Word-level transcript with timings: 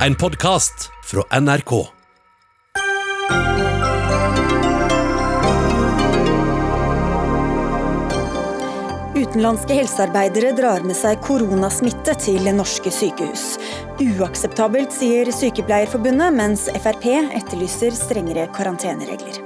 En 0.00 0.14
podkast 0.14 0.90
fra 1.04 1.40
NRK. 1.40 1.72
Utenlandske 9.14 9.74
helsearbeidere 9.74 10.52
drar 10.54 10.86
med 10.86 10.94
seg 10.94 11.18
koronasmitte 11.26 12.14
til 12.22 12.46
norske 12.54 12.94
sykehus. 12.94 13.56
Uakseptabelt, 13.98 14.94
sier 14.94 15.32
Sykepleierforbundet, 15.34 16.30
mens 16.30 16.68
Frp 16.78 17.10
etterlyser 17.42 17.98
strengere 17.98 18.46
karanteneregler. 18.54 19.42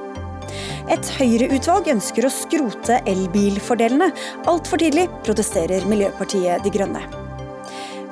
Et 0.93 1.13
Høyre-utvalg 1.17 1.89
ønsker 1.97 2.29
å 2.29 2.37
skrote 2.37 3.01
elbilfordelene. 3.09 4.13
Altfor 4.45 4.85
tidlig, 4.85 5.09
protesterer 5.25 5.89
Miljøpartiet 5.89 6.61
De 6.61 6.77
Grønne. 6.77 7.22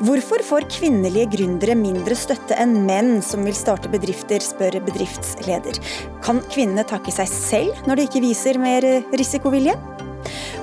Hvorfor 0.00 0.40
får 0.40 0.64
kvinnelige 0.72 1.26
gründere 1.34 1.74
mindre 1.76 2.16
støtte 2.16 2.56
enn 2.56 2.86
menn 2.86 3.18
som 3.20 3.42
vil 3.44 3.52
starte 3.52 3.90
bedrifter, 3.92 4.40
spør 4.40 4.78
bedriftsleder. 4.86 5.76
Kan 6.24 6.40
kvinnene 6.48 6.86
takke 6.88 7.12
seg 7.12 7.28
selv 7.28 7.82
når 7.84 8.00
de 8.00 8.06
ikke 8.08 8.22
viser 8.24 8.56
mer 8.62 8.86
risikovilje? 9.12 9.74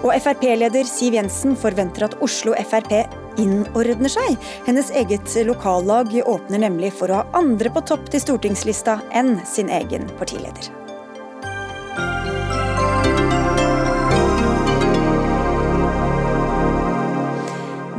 Og 0.01 0.09
Frp-leder 0.23 0.89
Siv 0.89 1.19
Jensen 1.19 1.53
forventer 1.53 2.07
at 2.07 2.17
Oslo 2.25 2.57
Frp 2.65 2.95
innordner 3.37 4.09
seg. 4.09 4.41
Hennes 4.65 4.89
eget 4.89 5.37
lokallag 5.45 6.17
åpner 6.25 6.65
nemlig 6.65 6.95
for 6.97 7.13
å 7.13 7.21
ha 7.21 7.29
andre 7.37 7.69
på 7.69 7.85
topp 7.93 8.09
til 8.09 8.25
stortingslista 8.25 8.97
enn 9.13 9.35
sin 9.45 9.69
egen 9.69 10.09
partileder. 10.17 10.86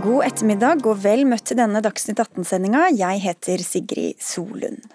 God 0.09 0.25
ettermiddag 0.25 0.87
og 0.89 1.03
vel 1.03 1.27
møtt 1.29 1.51
til 1.51 1.59
denne 1.59 1.83
Dagsnytt 1.85 2.21
18-sendinga. 2.23 2.87
Jeg 2.97 3.21
heter 3.21 3.61
Sigrid 3.61 4.23
Solund. 4.25 4.87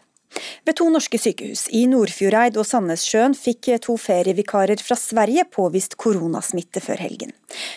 Ved 0.66 0.74
to 0.80 0.88
norske 0.90 1.20
sykehus, 1.22 1.68
i 1.70 1.84
Nordfjordeid 1.92 2.56
og 2.58 2.66
Sandnessjøen, 2.66 3.36
fikk 3.38 3.70
to 3.84 3.94
ferievikarer 4.02 4.82
fra 4.82 4.98
Sverige 4.98 5.44
påvist 5.54 5.94
koronasmitte 6.02 6.82
før 6.82 7.04
helgen. 7.06 7.36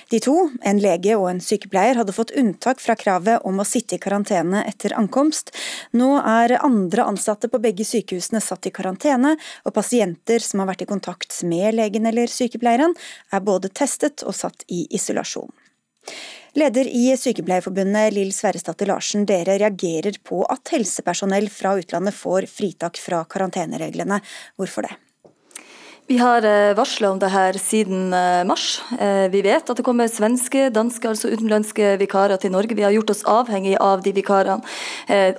De 0.09 0.23
to, 0.25 0.37
en 0.65 0.81
lege 0.81 1.19
og 1.19 1.27
en 1.35 1.43
sykepleier, 1.45 2.01
hadde 2.01 2.15
fått 2.17 2.33
unntak 2.41 2.81
fra 2.81 2.97
kravet 2.97 3.45
om 3.45 3.61
å 3.61 3.69
sitte 3.69 3.99
i 3.99 4.01
karantene 4.07 4.65
etter 4.71 4.97
ankomst. 4.97 5.53
Nå 5.93 6.15
er 6.23 6.57
andre 6.63 7.05
ansatte 7.05 7.53
på 7.53 7.61
begge 7.61 7.85
sykehusene 7.85 8.41
satt 8.41 8.71
i 8.71 8.73
karantene, 8.73 9.35
og 9.69 9.77
pasienter 9.77 10.41
som 10.41 10.65
har 10.65 10.73
vært 10.73 10.87
i 10.87 10.91
kontakt 10.95 11.37
med 11.45 11.77
legen 11.77 12.09
eller 12.09 12.33
sykepleieren, 12.33 12.97
er 13.29 13.45
både 13.45 13.75
testet 13.77 14.25
og 14.25 14.33
satt 14.41 14.65
i 14.73 14.87
isolasjon. 14.97 15.53
Leder 16.57 16.89
i 16.89 17.11
Sykepleierforbundet, 17.21 18.15
Lill 18.17 18.31
Sverresdatter 18.33 18.89
Larsen, 18.89 19.27
dere 19.29 19.59
reagerer 19.61 20.17
på 20.25 20.39
at 20.49 20.73
helsepersonell 20.73 21.51
fra 21.53 21.75
utlandet 21.77 22.17
får 22.17 22.47
fritak 22.49 22.97
fra 22.97 23.19
karantenereglene. 23.29 24.23
Hvorfor 24.57 24.89
det? 24.89 24.95
Vi 26.09 26.19
har 26.19 26.45
eh, 26.45 26.75
varsla 26.75 27.11
om 27.11 27.19
det 27.19 27.33
her 27.35 27.57
siden 27.59 28.13
eh, 28.15 28.45
mars. 28.47 28.83
Eh, 29.01 29.27
vi 29.31 29.41
vet 29.43 29.67
at 29.67 29.79
det 29.79 29.83
kommer 29.83 30.07
svenske, 30.07 30.69
danske, 30.71 31.09
altså 31.11 31.33
utenlandske 31.33 31.97
vikarer 31.99 32.39
til 32.39 32.53
Norge. 32.55 32.77
Vi 32.79 32.85
har 32.87 32.95
gjort 32.95 33.11
oss 33.11 33.25
avhengig 33.27 33.73
av 33.83 34.05
de 34.05 34.13
vikarene, 34.15 34.63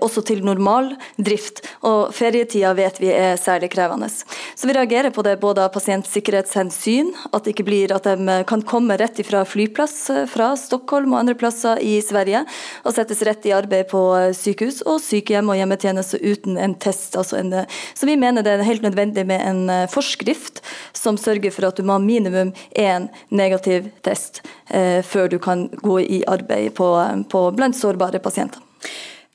også 0.03 0.25
til 0.27 0.41
normal 0.43 0.89
drift. 1.15 1.61
Og 1.87 2.11
ferietida 2.15 2.73
vet 2.75 2.99
vi 2.99 3.13
er 3.15 3.39
særlig 3.39 3.69
krevende. 3.71 4.09
Så 4.11 4.67
vi 4.67 4.75
reagerer 4.75 5.13
på 5.15 5.23
det 5.23 5.37
både 5.39 5.63
av 5.63 5.71
pasientsikkerhetshensyn, 5.71 7.13
at 7.31 7.45
det 7.45 7.53
ikke 7.55 7.67
blir 7.67 7.93
at 7.95 8.07
de 8.07 8.37
kan 8.49 8.63
komme 8.67 8.97
rett 8.99 9.21
fra 9.27 9.45
flyplass 9.47 9.95
fra 10.31 10.49
Stockholm 10.59 11.15
og 11.15 11.21
andre 11.21 11.37
plasser 11.39 11.79
i 11.79 11.97
Sverige, 12.03 12.43
og 12.83 12.95
settes 12.95 13.23
rett 13.27 13.47
i 13.47 13.55
arbeid 13.55 13.87
på 13.93 14.03
sykehus 14.35 14.83
og 14.83 14.99
sykehjem 15.03 15.53
og 15.53 15.59
hjemmetjeneste 15.61 16.19
uten 16.23 16.59
en 16.59 16.75
test. 16.75 17.15
Altså 17.15 17.39
en, 17.39 17.55
så 17.95 18.09
vi 18.09 18.19
mener 18.19 18.43
det 18.43 18.57
er 18.57 18.67
helt 18.67 18.85
nødvendig 18.85 19.27
med 19.31 19.47
en 19.47 19.87
forskrift 19.93 20.56
som 20.93 21.17
sørger 21.19 21.53
for 21.53 21.69
at 21.69 21.77
du 21.77 21.85
må 21.87 21.97
ha 21.97 22.03
minimum 22.03 22.53
én 22.75 23.09
negativ 23.29 23.91
test 24.05 24.41
eh, 24.69 25.03
før 25.05 25.29
du 25.31 25.37
kan 25.43 25.67
gå 25.81 25.99
i 26.03 26.23
arbeid 26.27 26.73
på, 26.77 26.89
på 27.31 27.43
blant 27.57 27.77
sårbare 27.77 28.21
pasienter. 28.23 28.63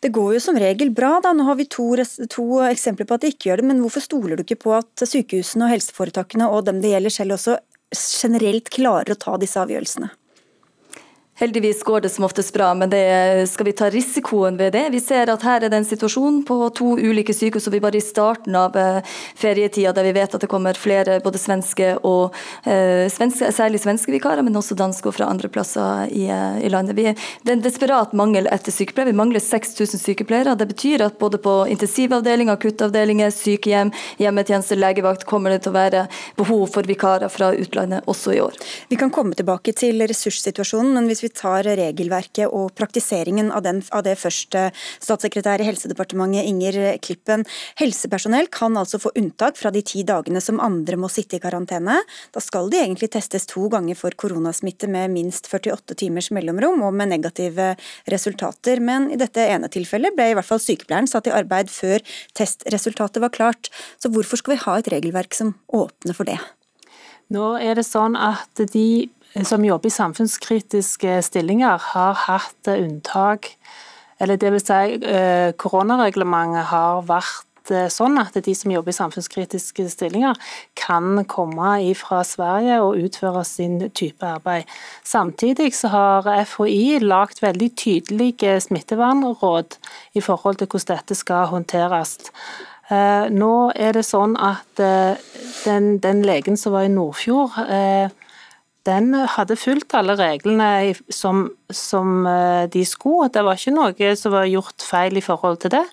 Det 0.02 0.10
går 0.10 0.32
jo 0.34 0.41
som 0.42 0.56
regel 0.58 0.91
bra, 0.91 1.20
da. 1.22 1.30
Nå 1.30 1.44
har 1.46 1.54
vi 1.60 1.69
to, 1.70 1.92
to, 2.30 2.46
eksempler 2.66 3.06
på 3.06 3.14
at 3.14 3.22
det 3.22 3.36
ikke 3.36 3.50
gjør 3.50 3.62
det. 3.62 3.69
Men 3.70 3.82
hvorfor 3.84 4.02
stoler 4.02 4.34
du 4.34 4.42
ikke 4.42 4.58
på 4.64 4.72
at 4.74 5.04
sykehusene 5.06 5.69
og 5.69 5.76
helseforetakene 5.76 6.48
og 6.50 6.64
dem 6.66 6.80
det 6.82 6.91
gjelder 6.91 7.14
selv 7.14 7.36
også 7.36 7.54
generelt 7.92 8.72
klarer 8.75 9.14
å 9.14 9.20
ta 9.22 9.36
disse 9.38 9.62
avgjørelsene? 9.62 10.10
Heldigvis 11.42 11.82
går 11.82 12.00
det 12.00 12.08
som 12.08 12.25
oftest 12.25 12.54
bra, 12.54 12.69
men 12.75 12.91
det, 12.91 13.48
skal 13.50 13.66
vi 13.66 13.72
ta 13.72 13.88
risikoen 13.91 14.54
ved 14.56 14.76
det? 14.76 14.84
Vi 14.94 15.00
ser 15.03 15.26
at 15.26 15.42
her 15.42 15.64
er 15.64 15.72
det 15.72 15.78
en 15.80 15.86
situasjon 15.88 16.36
på 16.47 16.58
to 16.78 16.92
ulike 17.03 17.34
sykehus, 17.34 17.64
og 17.66 17.75
vi 17.75 17.80
bare 17.82 17.98
i 17.98 18.03
starten 18.04 18.54
av 18.54 18.76
eh, 18.78 19.00
ferietida 19.34 19.91
der 19.97 20.06
vi 20.06 20.12
vet 20.14 20.36
at 20.36 20.44
det 20.44 20.50
kommer 20.52 20.78
flere 20.78 21.16
både 21.25 21.41
svenske 21.42 21.97
og 22.06 22.36
eh, 22.62 23.10
svenske, 23.10 23.48
særlig 23.56 23.81
svenske 23.82 24.14
vikarer, 24.14 24.47
men 24.47 24.54
også 24.60 24.76
danske 24.78 25.10
og 25.10 25.16
fra 25.16 25.32
andre 25.34 25.50
plasser 25.50 26.12
i, 26.14 26.28
eh, 26.31 26.60
i 26.62 26.70
landet. 26.70 26.94
Vi, 27.00 27.08
det 27.10 27.50
er 27.50 27.56
en 27.56 27.66
desperat 27.66 28.14
mangel 28.14 28.47
etter 28.47 28.70
sykepleiere. 28.78 29.10
Vi 29.10 29.19
mangler 29.25 29.42
6000 29.42 29.98
sykepleiere. 29.98 30.54
Det 30.54 30.70
betyr 30.70 31.08
at 31.08 31.19
både 31.19 31.42
på 31.42 31.56
intensivavdelinger, 31.75 32.54
akuttavdelinger, 32.54 33.34
sykehjem, 33.34 33.91
hjemmetjeneste, 34.22 34.78
legevakt 34.78 35.26
kommer 35.26 35.56
det 35.56 35.64
til 35.66 35.75
å 35.75 35.81
være 35.81 36.06
behov 36.38 36.69
for 36.78 36.86
vikarer 36.86 37.34
fra 37.34 37.50
utlandet 37.50 38.06
også 38.06 38.38
i 38.38 38.41
år. 38.47 38.62
Vi 38.94 39.02
kan 39.02 39.10
komme 39.10 39.34
tilbake 39.34 39.75
til 39.75 40.06
ressurssituasjonen, 40.06 40.94
men 40.94 41.10
hvis 41.10 41.26
vi 41.26 41.31
tar 41.37 41.66
regelverket 41.66 42.50
og 42.53 42.72
praktiseringen 42.78 43.50
av, 43.53 43.65
den, 43.66 43.82
av 43.94 44.04
det 44.06 44.16
først, 44.20 44.56
statssekretær 45.03 45.62
i 45.62 45.66
Helsedepartementet 45.69 46.48
Inger 46.48 46.78
Klippen. 47.03 47.44
Helsepersonell 47.81 48.48
kan 48.53 48.76
altså 48.78 49.00
få 49.03 49.12
unntak 49.19 49.59
fra 49.60 49.72
de 49.75 49.82
ti 49.87 50.04
dagene 50.06 50.43
som 50.44 50.60
andre 50.62 50.98
må 51.00 51.10
sitte 51.12 51.38
i 51.38 51.43
karantene. 51.43 51.98
Da 52.34 52.43
skal 52.43 52.70
de 52.72 52.81
egentlig 52.82 53.12
testes 53.15 53.48
to 53.50 53.69
ganger 53.72 53.98
for 53.98 54.15
koronasmitte 54.19 54.91
med 54.91 55.12
minst 55.15 55.48
48 55.50 55.98
timers 56.03 56.31
mellomrom 56.34 56.84
og 56.87 56.97
med 56.97 57.12
negative 57.12 57.72
resultater. 58.12 58.82
Men 58.82 59.10
i 59.12 59.20
dette 59.20 59.44
ene 59.49 59.70
tilfellet 59.72 60.16
ble 60.16 60.31
i 60.32 60.38
hvert 60.38 60.49
fall 60.49 60.62
sykepleieren 60.62 61.10
satt 61.10 61.31
i 61.31 61.37
arbeid 61.37 61.70
før 61.72 62.03
testresultatet 62.38 63.22
var 63.22 63.34
klart. 63.34 63.72
Så 64.03 64.12
hvorfor 64.12 64.41
skal 64.41 64.56
vi 64.56 64.64
ha 64.64 64.78
et 64.78 64.91
regelverk 64.93 65.37
som 65.37 65.54
åpner 65.72 66.16
for 66.16 66.28
det? 66.28 66.41
Nå 67.32 67.54
er 67.62 67.78
det 67.78 67.87
sånn 67.88 68.16
at 68.19 68.60
de 68.75 69.09
som 69.41 69.65
jobber 69.65 69.88
i 69.88 69.94
samfunnskritiske 69.94 71.16
stillinger, 71.25 71.81
har 71.94 72.19
hatt 72.26 72.69
unntak. 72.69 73.54
Eller 74.20 74.37
vil 74.37 74.60
si, 74.60 74.98
eh, 75.03 75.53
koronareglementet 75.59 76.69
har 76.70 77.03
vært 77.09 77.70
eh, 77.70 77.88
sånn 77.88 78.19
at 78.20 78.34
de 78.34 78.54
som 78.54 78.70
jobber 78.70 78.93
i 78.93 78.98
samfunnskritiske 78.98 79.88
stillinger, 79.88 80.37
kan 80.76 81.25
komme 81.25 81.94
fra 81.97 82.22
Sverige 82.22 82.81
og 82.82 83.00
utføre 83.03 83.44
sin 83.44 83.91
type 83.91 84.22
arbeid. 84.22 84.65
Samtidig 85.03 85.72
så 85.75 85.88
har 85.88 86.44
FHI 86.44 87.00
lagt 87.00 87.43
veldig 87.43 87.70
tydelige 87.75 88.60
smittevernråd 88.60 89.78
i 90.14 90.20
forhold 90.20 90.60
til 90.60 90.69
hvordan 90.69 90.99
dette 90.99 91.14
skal 91.16 91.47
håndteres. 91.47 92.19
Eh, 92.91 93.31
nå 93.31 93.72
er 93.75 93.93
det 93.97 94.04
sånn 94.04 94.37
at 94.37 94.76
den, 95.64 95.99
den 95.99 96.22
legen 96.22 96.56
som 96.56 96.76
var 96.76 96.84
i 96.84 96.93
Nordfjord 96.93 97.56
den 98.87 99.15
hadde 99.15 99.56
fulgt 99.59 99.94
alle 99.94 100.16
reglene 100.19 100.94
som, 101.12 101.44
som, 101.70 102.26
eh, 102.26 102.66
de 102.72 102.84
skulle. 102.88 103.31
Det 103.32 103.44
var 103.47 103.59
ikke 103.59 103.75
noe 103.76 104.15
som 104.19 104.34
var 104.34 104.48
gjort 104.50 104.82
feil 104.82 105.19
i 105.19 105.25
forhold 105.25 105.60
til 105.62 105.75
det. 105.76 105.84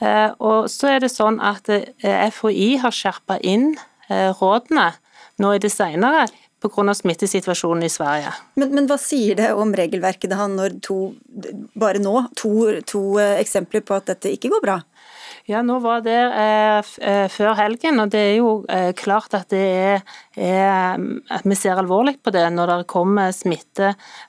Eh, 0.00 0.30
og 0.38 0.70
så 0.72 0.94
er 0.94 1.04
det 1.04 1.12
sånn 1.12 1.40
at 1.44 1.68
eh, 1.68 2.30
FHI 2.32 2.76
har 2.84 2.96
skjerpa 2.96 3.40
inn 3.42 3.74
rådene 4.10 4.88
nå 5.38 5.52
i 5.54 5.60
det 5.62 5.68
senere 5.70 6.24
pga. 6.60 6.94
smittesituasjonen 6.98 7.84
i 7.86 7.90
Sverige. 7.92 8.32
Men, 8.58 8.72
men, 8.74 8.88
hva 8.90 8.96
sier 8.98 9.36
det 9.38 9.52
om 9.54 9.70
regelverket 9.70 10.32
da 10.32 10.48
når 10.50 10.80
to, 10.82 10.96
bare 11.78 12.02
nå, 12.02 12.24
to, 12.34 12.82
to 12.82 13.04
eksempler 13.20 13.84
på 13.86 13.94
at 13.94 14.10
dette 14.10 14.32
ikke 14.34 14.50
går 14.50 14.64
bra? 14.64 14.80
Ja, 15.50 15.64
nå 15.66 15.80
var 15.82 16.02
det 16.04 16.14
eh, 16.14 16.90
eh, 17.02 17.24
før 17.32 17.56
helgen, 17.58 17.98
og 17.98 18.12
det 18.12 18.20
er 18.20 18.34
jo 18.36 18.50
eh, 18.70 18.92
klart 18.94 19.34
at 19.34 19.48
det 19.50 19.62
er, 19.66 20.04
er, 20.38 21.00
at 21.26 21.48
vi 21.48 21.56
ser 21.58 21.80
alvorlig 21.80 22.20
på 22.22 22.30
det 22.34 22.44
når 22.54 22.70
det 22.70 22.76
kommer 22.90 23.32
smitte 23.34 23.88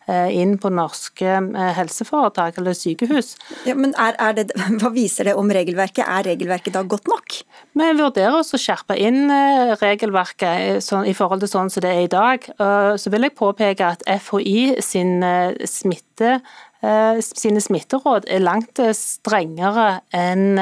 eh, 0.10 0.32
inn 0.42 0.56
på 0.62 0.72
norske 0.74 1.36
eh, 1.36 1.74
helseforetak 1.78 2.58
eller 2.58 2.74
sykehus. 2.78 3.36
Ja, 3.70 3.76
men 3.78 3.94
er, 4.02 4.18
er 4.18 4.40
det, 4.40 4.48
Hva 4.82 4.90
viser 4.96 5.30
det 5.30 5.38
om 5.38 5.52
regelverket? 5.54 6.02
Er 6.08 6.26
regelverket 6.32 6.74
da 6.80 6.82
godt 6.90 7.12
nok? 7.12 7.38
Vi 7.78 7.92
vurderer 8.02 8.40
å 8.42 8.62
skjerpe 8.64 8.98
inn 8.98 9.30
eh, 9.30 9.76
regelverket 9.78 10.82
så, 10.82 11.04
i 11.06 11.14
forhold 11.18 11.46
til 11.46 11.54
sånn 11.54 11.70
som 11.70 11.86
det 11.86 11.94
er 11.94 12.08
i 12.08 12.12
dag. 12.12 12.50
Så 12.98 13.14
vil 13.14 13.26
jeg 13.26 13.38
påpeke 13.38 13.94
at 13.94 14.04
FHI 14.26 14.82
sin 14.84 15.22
smitte 15.70 16.40
sine 17.22 17.62
smitteråd 17.62 18.26
er 18.32 18.42
langt 18.42 18.80
strengere 18.98 20.00
enn 20.18 20.58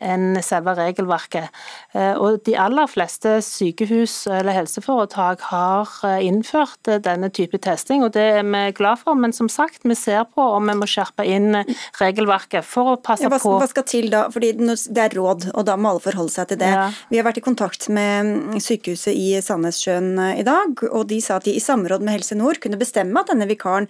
enn 0.00 0.38
selve 0.44 0.74
regelverket. 0.78 1.50
Eh, 1.94 2.12
og 2.16 2.40
De 2.46 2.56
aller 2.58 2.88
fleste 2.90 3.36
sykehus 3.44 4.24
eller 4.30 4.56
helseforetak 4.56 5.44
har 5.50 5.90
eh, 6.06 6.24
innført 6.26 6.90
denne 7.04 7.30
type 7.34 7.60
testing, 7.62 8.04
og 8.06 8.14
det 8.16 8.26
er 8.40 8.46
vi 8.46 8.62
glad 8.76 9.02
for. 9.02 9.18
Men 9.18 9.34
som 9.36 9.50
sagt, 9.52 9.84
vi 9.84 9.96
ser 9.98 10.24
på 10.34 10.44
om 10.56 10.70
vi 10.70 10.76
må 10.80 10.88
skjerpe 10.90 11.26
inn 11.28 11.62
regelverket 12.00 12.66
for 12.66 12.94
å 12.94 12.96
passe 13.00 13.26
ja, 13.26 13.32
hva, 13.32 13.40
på 13.42 13.56
Hva 13.60 13.68
skal 13.70 13.86
til 13.88 14.10
da? 14.12 14.26
Fordi 14.32 14.52
Det 14.60 15.04
er 15.04 15.16
råd, 15.16 15.50
og 15.54 15.66
da 15.68 15.76
må 15.76 15.92
alle 15.92 16.04
forholde 16.04 16.34
seg 16.34 16.50
til 16.52 16.62
det. 16.62 16.72
Ja. 16.72 16.88
Vi 17.10 17.20
har 17.20 17.28
vært 17.28 17.42
i 17.42 17.44
kontakt 17.44 17.88
med 17.92 18.60
sykehuset 18.62 19.14
i 19.14 19.36
Sandnessjøen 19.44 20.16
i 20.36 20.46
dag, 20.46 20.82
og 20.90 21.06
de 21.10 21.20
sa 21.24 21.38
at 21.40 21.48
de 21.48 21.56
i 21.56 21.62
samråd 21.62 22.04
med 22.04 22.18
Helse 22.18 22.38
Nord 22.38 22.60
kunne 22.62 22.80
bestemme 22.80 23.20
at 23.20 23.30
denne 23.32 23.48
vikaren 23.50 23.88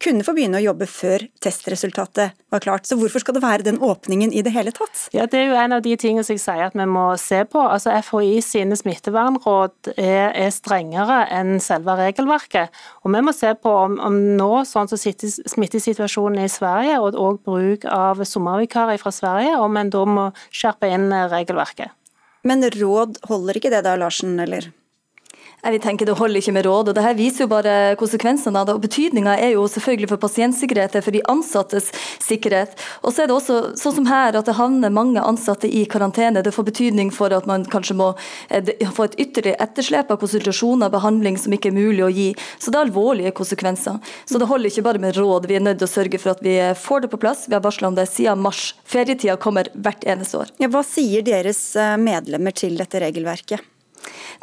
kunne 0.00 0.24
få 0.24 0.32
begynne 0.36 0.58
å 0.60 0.64
jobbe 0.64 0.86
før 0.88 1.26
testresultatet 1.44 2.36
var 2.50 2.62
klart. 2.64 2.86
Så 2.88 2.96
hvorfor 2.98 3.22
skal 3.22 3.36
det 3.36 3.42
være 3.44 3.66
den 3.66 3.80
åpningen 3.84 4.32
i 4.32 4.42
det 4.44 4.52
hele 4.54 4.72
tatt? 4.74 5.06
Ja, 5.14 5.26
Det 5.26 5.38
er 5.38 5.50
jo 5.50 5.58
en 5.60 5.76
av 5.76 5.82
de 5.84 5.96
tingene 6.00 6.24
som 6.24 6.34
jeg 6.34 6.42
sier 6.42 6.64
at 6.70 6.78
vi 6.78 6.86
må 6.88 7.04
se 7.20 7.42
på. 7.44 7.60
Altså 7.60 7.92
FHI 8.00 8.40
sine 8.44 8.78
smittevernråd 8.80 9.92
er, 9.96 10.32
er 10.32 10.50
strengere 10.54 11.22
enn 11.28 11.60
selve 11.60 11.98
regelverket. 12.00 12.72
Og 13.04 13.14
vi 13.14 13.22
må 13.26 13.36
se 13.36 13.52
på 13.54 13.76
om, 13.84 13.98
om 14.00 14.18
nå, 14.40 14.50
sånn 14.68 14.90
som 14.90 15.00
smittesituasjonen 15.00 16.44
i 16.44 16.50
Sverige, 16.50 16.98
og, 17.00 17.20
og 17.20 17.44
bruk 17.46 17.84
av 17.84 18.24
sommervikarer 18.24 19.00
fra 19.00 19.12
Sverige, 19.14 19.56
om 19.60 19.76
en 19.76 19.92
da 19.92 20.04
må 20.08 20.28
skjerpe 20.48 20.88
inn 20.90 21.10
regelverket. 21.12 21.92
Men 22.48 22.64
råd 22.72 23.20
holder 23.28 23.58
ikke 23.60 23.72
det 23.72 23.84
da, 23.84 23.98
Larsen, 24.00 24.38
eller? 24.40 24.70
Jeg 25.60 25.74
vil 25.74 25.82
tenke 25.84 26.06
Det 26.08 26.16
holder 26.16 26.40
ikke 26.40 26.54
med 26.56 26.66
råd. 26.66 26.88
og 26.88 26.94
det 26.94 27.02
her 27.04 27.14
viser 27.14 27.44
jo 27.44 27.50
bare 27.52 27.96
konsekvensene 28.00 28.58
av 28.58 28.66
det. 28.66 28.74
og 28.74 28.80
Betydninga 28.80 29.36
er 29.36 29.52
jo 29.54 29.66
selvfølgelig 29.68 30.08
for 30.08 30.16
pasientsikkerheten, 30.16 31.02
for 31.02 31.10
de 31.10 31.22
ansattes 31.28 31.90
sikkerhet. 32.18 32.72
Og 33.04 33.12
så 33.12 33.22
er 33.22 33.26
det 33.28 33.36
også 33.36 33.76
sånn 33.76 33.94
som 33.94 34.06
her, 34.06 34.36
at 34.36 34.46
det 34.46 34.56
havner 34.56 34.90
mange 34.90 35.20
ansatte 35.20 35.68
i 35.68 35.84
karantene. 35.84 36.42
Det 36.42 36.54
får 36.54 36.64
betydning 36.70 37.12
for 37.12 37.32
at 37.32 37.46
man 37.46 37.64
kanskje 37.64 37.96
må 37.96 38.14
eh, 38.48 38.72
få 38.88 39.04
et 39.04 39.18
ytterligere 39.20 39.60
etterslep 39.60 40.10
av 40.10 40.20
konsultasjoner 40.22 40.88
og 40.88 40.96
behandling 40.96 41.36
som 41.38 41.52
ikke 41.52 41.68
er 41.68 41.76
mulig 41.76 42.04
å 42.04 42.12
gi. 42.12 42.28
Så 42.58 42.70
det 42.72 42.80
er 42.80 42.88
alvorlige 42.88 43.34
konsekvenser. 43.36 44.00
Så 44.24 44.40
det 44.40 44.48
holder 44.48 44.72
ikke 44.72 44.86
bare 44.88 45.02
med 45.02 45.18
råd. 45.18 45.48
Vi 45.50 45.58
er 45.58 45.66
nødt 45.66 45.82
til 45.82 45.90
å 45.90 45.92
sørge 45.92 46.22
for 46.22 46.34
at 46.34 46.44
vi 46.44 46.56
får 46.74 47.04
det 47.04 47.12
på 47.12 47.20
plass. 47.20 47.44
Vi 47.48 47.56
har 47.58 47.64
varsla 47.64 47.90
om 47.90 47.98
det 47.98 48.08
siden 48.08 48.40
mars. 48.40 48.74
Ferietida 48.84 49.36
kommer 49.36 49.68
hvert 49.74 50.08
eneste 50.08 50.40
år. 50.40 50.54
Ja, 50.62 50.70
hva 50.72 50.82
sier 50.86 51.26
deres 51.26 51.60
eh, 51.76 51.98
medlemmer 52.00 52.56
til 52.56 52.80
dette 52.80 53.04
regelverket? 53.04 53.69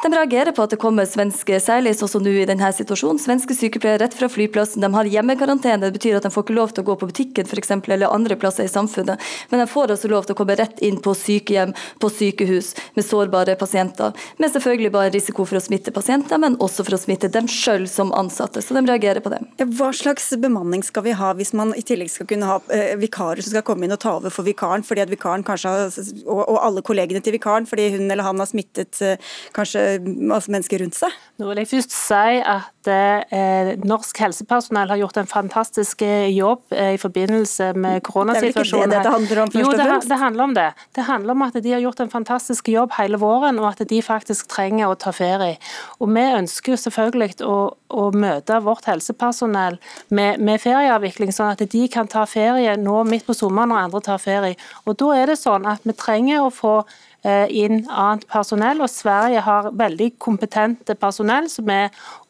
De 0.02 0.10
reagerer 0.12 0.54
på 0.54 0.62
at 0.62 0.72
det 0.74 0.78
kommer 0.78 1.08
svenske, 1.08 1.58
særlig 1.62 1.96
sånn 1.98 2.10
som 2.12 2.22
nå 2.22 2.30
i 2.30 2.46
denne 2.46 2.68
situasjonen, 2.74 3.18
svenske 3.18 3.56
sykepleiere 3.56 4.04
rett 4.04 4.14
fra 4.14 4.28
flyplassen. 4.30 4.84
De 4.84 4.90
har 4.94 5.08
hjemmekarantene, 5.10 5.80
det 5.82 5.96
betyr 5.96 6.18
at 6.18 6.26
de 6.28 6.30
får 6.30 6.44
ikke 6.46 6.56
lov 6.58 6.74
til 6.74 6.84
å 6.84 6.88
gå 6.90 6.96
på 7.00 7.08
butikken 7.10 7.48
for 7.50 7.58
eksempel, 7.58 7.96
eller 7.96 8.14
andre 8.14 8.36
plasser 8.38 8.68
i 8.68 8.70
samfunnet. 8.70 9.18
Men 9.50 9.62
de 9.64 9.66
får 9.70 9.94
også 9.96 10.10
lov 10.12 10.28
til 10.28 10.36
å 10.36 10.38
komme 10.38 10.54
rett 10.58 10.78
inn 10.86 11.00
på 11.02 11.14
sykehjem, 11.18 11.74
på 11.98 12.10
sykehus 12.14 12.70
med 12.94 13.06
sårbare 13.06 13.56
pasienter. 13.58 14.14
Med 14.38 14.54
selvfølgelig 14.54 14.92
bare 14.94 15.12
risiko 15.14 15.46
for 15.48 15.58
å 15.58 15.64
smitte 15.64 15.94
pasienter, 15.94 16.38
men 16.38 16.58
også 16.62 16.86
for 16.86 16.94
å 16.94 17.00
smitte 17.02 17.32
dem 17.34 17.50
sjøl 17.50 17.88
som 17.90 18.14
ansatte. 18.14 18.62
Så 18.62 18.76
de 18.76 18.84
reagerer 18.86 19.24
på 19.24 19.34
det. 19.34 19.42
Hva 19.78 19.90
slags 19.96 20.30
bemanning 20.38 20.86
skal 20.86 21.08
vi 21.08 21.16
ha 21.18 21.32
hvis 21.38 21.54
man 21.58 21.74
i 21.74 21.82
tillegg 21.86 22.12
skal 22.12 22.30
kunne 22.30 22.48
ha 22.52 22.60
eh, 22.74 22.94
vikarer 23.00 23.42
som 23.42 23.56
skal 23.56 23.66
komme 23.66 23.88
inn 23.88 23.96
og 23.96 24.02
ta 24.04 24.14
over 24.20 24.30
for 24.34 24.46
vikaren, 24.46 24.86
fordi 24.86 25.02
at 25.02 25.10
vikaren 25.10 25.42
kanskje 25.46 25.74
har, 25.74 26.00
og 26.30 26.56
alle 26.62 26.84
kollegene 26.86 27.22
til 27.24 27.34
vikaren 27.34 27.66
fordi 27.68 27.90
hun 27.96 28.06
eller 28.06 28.26
han 28.26 28.38
har 28.38 28.48
smittet 28.50 29.02
eh, 29.04 29.18
kanskje 29.56 29.82
masse 30.02 30.50
mennesker 30.52 30.82
rundt 30.82 30.96
seg? 30.98 31.14
Nå 31.38 31.48
vil 31.50 31.60
jeg 31.62 31.68
først 31.70 31.92
si 31.94 32.38
at 32.42 32.90
eh, 32.90 33.70
norsk 33.86 34.20
helsepersonell 34.24 34.90
har 34.90 35.00
gjort 35.00 35.20
en 35.20 35.28
fantastisk 35.30 36.02
eh, 36.02 36.28
jobb 36.34 36.74
eh, 36.74 36.96
i 36.96 37.00
forbindelse 37.00 37.70
med 37.78 38.02
koronasituasjonen. 38.06 38.58
Det 38.58 38.58
er 38.58 38.58
vel 38.58 38.68
ikke 38.68 38.82
det 38.82 38.96
dette 38.96 39.14
handler 39.14 39.42
om, 39.44 39.52
først 39.54 39.68
og 39.68 39.82
fremst? 39.82 40.08
Jo, 40.08 40.12
det 40.12 40.20
handler 40.22 40.44
om 40.44 40.54
det. 40.58 40.68
Det 40.98 41.06
handler 41.08 41.36
om 41.36 41.46
at 41.46 41.58
de 41.62 41.74
har 41.76 41.84
gjort 41.84 42.02
en 42.04 42.12
fantastisk 42.12 42.72
jobb 42.72 42.94
hele 42.98 43.20
våren, 43.22 43.60
og 43.62 43.70
at 43.70 43.84
de 43.90 44.02
faktisk 44.02 44.50
trenger 44.50 44.90
å 44.90 44.98
ta 44.98 45.14
ferie. 45.14 45.58
Og 45.98 46.10
Vi 46.18 46.26
ønsker 46.40 46.80
selvfølgelig 46.82 47.44
å, 47.46 47.58
å 47.94 48.08
møte 48.10 48.58
vårt 48.64 48.88
helsepersonell 48.90 49.78
med, 50.10 50.42
med, 50.42 50.58
ferieavvikling, 50.62 51.30
sånn 51.34 51.54
at 51.54 51.62
de 51.62 51.84
kan 51.92 52.10
ta 52.10 52.26
ferie 52.26 52.74
nå 52.80 53.02
midt 53.06 53.28
på 53.28 53.36
sommeren 53.36 53.70
når 53.72 53.84
andre 53.86 54.06
tar 54.10 54.22
ferie. 54.22 54.58
Og 54.86 54.98
Da 54.98 55.14
er 55.14 55.30
det 55.30 55.38
sånn 55.38 55.68
at 55.70 55.86
vi 55.86 55.94
trenger 55.94 56.42
å 56.42 56.50
få 56.54 56.80
inn 57.24 57.82
annet 57.90 58.26
personell. 58.30 58.80
og 58.80 58.90
Sverige 58.90 59.40
har 59.42 59.70
veldig 59.74 60.12
kompetente 60.18 60.94
personell, 60.94 61.48
som 61.50 61.66
vi 61.66 61.78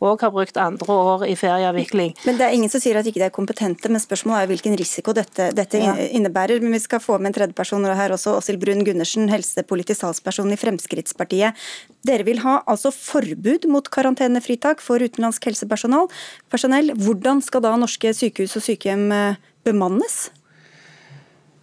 òg 0.00 0.23
har 0.25 0.32
brukt 0.32 0.56
andre 0.56 0.87
år 0.94 1.26
i 1.29 1.35
ferieavvikling. 1.37 2.14
Men 2.25 2.38
Det 2.38 2.46
er 2.46 2.55
ingen 2.56 2.70
som 2.70 2.81
sier 2.81 2.96
at 2.96 3.06
ikke 3.06 3.20
de 3.20 3.26
er 3.29 3.35
kompetente, 3.35 3.88
men 3.88 4.00
spørsmålet 4.00 4.43
er 4.43 4.50
hvilken 4.52 4.76
risiko 4.79 5.12
dette, 5.12 5.50
dette 5.55 5.79
ja. 5.79 5.94
innebærer. 5.94 6.61
Men 6.62 6.73
Vi 6.73 6.79
skal 6.81 7.00
få 7.00 7.19
med 7.19 7.31
en 7.31 7.37
tredjeperson 7.40 7.85
her 7.85 8.14
også, 8.17 8.38
Åshild 8.38 8.61
Brun 8.62 8.85
Gundersen, 8.85 9.29
helsepolitisk 9.29 10.00
talsperson 10.00 10.52
i 10.52 10.56
Fremskrittspartiet. 10.56 11.55
Dere 12.06 12.25
vil 12.25 12.40
ha 12.44 12.62
altså 12.67 12.93
forbud 12.94 13.69
mot 13.69 13.88
karantenefritak 13.93 14.81
for 14.81 15.02
utenlandsk 15.02 15.44
helsepersonell. 15.50 16.94
Hvordan 16.96 17.43
skal 17.44 17.64
da 17.64 17.76
norske 17.76 18.14
sykehus 18.17 18.56
og 18.58 18.64
sykehjem 18.64 19.12
eh, 19.12 19.38
bemannes? 19.67 20.29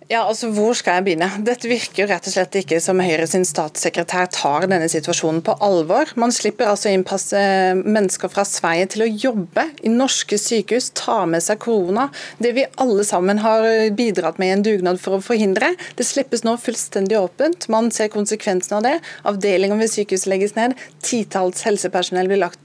Ja, 0.06 0.20
altså 0.30 0.52
Hvor 0.54 0.76
skal 0.78 1.00
jeg 1.00 1.06
begynne? 1.08 1.28
Dette 1.42 1.66
virker 1.66 2.04
jo 2.04 2.06
rett 2.12 2.28
og 2.30 2.34
slett 2.36 2.54
ikke 2.60 2.78
som 2.84 3.00
Høyre 3.02 3.26
sin 3.26 3.46
statssekretær 3.48 4.28
tar 4.30 4.68
denne 4.70 4.86
situasjonen 4.92 5.40
på 5.46 5.56
alvor. 5.66 6.12
Man 6.22 6.34
slipper 6.36 6.70
altså 6.70 6.92
innpasse 6.94 7.40
mennesker 7.80 8.30
fra 8.30 8.46
Sverige 8.46 8.92
til 8.94 9.06
å 9.06 9.10
jobbe 9.10 9.64
i 9.82 9.90
norske 9.90 10.38
sykehus, 10.38 10.92
ta 10.94 11.24
med 11.26 11.42
seg 11.42 11.58
korona. 11.66 12.12
Det 12.38 12.54
vi 12.54 12.68
alle 12.86 13.06
sammen 13.08 13.42
har 13.42 13.66
bidratt 13.98 14.38
med 14.38 14.52
i 14.52 14.56
en 14.60 14.68
dugnad 14.68 15.02
for 15.02 15.18
å 15.18 15.26
forhindre. 15.26 15.72
Det 15.98 16.06
slippes 16.06 16.46
nå 16.46 16.54
fullstendig 16.62 17.18
åpent. 17.18 17.66
Man 17.74 17.90
ser 17.90 18.14
konsekvensen 18.14 18.78
av 18.78 18.86
det. 18.86 19.00
Avdelinger 19.26 19.82
ved 19.82 19.90
sykehus 19.90 20.28
legges 20.30 20.54
ned. 20.60 20.78
Titalls 21.02 21.66
helsepersonell 21.66 22.30
blir 22.30 22.46
lagt 22.46 22.62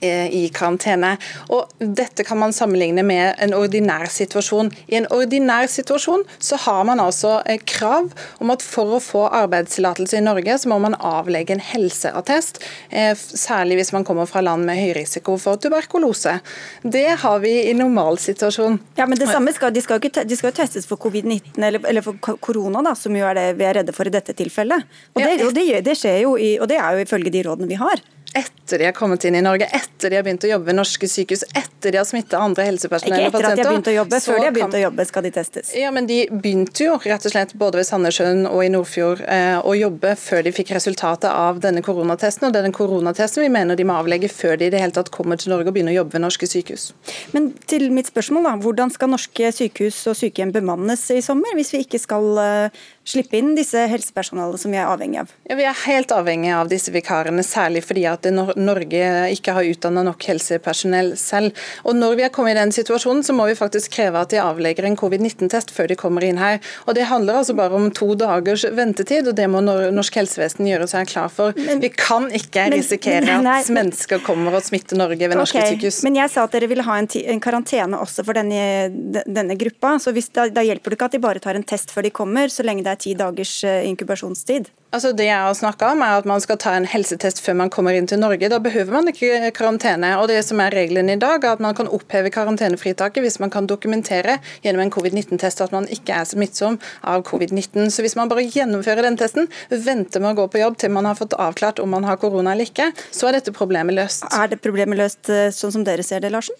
i 0.00 0.48
karantene. 0.54 1.16
Og 1.52 1.70
Dette 1.78 2.24
kan 2.26 2.38
man 2.40 2.54
sammenligne 2.54 3.02
med 3.06 3.34
en 3.42 3.54
ordinær 3.56 4.08
situasjon. 4.12 4.70
I 4.88 5.00
en 5.00 5.08
ordinær 5.12 5.68
situasjon 5.70 6.24
så 6.38 6.58
har 6.64 6.84
man 6.88 7.00
altså 7.02 7.40
eh, 7.46 7.60
krav 7.64 8.10
om 8.40 8.52
at 8.54 8.64
for 8.64 8.96
å 8.96 9.00
få 9.02 9.24
arbeidstillatelse 9.40 10.18
i 10.18 10.24
Norge, 10.24 10.58
så 10.58 10.70
må 10.72 10.78
man 10.82 10.96
avlegge 10.96 11.56
en 11.56 11.64
helseattest. 11.64 12.62
Eh, 12.90 13.12
særlig 13.16 13.80
hvis 13.80 13.92
man 13.96 14.06
kommer 14.08 14.28
fra 14.30 14.42
land 14.44 14.66
med 14.68 14.80
høy 14.80 14.94
risiko 15.00 15.36
for 15.40 15.60
tuberkulose. 15.60 16.38
Det 16.82 17.06
har 17.24 17.42
vi 17.44 17.54
i 17.70 17.74
normalsituasjon. 17.76 18.78
Ja, 19.00 19.08
men 19.10 19.18
det 19.20 19.30
samme 19.30 19.52
skal, 19.56 19.74
De 19.74 19.82
skal 19.82 20.00
jo 20.00 20.10
de 20.10 20.36
testes 20.56 20.88
for 20.88 21.00
covid-19 21.00 21.58
eller, 21.58 21.80
eller, 21.86 22.04
for 22.04 22.38
korona, 22.40 22.82
da, 22.84 22.94
som 22.98 23.16
jo 23.16 23.26
er 23.26 23.36
det 23.38 23.48
vi 23.60 23.66
er 23.68 23.80
redde 23.80 23.94
for 23.96 24.08
i 24.08 24.14
dette 24.14 24.34
tilfellet. 24.36 24.88
Og 25.14 25.22
det, 25.22 25.34
og 25.46 25.54
det, 25.56 25.66
det 25.86 25.98
skjer 25.98 26.24
jo 26.24 26.36
i, 26.38 26.56
og 26.60 26.68
det 26.70 26.80
er 26.80 26.96
jo 26.96 27.04
ifølge 27.06 27.32
de 27.32 27.44
rådene 27.46 27.70
vi 27.70 27.78
har 27.80 28.02
etter 28.34 28.78
de 28.78 28.84
har 28.84 28.92
kommet 28.92 29.24
inn 29.24 29.34
i 29.34 29.42
Norge, 29.42 29.66
etter 29.66 30.10
de 30.10 30.18
har 30.18 30.24
begynt 30.26 30.44
å 30.46 30.50
jobbe 30.50 30.70
ved 30.70 30.76
norske 30.78 31.08
sykehus, 31.10 31.42
etter 31.58 31.94
de 31.94 31.98
har 31.98 32.06
smitta 32.06 32.38
andre 32.38 32.66
helsepersonell 32.68 33.26
og 33.26 33.34
pasienter. 33.34 33.40
Ikke 33.40 33.40
etter 33.40 33.50
at 33.50 33.56
de 33.56 33.64
har 33.64 33.72
begynt 33.72 33.90
å 33.90 33.94
jobbe, 33.96 34.20
før 34.24 34.38
de 34.38 34.46
har 34.46 34.54
begynt 34.54 34.76
å 34.78 34.82
jobbe 34.84 35.06
skal 35.08 35.26
de 35.26 35.32
testes. 35.34 35.72
Ja, 35.78 35.90
men 35.94 36.06
de 36.06 36.18
begynte 36.30 36.86
jo 36.86 36.96
rett 37.02 37.26
og 37.26 37.34
slett 37.34 37.54
både 37.58 37.80
ved 37.80 37.88
Sandnessjøen 37.88 38.44
og 38.50 38.62
i 38.64 38.70
Nordfjord 38.72 39.24
eh, 39.26 39.58
å 39.58 39.74
jobbe 39.74 40.14
før 40.20 40.44
de 40.46 40.54
fikk 40.54 40.74
resultatet 40.76 41.28
av 41.30 41.58
denne 41.64 41.82
koronatesten. 41.86 42.46
Og 42.46 42.54
det 42.54 42.62
er 42.62 42.68
den 42.68 42.76
koronatesten 42.76 43.44
vi 43.46 43.50
mener 43.52 43.78
de 43.78 43.88
må 43.88 43.98
avlegge 43.98 44.30
før 44.30 44.60
de 44.60 44.70
i 44.70 44.74
det 44.74 44.82
hele 44.82 44.94
tatt 44.94 45.10
kommer 45.14 45.40
til 45.40 45.54
Norge 45.54 45.72
og 45.72 45.76
begynner 45.76 45.96
å 45.96 46.00
jobbe 46.02 46.18
ved 46.18 46.24
norske 46.26 46.50
sykehus. 46.50 46.90
Men 47.34 47.50
til 47.70 47.88
mitt 47.94 48.12
spørsmål 48.12 48.46
da, 48.46 48.54
hvordan 48.62 48.94
skal 48.94 49.10
norske 49.10 49.52
sykehus 49.56 49.98
og 50.12 50.18
sykehjem 50.20 50.54
bemannes 50.54 51.02
i 51.14 51.20
sommer, 51.24 51.58
hvis 51.58 51.74
vi 51.74 51.82
ikke 51.84 52.00
skal 52.02 52.30
uh, 52.38 52.86
slippe 53.08 53.38
inn 53.38 53.54
disse 53.56 53.80
helsepersonalene 53.90 54.60
som 54.60 54.72
vi 54.72 54.78
er 54.78 54.88
avhengig 54.88 55.22
av? 55.22 55.32
Ja, 55.48 55.56
Vi 55.56 55.64
er 55.66 55.78
helt 55.86 56.12
avhengig 56.14 56.52
av 56.54 56.68
disse 56.68 56.92
vikarene, 56.92 57.42
særlig 57.42 57.82
fordi 57.86 58.04
at 58.06 58.26
Norge 58.30 59.06
ikke 59.34 59.54
har 59.56 59.66
utdanna 59.66 60.04
nok 60.06 60.24
helsepersonell 60.28 61.14
selv. 61.18 61.56
Og 61.84 61.96
Når 61.96 62.16
vi 62.16 62.24
er 62.24 62.32
kommet 62.34 62.56
i 62.56 62.60
den 62.60 62.72
situasjonen, 62.72 63.24
så 63.24 63.34
må 63.36 63.46
vi 63.48 63.56
faktisk 63.58 63.92
kreve 63.96 64.20
at 64.20 64.30
de 64.30 64.40
avlegger 64.42 64.86
en 64.86 64.96
covid-19-test 64.96 65.72
før 65.74 65.88
de 65.88 65.96
kommer 65.96 66.24
inn 66.24 66.38
her. 66.38 66.60
Og 66.86 66.94
Det 66.94 67.08
handler 67.08 67.40
altså 67.40 67.56
bare 67.56 67.74
om 67.74 67.90
to 67.90 68.14
dagers 68.14 68.64
ventetid, 68.64 69.28
og 69.28 69.36
det 69.36 69.48
må 69.50 69.60
norsk 69.64 70.20
helsevesen 70.20 70.68
gjøre 70.68 70.88
seg 70.90 71.08
klar 71.08 71.28
for. 71.32 71.56
Men, 71.56 71.80
vi 71.80 71.90
kan 71.90 72.28
ikke 72.30 72.68
risikere 72.74 73.24
men, 73.24 73.44
nei, 73.48 73.60
at 73.64 73.72
mennesker 73.72 74.22
kommer 74.24 74.54
og 74.58 74.64
smitter 74.64 74.98
Norge 75.00 75.28
ved 75.28 75.38
norske 75.38 75.58
okay, 75.58 75.74
sykehus. 75.74 76.02
Men 76.06 76.20
jeg 76.20 76.30
sa 76.30 76.44
at 76.44 76.54
dere 76.54 76.68
ville 76.70 76.84
ha 76.84 76.98
en, 77.00 77.08
en 77.08 77.42
karantene 77.42 77.98
også 77.98 78.24
for 78.26 78.36
denne, 78.36 79.22
denne 79.24 79.56
gruppa. 79.58 79.96
så 79.98 80.12
hvis, 80.14 80.30
da, 80.36 80.46
da 80.52 80.64
hjelper 80.66 80.92
det 80.92 81.00
ikke 81.00 81.10
at 81.10 81.16
de 81.16 81.22
bare 81.22 81.42
tar 81.42 81.58
en 81.58 81.66
test 81.66 81.94
før 81.94 82.06
de 82.06 82.14
kommer, 82.14 82.52
så 82.52 82.66
lenge 82.66 82.84
det 82.84 82.89
er 82.90 83.00
ti 83.00 83.14
dagers 83.18 83.54
eh, 83.64 83.86
inkubasjonstid? 83.88 84.70
Altså 84.90 85.12
Det 85.14 85.28
jeg 85.28 85.38
har 85.38 85.54
snakka 85.54 85.92
om, 85.94 86.00
er 86.02 86.18
at 86.18 86.26
man 86.26 86.40
skal 86.42 86.58
ta 86.58 86.72
en 86.74 86.86
helsetest 86.88 87.38
før 87.44 87.54
man 87.60 87.70
kommer 87.70 87.94
inn 87.94 88.08
til 88.10 88.18
Norge. 88.18 88.48
Da 88.50 88.58
behøver 88.58 88.90
man 88.96 89.10
ikke 89.12 89.52
karantene. 89.54 90.16
Og 90.18 90.26
det 90.28 90.40
som 90.42 90.58
er 90.60 90.74
Regelen 90.74 91.12
i 91.12 91.18
dag 91.20 91.44
er 91.44 91.52
at 91.54 91.62
man 91.62 91.76
kan 91.78 91.86
oppheve 91.86 92.32
karantenefritaket 92.34 93.22
hvis 93.22 93.38
man 93.38 93.52
kan 93.54 93.68
dokumentere 93.70 94.40
gjennom 94.64 94.82
en 94.82 94.90
covid-19-test 94.90 95.62
at 95.62 95.74
man 95.74 95.86
ikke 95.94 96.16
er 96.18 96.26
smittsom 96.26 96.80
av 97.06 97.22
covid-19. 97.28 97.86
Så 97.94 98.02
Hvis 98.02 98.18
man 98.18 98.32
bare 98.32 98.48
gjennomfører 98.48 99.06
den 99.06 99.18
testen, 99.20 99.46
venter 99.70 100.20
med 100.20 100.34
å 100.34 100.42
gå 100.42 100.48
på 100.50 100.64
jobb 100.64 100.80
til 100.82 100.90
man 100.90 101.06
har 101.06 101.14
fått 101.14 101.38
avklart 101.38 101.78
om 101.78 101.94
man 101.94 102.08
har 102.08 102.18
korona 102.18 102.56
eller 102.56 102.66
ikke, 102.66 102.90
så 103.14 103.30
er 103.30 103.38
dette 103.38 103.54
problemet 103.54 103.94
løst. 103.94 104.26
Er 104.34 104.50
det 104.50 104.58
problemet 104.64 104.98
løst 104.98 105.30
eh, 105.30 105.52
sånn 105.54 105.78
som 105.78 105.86
dere 105.86 106.02
ser 106.02 106.24
det, 106.24 106.34
Larsen? 106.34 106.58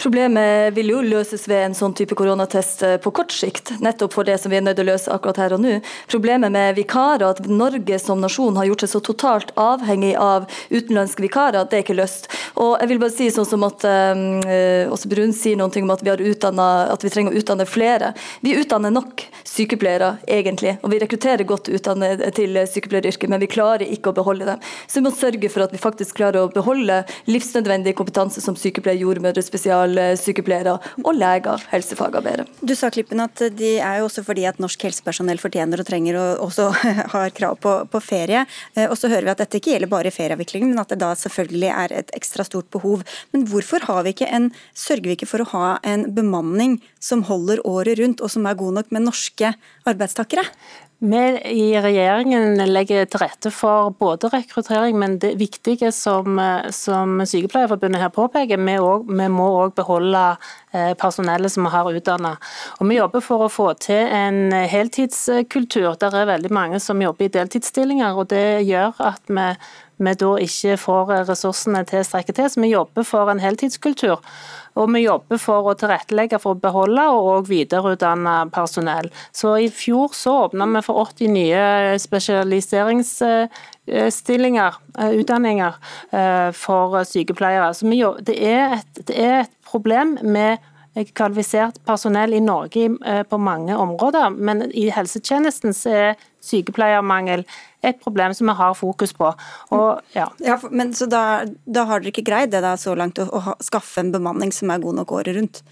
Problemet 0.00 0.72
vil 0.74 0.94
jo 0.94 1.02
løses 1.04 1.42
ved 1.48 1.60
en 1.60 1.74
sånn 1.76 1.92
type 1.96 2.16
koronatest 2.16 2.82
eh, 2.86 2.96
på 3.02 3.12
kort 3.12 3.34
sikt, 3.36 3.74
nettopp 3.84 4.14
for 4.16 4.24
det 4.24 4.38
som 4.40 4.52
vi 4.52 4.56
er 4.56 4.64
nødt 4.64 4.78
til 4.78 4.88
å 4.88 4.94
løse 4.94 5.12
akkurat 5.12 5.40
her 5.42 5.54
og 5.56 5.60
nå. 5.60 5.74
Problemet 6.08 6.54
med 6.54 6.78
vikarer, 6.78 7.26
at 7.28 7.44
Norge 7.50 7.98
som 8.00 8.22
nasjon 8.22 8.56
har 8.56 8.70
gjort 8.70 8.86
seg 8.86 8.92
så 8.94 9.02
totalt 9.10 9.52
avhengig 9.60 10.14
av 10.16 10.46
utenlandske 10.72 11.26
vikarer, 11.26 11.68
det 11.68 11.80
er 11.80 11.84
ikke 11.84 11.98
løst. 11.98 12.30
Og 12.56 12.78
jeg 12.80 12.92
vil 12.94 13.02
bare 13.02 13.14
si 13.14 13.28
sånn 13.34 13.48
som 13.50 13.66
at 13.68 13.84
øh, 13.84 14.96
Brun 15.10 15.36
sier 15.36 15.60
noe 15.60 15.68
om 15.84 15.92
at 15.92 16.06
vi, 16.06 16.16
utdannet, 16.32 16.94
at 16.96 17.04
vi 17.04 17.12
trenger 17.12 17.36
å 17.36 17.42
utdanne 17.42 17.68
flere. 17.68 18.14
Vi 18.40 18.56
utdanner 18.56 18.94
nok 18.94 19.26
sykepleiere, 19.50 20.14
egentlig, 20.30 20.76
og 20.84 20.92
vi 20.92 21.00
rekrutterer 21.02 21.46
godt 21.48 21.70
utdannet 21.72 22.22
til 22.36 22.54
sykepleieryrket, 22.70 23.30
men 23.32 23.42
vi 23.42 23.50
klarer 23.50 23.86
ikke 23.86 24.12
å 24.12 24.16
beholde 24.16 24.46
dem. 24.46 24.62
Så 24.86 25.00
vi 25.00 25.04
må 25.08 25.12
sørge 25.14 25.50
for 25.50 25.64
at 25.64 25.74
vi 25.74 25.80
faktisk 25.82 26.20
klarer 26.20 26.44
å 26.44 26.52
beholde 26.52 27.00
livsnødvendig 27.30 27.96
kompetanse 27.98 28.42
som 28.44 28.58
sykepleier, 28.58 29.00
jordmødre, 29.02 29.42
spesialsykepleiere 29.42 30.76
og 31.02 31.10
leger, 31.16 31.64
helsefagarbeidere. 31.72 32.46
Du 32.62 32.76
sa 32.78 32.92
Klippen 32.94 33.22
at 33.24 33.42
de 33.56 33.72
er 33.78 34.00
jo 34.00 34.06
også 34.08 34.24
fordi 34.26 34.46
at 34.48 34.60
norsk 34.62 34.86
helsepersonell 34.86 35.40
fortjener 35.42 35.82
og 35.82 35.88
trenger 35.88 36.18
og 36.20 36.46
også 36.46 36.68
har 37.14 37.34
krav 37.34 37.58
på, 37.62 37.74
på 37.90 38.02
ferie. 38.04 38.44
Eh, 38.74 38.86
og 38.86 38.96
så 38.98 39.10
hører 39.10 39.28
vi 39.28 39.34
at 39.34 39.42
dette 39.42 39.60
ikke 39.60 39.74
gjelder 39.74 39.90
bare 39.90 40.14
ferieavviklingen, 40.14 40.72
men 40.72 40.82
at 40.82 40.92
det 40.92 41.00
da 41.02 41.10
selvfølgelig 41.18 41.72
er 41.74 41.96
et 42.02 42.14
ekstra 42.16 42.46
stort 42.46 42.70
behov. 42.74 43.02
Men 43.34 43.46
hvorfor 43.50 43.86
har 43.88 44.04
vi 44.06 44.14
ikke 44.14 44.30
en, 44.30 44.50
sørger 44.78 45.10
vi 45.10 45.18
ikke 45.18 45.30
for 45.30 45.44
å 45.44 45.50
ha 45.54 45.66
en 45.86 46.06
bemanning 46.14 46.78
som 47.02 47.24
holder 47.28 47.62
året 47.66 47.98
rundt, 48.00 48.22
og 48.22 48.32
som 48.32 48.46
er 48.46 48.58
god 48.60 48.80
nok 48.80 48.94
med 48.94 49.08
norske 49.08 49.49
arbeidstakere? 49.88 50.46
Vi 51.00 51.20
i 51.48 51.80
regjeringen 51.80 52.60
legger 52.68 53.06
til 53.08 53.22
rette 53.22 53.48
for 53.56 53.88
både 53.96 54.28
rekruttering, 54.34 54.98
men 55.00 55.14
det 55.22 55.30
viktige 55.40 55.88
som, 55.96 56.36
som 56.76 57.22
Sykepleierforbundet 57.24 58.02
her 58.02 58.12
påpeker, 58.12 58.60
vi, 58.60 58.74
også, 58.76 59.16
vi 59.16 59.28
må 59.32 59.46
òg 59.62 59.72
beholde 59.78 60.24
eh, 60.74 60.92
personellet 61.00 61.54
som 61.54 61.64
vi 61.64 61.72
har 61.72 61.88
utdannet. 61.88 62.50
Og 62.76 62.90
vi 62.90 62.98
jobber 62.98 63.24
for 63.24 63.46
å 63.46 63.48
få 63.48 63.70
til 63.80 64.12
en 64.12 64.52
heltidskultur. 64.52 65.94
Der 66.04 66.20
er 66.20 66.34
veldig 66.34 66.52
mange 66.52 66.82
som 66.84 67.00
jobber 67.00 67.30
i 67.30 67.32
deltidsstillinger, 67.38 68.20
og 68.20 68.28
det 68.34 68.66
gjør 68.68 69.00
at 69.00 69.24
vi 69.32 69.48
vi 70.00 70.14
da 70.16 70.30
ikke 70.40 70.78
får 70.80 71.12
ressursene 71.28 71.84
til 71.88 72.00
å 72.00 72.08
strekke 72.08 72.32
til. 72.36 72.48
Så 72.50 72.60
vi 72.62 72.72
jobber 72.72 73.02
for 73.06 73.24
en 73.32 73.42
heltidskultur. 73.42 74.18
Og 74.78 74.86
vi 74.94 75.00
jobber 75.02 75.38
for 75.42 75.66
å 75.66 75.74
tilrettelegge 75.78 76.38
for 76.40 76.50
å 76.54 76.62
beholde 76.62 77.04
og 77.16 77.48
videreutdanne 77.50 78.34
personell. 78.54 79.08
Så 79.34 79.48
I 79.58 79.68
fjor 79.74 80.08
så 80.16 80.32
åpna 80.46 80.64
vi 80.76 80.80
for 80.86 80.96
80 81.02 81.28
nye 81.34 81.62
spesialiseringsstillinger, 82.00 84.72
eh, 84.98 85.12
utdanninger, 85.20 85.74
eh, 86.12 86.50
for 86.52 87.04
sykepleiere. 87.04 87.74
Så 87.74 87.86
det 88.24 88.42
er 88.42 88.72
et, 88.78 89.06
det 89.06 89.18
er 89.18 89.40
et 89.40 89.50
problem 89.64 90.18
med 90.22 90.58
kvalifisert 91.14 91.74
personell 91.86 92.34
i 92.34 92.40
Norge 92.42 92.98
eh, 93.06 93.22
på 93.22 93.38
mange 93.38 93.76
områder, 93.76 94.30
men 94.30 94.72
i 94.74 94.90
helsetjenesten 94.90 95.72
så 95.76 95.90
er 95.90 96.16
sykepleiermangel 96.42 97.44
et 97.82 98.00
problem 98.02 98.34
som 98.36 98.50
vi 98.50 98.56
har 98.58 98.74
fokus 98.76 99.12
på. 99.16 99.30
Og, 99.76 100.00
ja. 100.16 100.26
Ja, 100.44 100.58
men 100.70 100.92
så 100.96 101.08
da, 101.10 101.44
da, 101.64 101.86
har 101.88 102.02
dere 102.02 102.12
ikke 102.12 102.26
greid 102.26 102.52
det 102.54 102.62
da 102.64 102.74
så 102.80 102.94
langt, 102.98 103.20
å, 103.22 103.28
å 103.30 103.56
skaffe 103.64 104.02
en 104.02 104.12
bemanning 104.14 104.52
som 104.54 104.72
er 104.72 104.82
god 104.82 105.00
nok 105.00 105.16
året 105.20 105.38
rundt? 105.38 105.62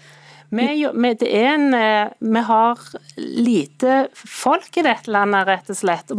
Vi, 0.49 1.13
det 1.19 1.29
er 1.29 1.47
en, 1.53 1.73
eh, 1.73 2.09
vi 2.19 2.39
har 2.39 2.79
lite 3.17 4.07
folk 4.13 4.77
i 4.77 4.83
dette 4.85 5.11
landet, 5.11 5.45
rett 5.47 5.69
og 5.69 5.77
slett. 5.77 6.13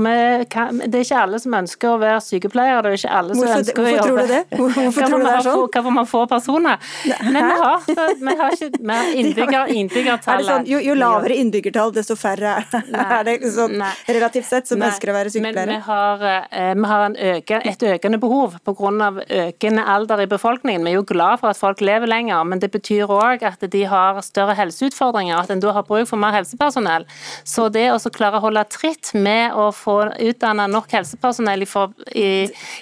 Kan, 0.51 0.79
det 0.85 1.01
er 1.01 1.07
ikke 1.07 1.23
alle 1.25 1.41
som 1.43 1.57
ønsker 1.59 1.91
å 1.91 1.99
være 1.99 2.21
sykepleiere. 2.23 2.83
Det 2.85 2.93
er 2.93 3.01
ikke 3.01 3.17
alle 3.21 3.35
som 3.35 3.43
hvorfor, 3.43 3.63
ønsker 3.65 3.83
hvorfor 3.83 3.91
å 3.91 3.97
jobbe. 3.97 4.07
Tror 4.07 4.21
du 4.21 4.35
det? 4.35 4.43
Hvorfor 4.61 5.09
tror 5.09 5.17
du 5.19 5.27
det 5.27 5.33
er 5.33 5.47
sånn? 5.47 5.63
Hvorfor 5.65 5.97
man 5.97 6.09
få 6.11 6.23
personer. 6.31 6.93
Men 7.27 7.49
vi 7.51 7.57
har, 7.65 7.89
vi 8.21 8.37
har 8.43 8.57
ikke 8.57 8.83
mer 8.93 9.11
innbygger, 9.21 9.73
innbyggertallet. 9.75 10.51
Sånn, 10.51 10.69
jo, 10.71 10.81
jo, 10.85 10.97
lavere 10.99 11.39
innbyggertall, 11.41 11.95
desto 11.97 12.17
færre 12.21 12.55
er 12.61 13.27
det 13.27 13.37
sånn, 13.51 13.83
relativt 14.07 14.49
sett 14.49 14.71
som 14.71 14.81
Nei. 14.81 14.91
ønsker 14.93 15.11
å 15.11 15.17
være 15.17 15.35
sykepleiere? 15.35 15.67
Men 15.67 15.75
vi 15.75 15.89
har, 15.89 16.25
eh, 16.29 16.73
vi 16.79 16.93
har 16.93 17.19
øke, 17.35 17.61
et 17.73 17.87
økende 17.97 18.23
behov 18.23 18.59
pga. 18.67 19.11
økende 19.51 19.85
alder 19.87 20.23
i 20.23 20.27
befolkningen. 20.31 20.85
Vi 20.85 20.95
er 20.95 21.01
jo 21.01 21.07
glad 21.07 21.41
for 21.43 21.51
at 21.51 21.59
folk 21.59 21.81
lever 21.81 22.07
lenger, 22.11 22.45
men 22.45 22.63
det 22.63 22.71
betyr 22.71 23.11
òg 23.11 23.43
at 23.47 23.67
de 23.71 23.85
har 23.91 24.20
større 24.25 24.57
helseutfordringer, 24.59 25.39
at 25.41 25.53
en 25.53 25.63
da 25.63 25.75
har 25.77 25.87
bruk 25.89 26.09
for 26.11 26.21
mer 26.21 26.35
helsepersonell. 26.39 27.07
Så 27.45 27.69
det 27.73 27.87
å 27.93 27.99
klare 28.13 28.41
å 28.41 28.45
holde 28.47 28.65
tritt 28.73 29.13
med 29.15 29.57
å 29.57 29.71
få 29.75 29.97
utdanna 30.19 30.67
nok 30.71 30.91
helsepersonell 30.95 31.65
i, 31.65 32.31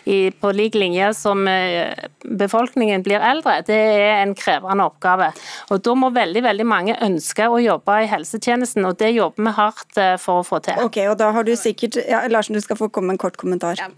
i, 0.05 0.19
på 0.31 0.53
lik 0.57 0.79
linje 0.79 1.13
som 1.17 1.45
eh, 1.51 1.93
befolkningen 2.25 3.05
blir 3.07 3.23
eldre, 3.25 3.61
det 3.67 3.79
er 3.79 4.23
en 4.23 4.35
krevende 4.39 4.89
oppgave. 4.89 5.31
Og 5.73 5.83
Da 5.85 5.95
må 5.99 6.11
veldig 6.15 6.43
veldig 6.45 6.67
mange 6.69 6.99
ønske 7.05 7.49
å 7.49 7.61
jobbe 7.63 8.03
i 8.03 8.11
helsetjenesten, 8.11 8.87
og 8.89 8.99
det 9.01 9.15
jobber 9.17 9.49
vi 9.49 9.57
hardt 9.59 10.03
eh, 10.03 10.17
for 10.21 10.43
å 10.43 10.47
få 10.47 10.63
til. 10.65 10.79
Ok, 10.85 11.01
og 11.09 11.17
da 11.21 11.33
har 11.35 11.47
du 11.47 11.55
sikkert, 11.59 12.01
ja, 12.09 12.25
Larsen, 12.31 12.59
du 12.59 12.65
skal 12.65 12.79
få 12.81 12.91
komme 12.93 13.13
med 13.13 13.19
en 13.19 13.27
kort 13.27 13.41
kommentar. 13.41 13.79
Ja. 13.81 13.91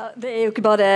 Ja, 0.00 0.06
det, 0.16 0.28
er 0.32 0.46
jo 0.46 0.50
ikke 0.54 0.62
bare, 0.64 0.86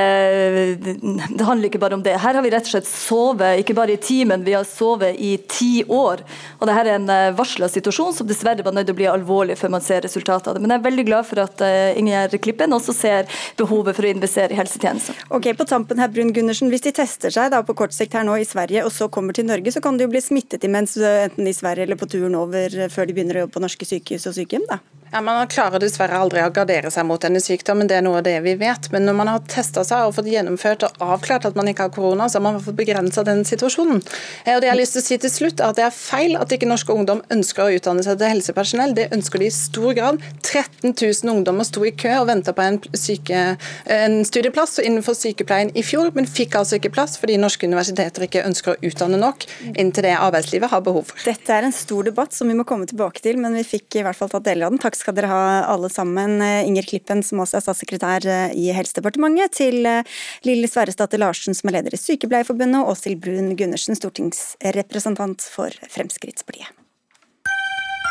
det 0.80 1.44
handler 1.44 1.68
ikke 1.68 1.80
bare 1.82 1.96
om 1.98 2.02
det. 2.04 2.14
Her 2.22 2.38
har 2.38 2.44
vi 2.44 2.52
rett 2.54 2.64
og 2.64 2.72
slett 2.72 2.86
sovet, 2.88 3.58
ikke 3.60 3.74
bare 3.76 3.92
i 3.92 4.00
timen, 4.00 4.40
vi 4.46 4.54
har 4.56 4.64
sovet 4.64 5.18
i 5.20 5.34
ti 5.44 5.82
år. 5.92 6.22
Og 6.56 6.64
Dette 6.64 6.76
er 6.86 6.90
en 6.94 7.12
eh, 7.12 7.34
varsla 7.36 7.68
situasjon 7.68 8.16
som 8.16 8.30
dessverre 8.30 8.64
var 8.64 8.72
nødt 8.72 8.88
til 8.88 8.96
å 8.96 9.00
bli 9.02 9.10
alvorlig 9.12 9.58
før 9.60 9.74
man 9.76 9.84
ser 9.84 10.06
resultatet 10.06 10.48
av 10.48 10.56
det. 10.56 10.62
Men 10.64 10.72
jeg 10.72 10.80
er 10.80 10.86
veldig 10.86 11.04
glad 11.10 11.28
for 11.28 11.42
at 11.44 11.60
uh, 11.60 11.90
Ingjerd 12.00 12.38
Klippen 12.46 12.72
også 12.72 12.96
ser 12.96 13.28
behovet 13.60 13.92
for 13.98 14.08
å 14.08 14.14
investere 14.14 14.56
i 14.56 14.60
helsetjenester. 14.62 15.20
Ok, 15.36 15.50
på 15.60 15.68
tampen 15.68 16.00
her, 16.00 16.08
Brun 16.08 16.32
Gundersen, 16.32 16.72
Hvis 16.72 16.88
de 16.88 16.96
tester 16.96 17.36
seg 17.36 17.52
da 17.52 17.60
på 17.60 17.76
kort 17.76 17.92
sikt 17.92 18.16
her 18.16 18.24
nå 18.24 18.40
i 18.40 18.48
Sverige, 18.48 18.86
og 18.88 18.94
så 18.94 19.12
kommer 19.12 19.36
til 19.36 19.50
Norge, 19.50 19.74
så 19.74 19.84
kan 19.84 20.00
de 20.00 20.08
jo 20.08 20.14
bli 20.16 20.24
smittet 20.24 20.64
imens, 20.64 20.96
eh, 20.96 21.26
enten 21.28 21.44
i 21.44 21.52
Sverige 21.52 21.84
eller 21.84 22.00
på 22.00 22.08
turen 22.08 22.40
over 22.40 22.88
før 22.88 23.04
de 23.04 23.20
begynner 23.20 23.42
å 23.42 23.44
jobbe 23.44 23.58
på 23.58 23.66
norske 23.68 23.92
sykehus 23.92 24.30
og 24.32 24.40
sykehjem? 24.40 24.64
da? 24.72 24.80
Ja, 25.14 25.20
Man 25.20 25.46
klarer 25.46 25.78
dessverre 25.78 26.18
aldri 26.18 26.40
å 26.42 26.48
gardere 26.50 26.90
seg 26.90 27.04
mot 27.06 27.22
denne 27.22 27.38
sykdommen, 27.38 27.86
det 27.86 28.00
er 28.00 28.02
noe 28.02 28.18
av 28.18 28.24
det 28.26 28.34
vi 28.42 28.56
vet. 28.58 28.88
Men 28.90 29.04
når 29.06 29.14
man 29.14 29.28
har 29.30 29.42
testa 29.46 29.84
seg 29.86 30.08
og 30.08 30.16
fått 30.16 30.26
gjennomført 30.26 30.82
og 30.88 31.04
avklart 31.06 31.44
at 31.46 31.54
man 31.54 31.68
ikke 31.70 31.84
har 31.86 31.92
korona, 31.94 32.26
så 32.26 32.40
har 32.40 32.42
man 32.48 32.56
fått 32.58 32.74
begrensa 32.80 33.22
den 33.22 33.44
situasjonen. 33.46 34.00
Og 34.02 34.58
det 34.58 34.66
jeg 34.66 34.72
har 34.72 34.80
lyst 34.80 34.96
til 34.96 35.04
å 35.04 35.06
si 35.06 35.18
til 35.22 35.30
slutt, 35.30 35.62
er 35.62 35.70
at 35.70 35.78
det 35.78 35.84
er 35.86 35.94
feil 35.94 36.34
at 36.34 36.50
ikke 36.50 36.66
norske 36.66 36.90
ungdom 36.90 37.20
ønsker 37.30 37.62
å 37.62 37.76
utdanne 37.76 38.02
seg 38.02 38.18
til 38.18 38.32
helsepersonell. 38.32 38.96
Det 38.96 39.04
ønsker 39.14 39.44
de 39.44 39.46
i 39.46 39.52
stor 39.54 39.94
grad. 40.00 40.18
13 40.42 40.96
000 40.96 41.30
ungdommer 41.36 41.68
sto 41.70 41.86
i 41.86 41.94
kø 41.94 42.10
og 42.16 42.26
venta 42.32 42.56
på 42.58 42.66
en, 42.66 42.80
syke, 42.98 43.44
en 43.86 44.18
studieplass 44.26 44.80
innenfor 44.82 45.14
sykepleien 45.14 45.70
i 45.78 45.86
fjor, 45.86 46.10
men 46.18 46.26
fikk 46.26 46.58
altså 46.58 46.80
ikke 46.80 46.90
plass 46.98 47.20
fordi 47.22 47.38
norske 47.38 47.70
universiteter 47.70 48.26
ikke 48.26 48.42
ønsker 48.50 48.74
å 48.74 48.90
utdanne 48.90 49.22
nok 49.22 49.46
inntil 49.76 50.08
det 50.10 50.18
arbeidslivet 50.18 50.74
har 50.74 50.82
behov 50.82 51.06
for. 51.12 51.22
Dette 51.22 51.54
er 51.54 51.70
en 51.70 51.78
stor 51.78 52.10
debatt 52.10 52.34
som 52.34 52.50
vi 52.50 52.58
må 52.58 52.66
komme 52.66 52.90
tilbake 52.90 53.22
til, 53.22 53.38
men 53.38 53.54
vi 53.54 53.66
fikk 53.76 54.02
i 54.02 54.06
hvert 54.08 54.18
fall 54.18 54.34
tatt 54.34 54.50
deler 54.50 54.66
av 54.66 54.74
den. 54.74 54.82
Takk 54.82 54.98
skal 55.03 55.03
dere 55.12 55.28
ha 55.28 55.64
alle 55.68 55.90
sammen. 55.92 56.40
Eh, 56.40 56.64
Inger 56.64 56.88
Klippen, 56.88 57.20
som 57.22 57.42
også 57.44 57.58
er 57.58 57.66
statssekretær 57.66 58.24
eh, 58.24 58.54
i 58.56 58.70
Helsedepartementet, 58.72 59.52
til 59.52 59.84
eh, 59.84 60.00
Lille 60.48 60.70
Sverresdatter 60.70 61.20
Larsen, 61.20 61.52
som 61.52 61.68
er 61.68 61.76
leder 61.76 61.92
i 61.92 62.00
Sykepleierforbundet, 62.00 62.80
og 62.80 62.94
Åshild 62.94 63.20
Brun 63.20 63.52
Gundersen, 63.58 63.98
stortingsrepresentant 64.00 65.44
for 65.44 65.68
Fremskrittspartiet. 65.92 66.72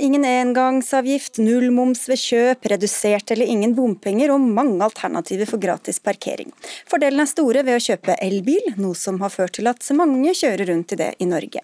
ingen 0.00 0.24
engangsavgift, 0.24 1.38
null 1.42 1.70
moms 1.74 2.04
ved 2.08 2.20
kjøp, 2.20 2.68
redusert 2.72 3.30
eller 3.34 3.50
ingen 3.50 3.74
bompenger 3.76 4.32
og 4.34 4.42
mange 4.42 4.82
alternativer 4.84 5.48
for 5.48 5.62
gratis 5.62 6.00
parkering. 6.02 6.50
Fordelene 6.90 7.26
er 7.26 7.30
store 7.30 7.64
ved 7.66 7.78
å 7.78 7.84
kjøpe 7.84 8.16
elbil, 8.24 8.72
noe 8.80 8.98
som 8.98 9.20
har 9.24 9.32
ført 9.34 9.56
til 9.58 9.70
at 9.70 9.84
mange 9.94 10.34
kjører 10.34 10.70
rundt 10.72 10.94
i 10.96 11.00
det 11.00 11.10
i 11.22 11.28
Norge. 11.28 11.62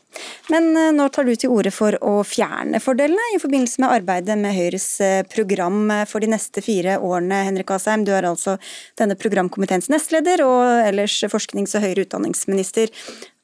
Men 0.53 0.71
eh, 0.77 0.91
nå 0.95 1.09
tar 1.15 1.29
du 1.29 1.35
til 1.35 1.55
orde 1.55 1.73
for 1.75 1.97
å 2.05 2.21
fjerne 2.27 2.81
fordelene 2.83 3.35
i 3.35 3.41
forbindelse 3.43 3.83
med 3.83 3.95
arbeidet 3.99 4.39
med 4.41 4.57
Høyres 4.57 4.89
eh, 5.05 5.23
program 5.31 5.93
for 6.11 6.23
de 6.23 6.31
neste 6.31 6.63
fire 6.65 6.99
årene. 6.99 7.43
Henrik 7.49 7.71
Asheim, 7.75 8.05
du 8.07 8.13
er 8.17 8.29
altså 8.29 8.57
denne 9.01 9.17
programkomiteens 9.19 9.91
nestleder 9.93 10.45
og 10.47 10.87
ellers 10.87 11.19
forsknings- 11.31 11.77
og 11.79 11.85
høyere 11.87 12.07
utdanningsminister. 12.07 12.91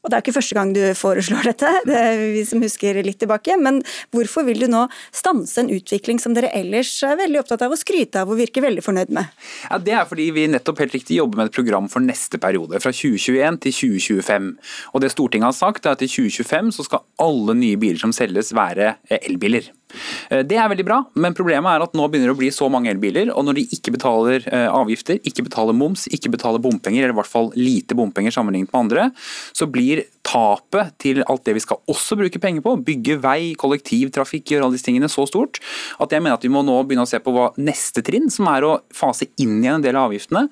Og 0.07 0.13
det 0.13 0.21
er 0.21 0.23
ikke 0.23 0.37
første 0.37 0.55
gang 0.55 0.71
du 0.71 0.81
foreslår 0.95 1.49
dette, 1.51 1.71
det 1.89 1.97
er 1.99 2.21
vi 2.37 2.45
som 2.47 2.63
husker 2.63 3.01
litt 3.03 3.19
tilbake. 3.19 3.57
Men 3.59 3.81
hvorfor 4.15 4.47
vil 4.47 4.63
du 4.63 4.69
nå 4.71 4.85
stanse 5.11 5.59
en 5.59 5.73
utvikling 5.75 6.21
som 6.23 6.37
dere 6.37 6.53
ellers 6.55 6.93
er 7.03 7.19
veldig 7.19 7.43
opptatt 7.43 7.65
av 7.67 7.75
å 7.75 7.81
skryte 7.81 8.23
av 8.23 8.31
og 8.31 8.39
virker 8.39 8.63
veldig 8.63 8.85
fornøyd 8.87 9.11
med? 9.17 9.33
Ja, 9.67 9.81
Det 9.83 9.97
er 9.99 10.07
fordi 10.07 10.29
vi 10.37 10.47
nettopp 10.53 10.85
helt 10.85 10.95
riktig 10.95 11.19
jobber 11.19 11.43
med 11.43 11.51
et 11.51 11.59
program 11.59 11.91
for 11.91 12.05
neste 12.05 12.39
periode, 12.39 12.79
fra 12.83 12.95
2021 12.95 13.59
til 13.67 13.77
2025. 13.81 14.53
Og 14.95 15.03
det 15.03 15.11
Stortinget 15.15 15.51
har 15.51 15.59
sagt 15.59 15.87
er 15.91 15.99
at 15.99 16.07
i 16.07 16.11
2025 16.11 16.77
så 16.79 16.87
skal 16.87 17.05
alle 17.23 17.59
nye 17.59 17.81
biler 17.81 17.99
som 17.99 18.15
selges 18.15 18.55
være 18.57 18.95
elbiler. 19.27 19.73
Eh, 20.31 20.43
det 20.47 20.59
er 20.59 20.71
veldig 20.71 20.87
bra, 20.87 20.99
men 21.15 21.37
problemet 21.37 21.71
er 21.71 21.85
at 21.85 21.95
nå 21.97 22.09
begynner 22.11 22.33
det 22.33 22.37
å 22.37 22.41
bli 22.41 22.51
så 22.55 22.69
mange 22.73 22.91
elbiler, 22.93 23.31
og 23.35 23.47
når 23.47 23.61
de 23.61 23.67
ikke 23.77 23.95
betaler 23.95 24.47
eh, 24.51 24.67
avgifter, 24.71 25.21
ikke 25.29 25.47
betaler 25.47 25.77
moms, 25.77 26.07
ikke 26.13 26.33
betaler 26.35 26.63
bompenger, 26.63 27.05
eller 27.05 27.17
i 27.17 27.21
hvert 27.21 27.31
fall 27.31 27.53
lite 27.59 27.99
bompenger 27.99 28.35
sammenlignet 28.35 28.73
med 28.73 28.83
andre, 28.83 29.09
så 29.57 29.69
blir 29.71 30.05
tapet 30.27 30.95
til 31.03 31.23
alt 31.27 31.45
det 31.47 31.57
vi 31.57 31.63
skal 31.63 31.81
også 31.91 32.19
bruke 32.19 32.41
penger 32.43 32.65
på, 32.65 32.75
bygge 32.87 33.19
vei, 33.23 33.55
kollektivtrafikk, 33.59 34.51
gjøre 34.53 34.67
alle 34.67 34.77
disse 34.77 34.89
tingene 34.89 35.11
så 35.13 35.27
stort, 35.29 35.61
at 36.03 36.13
jeg 36.13 36.25
mener 36.25 36.39
at 36.39 36.45
vi 36.45 36.53
må 36.53 36.65
nå 36.67 36.77
begynne 36.87 37.07
å 37.07 37.11
se 37.11 37.21
på 37.23 37.35
hva 37.35 37.49
neste 37.61 38.03
trinn, 38.07 38.29
som 38.33 38.49
er 38.51 38.67
å 38.67 38.73
fase 38.95 39.29
inn 39.43 39.61
igjen 39.61 39.79
en 39.79 39.85
del 39.85 39.99
av 39.99 40.11
avgiftene, 40.11 40.47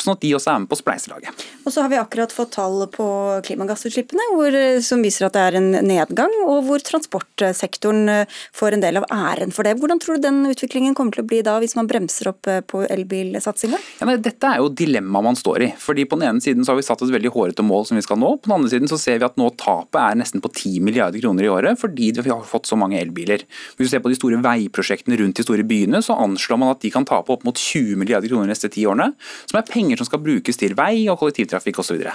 sånn 0.00 0.16
at 0.16 0.22
de 0.24 0.32
også 0.36 0.52
er 0.52 0.62
med 0.62 0.70
på 0.70 0.78
spleiselaget. 0.80 1.44
Og 1.64 1.74
så 1.74 1.84
har 1.84 1.92
vi 1.92 1.98
akkurat 2.00 2.32
fått 2.34 2.54
tall 2.56 2.86
på 2.92 3.06
klimagassutslippene 3.46 4.30
hvor, 4.34 4.56
som 4.84 5.04
viser 5.04 5.28
at 5.28 5.36
det 5.36 5.44
er 5.46 5.58
en 5.60 5.70
nedgang, 5.86 6.32
og 6.46 6.64
hvor 6.68 6.82
transportsektoren 6.84 8.12
eh, 8.12 8.38
får 8.56 8.76
en 8.76 8.84
del 8.84 9.00
av 9.00 9.06
æren 9.12 9.54
for 9.54 9.66
det. 9.66 9.76
Hvordan 9.80 10.00
tror 10.02 10.18
du 10.18 10.24
den 10.24 10.42
utviklingen 10.50 10.96
kommer 10.98 11.14
til 11.14 11.24
å 11.24 11.28
bli 11.30 11.42
da, 11.46 11.58
hvis 11.62 11.76
man 11.78 11.88
bremser 11.90 12.32
opp 12.32 12.48
eh, 12.50 12.62
på 12.64 12.82
elbilsatsinga? 12.88 13.80
Ja, 14.00 14.08
dette 14.16 14.50
er 14.50 14.62
jo 14.62 14.72
dilemmaet 14.72 15.28
man 15.30 15.38
står 15.38 15.66
i. 15.66 15.70
fordi 15.78 16.06
På 16.08 16.18
den 16.18 16.28
ene 16.30 16.44
siden 16.44 16.64
så 16.64 16.72
har 16.72 16.80
vi 16.80 16.86
satt 16.86 17.04
et 17.04 17.12
veldig 17.12 17.32
hårete 17.34 17.66
mål 17.66 17.86
som 17.90 18.00
vi 18.00 18.04
skal 18.06 18.20
nå. 18.20 18.34
På 18.38 18.48
den 18.48 18.56
andre 18.58 18.72
siden 18.72 18.90
så 18.90 18.98
ser 19.00 19.19
vi 19.20 19.28
at 19.28 19.38
nå 19.40 19.50
tapet 19.60 20.00
er 20.00 20.18
nesten 20.18 20.42
på 20.42 20.50
10 20.52 20.80
milliarder 20.86 21.22
kroner 21.22 21.46
i 21.46 21.52
året 21.52 21.80
fordi 21.80 22.10
vi 22.16 22.32
har 22.32 22.42
fått 22.46 22.68
så 22.70 22.78
mange 22.80 22.98
elbiler. 23.00 23.44
Hvis 23.76 23.88
du 23.88 23.92
ser 23.94 24.02
på 24.04 24.12
de 24.12 24.18
store 24.18 24.40
veiprosjektene 24.44 25.18
rundt 25.20 25.38
de 25.38 25.46
store 25.46 25.64
byene, 25.66 26.02
så 26.04 26.16
anslår 26.20 26.60
man 26.60 26.74
at 26.74 26.82
de 26.84 26.92
kan 26.92 27.06
tape 27.08 27.32
opp 27.32 27.44
mot 27.46 27.56
20 27.56 28.00
milliarder 28.00 28.30
kroner 28.30 28.48
de 28.48 28.54
neste 28.54 28.70
ti 28.72 28.86
årene. 28.88 29.12
Som 29.50 29.60
er 29.60 29.68
penger 29.68 30.00
som 30.00 30.08
skal 30.08 30.22
brukes 30.24 30.60
til 30.60 30.76
vei 30.78 31.06
og 31.10 31.20
kollektivtrafikk 31.20 31.82
osv. 31.82 31.88
Så, 31.90 31.96
videre. 31.98 32.12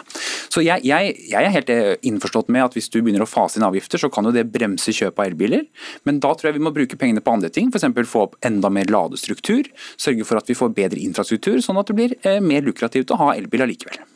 så 0.48 0.62
jeg, 0.64 0.86
jeg, 0.88 1.16
jeg, 1.28 1.42
er 1.44 1.52
helt 1.52 1.72
eh, 1.74 1.90
innforstått 2.08 2.48
med 2.54 2.64
at 2.64 2.78
hvis 2.78 2.88
du 2.94 3.02
begynner 3.02 3.26
å 3.26 3.28
fase 3.28 3.60
inn 3.60 3.66
avgifter, 3.68 4.00
så 4.00 4.08
kan 4.14 4.24
jo 4.24 4.32
det 4.32 4.46
bremse 4.54 4.94
kjøp 4.96 5.20
av 5.20 5.28
elbiler. 5.28 5.66
Men 6.08 6.22
da 6.24 6.32
tror 6.32 6.48
jeg 6.48 6.58
vi 6.62 6.64
må 6.64 6.72
bruke 6.76 6.96
pengene 7.02 7.24
på 7.26 7.36
andre 7.36 7.52
ting. 7.52 7.74
F.eks. 7.74 8.08
få 8.08 8.24
opp 8.30 8.40
enda 8.48 8.72
mer 8.72 8.88
ladestruktur. 8.88 9.68
Sørge 10.00 10.28
for 10.28 10.40
at 10.40 10.48
vi 10.48 10.56
får 10.56 10.72
bedre 10.78 11.04
infrastruktur, 11.04 11.60
sånn 11.66 11.82
at 11.82 11.92
det 11.92 12.00
blir 12.00 12.16
eh, 12.24 12.40
mer 12.40 12.64
lukrativt 12.64 13.12
å 13.12 13.20
ha 13.20 13.34
elbil 13.36 13.68
allikevel. 13.68 14.15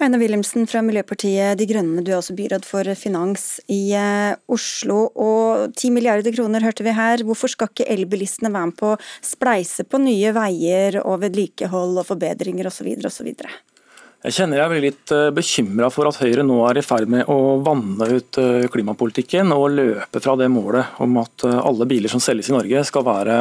Einar 0.00 0.20
Wilhelmsen 0.22 0.64
fra 0.70 0.80
Miljøpartiet 0.84 1.58
De 1.60 1.66
Grønne, 1.68 2.00
du 2.04 2.12
er 2.12 2.18
også 2.20 2.36
byråd 2.38 2.64
for 2.64 2.88
finans 2.96 3.58
i 3.68 3.92
eh, 3.96 4.32
Oslo. 4.48 5.02
Og 5.12 5.74
10 5.74 5.92
milliarder 5.92 6.32
kroner 6.34 6.64
hørte 6.64 6.86
vi 6.86 6.94
her. 6.96 7.24
Hvorfor 7.26 7.52
skal 7.52 7.68
ikke 7.68 7.88
elbilistene 7.92 8.52
være 8.52 8.70
med 8.70 8.78
på 8.80 8.94
å 8.94 9.00
spleise 9.24 9.84
på 9.84 10.00
nye 10.00 10.32
veier 10.36 11.00
og 11.02 11.20
vedlikehold 11.26 12.00
og 12.00 12.08
forbedringer 12.08 12.70
osv. 12.70 12.88
osv.? 13.04 13.28
Jeg 14.20 14.36
kjenner 14.36 14.60
jeg 14.60 14.72
blir 14.72 14.84
litt 14.88 15.14
eh, 15.16 15.28
bekymra 15.36 15.92
for 15.92 16.08
at 16.08 16.18
Høyre 16.20 16.44
nå 16.48 16.58
er 16.68 16.80
i 16.80 16.84
ferd 16.84 17.12
med 17.12 17.28
å 17.28 17.60
vanne 17.64 18.10
ut 18.16 18.40
eh, 18.40 18.66
klimapolitikken 18.72 19.52
og 19.56 19.70
løpe 19.76 20.24
fra 20.24 20.36
det 20.40 20.48
målet 20.52 21.00
om 21.04 21.20
at 21.20 21.44
alle 21.60 21.88
biler 21.88 22.12
som 22.12 22.24
selges 22.24 22.48
i 22.48 22.56
Norge 22.56 22.84
skal 22.88 23.04
være 23.04 23.40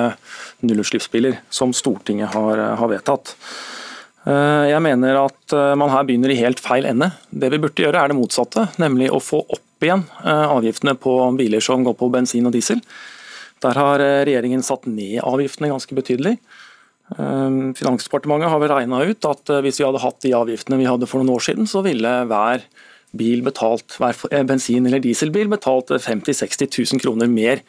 nullutslippsbiler, 0.63 1.39
som 1.51 1.75
Stortinget 1.75 2.35
har, 2.35 2.63
har 2.79 2.91
vedtatt. 2.91 3.37
Eh, 4.27 4.65
jeg 4.73 4.83
mener 4.83 5.21
at 5.21 5.55
eh, 5.55 5.75
man 5.79 5.91
her 5.93 6.05
begynner 6.07 6.33
i 6.33 6.39
helt 6.41 6.59
feil 6.59 6.87
ende. 6.89 7.11
Det 7.31 7.51
vi 7.53 7.59
burde 7.61 7.85
gjøre 7.85 8.01
er 8.01 8.11
det 8.11 8.17
motsatte, 8.19 8.67
nemlig 8.81 9.07
å 9.13 9.21
få 9.23 9.41
opp 9.45 9.85
igjen 9.85 10.03
eh, 10.25 10.47
avgiftene 10.49 10.97
på 10.99 11.13
biler 11.39 11.63
som 11.63 11.85
går 11.87 11.95
på 11.99 12.11
bensin 12.11 12.49
og 12.49 12.55
diesel. 12.55 12.81
Der 13.63 13.75
har 13.75 13.99
regjeringen 13.99 14.63
satt 14.63 14.85
ned 14.87 15.19
avgiftene 15.27 15.67
ganske 15.67 15.91
betydelig. 15.91 16.37
Finansdepartementet 17.09 18.47
har 18.53 18.61
vel 18.61 18.69
regna 18.71 19.01
ut 19.03 19.25
at 19.27 19.51
hvis 19.65 19.81
vi 19.81 19.83
hadde 19.83 19.99
hatt 19.99 20.21
de 20.23 20.31
avgiftene 20.37 20.77
vi 20.79 20.87
hadde 20.87 21.09
for 21.09 21.19
noen 21.19 21.33
år 21.33 21.43
siden, 21.43 21.67
så 21.67 21.81
ville 21.83 22.13
hver 22.29 22.63
betalt, 23.43 23.97
hver 23.99 24.15
bensin- 24.47 24.87
eller 24.87 25.03
dieselbil 25.03 25.51
betalt 25.51 25.91
50 25.91 26.31
000-60 26.37 26.71
000 26.93 27.03
kroner 27.03 27.27
mer 27.27 27.65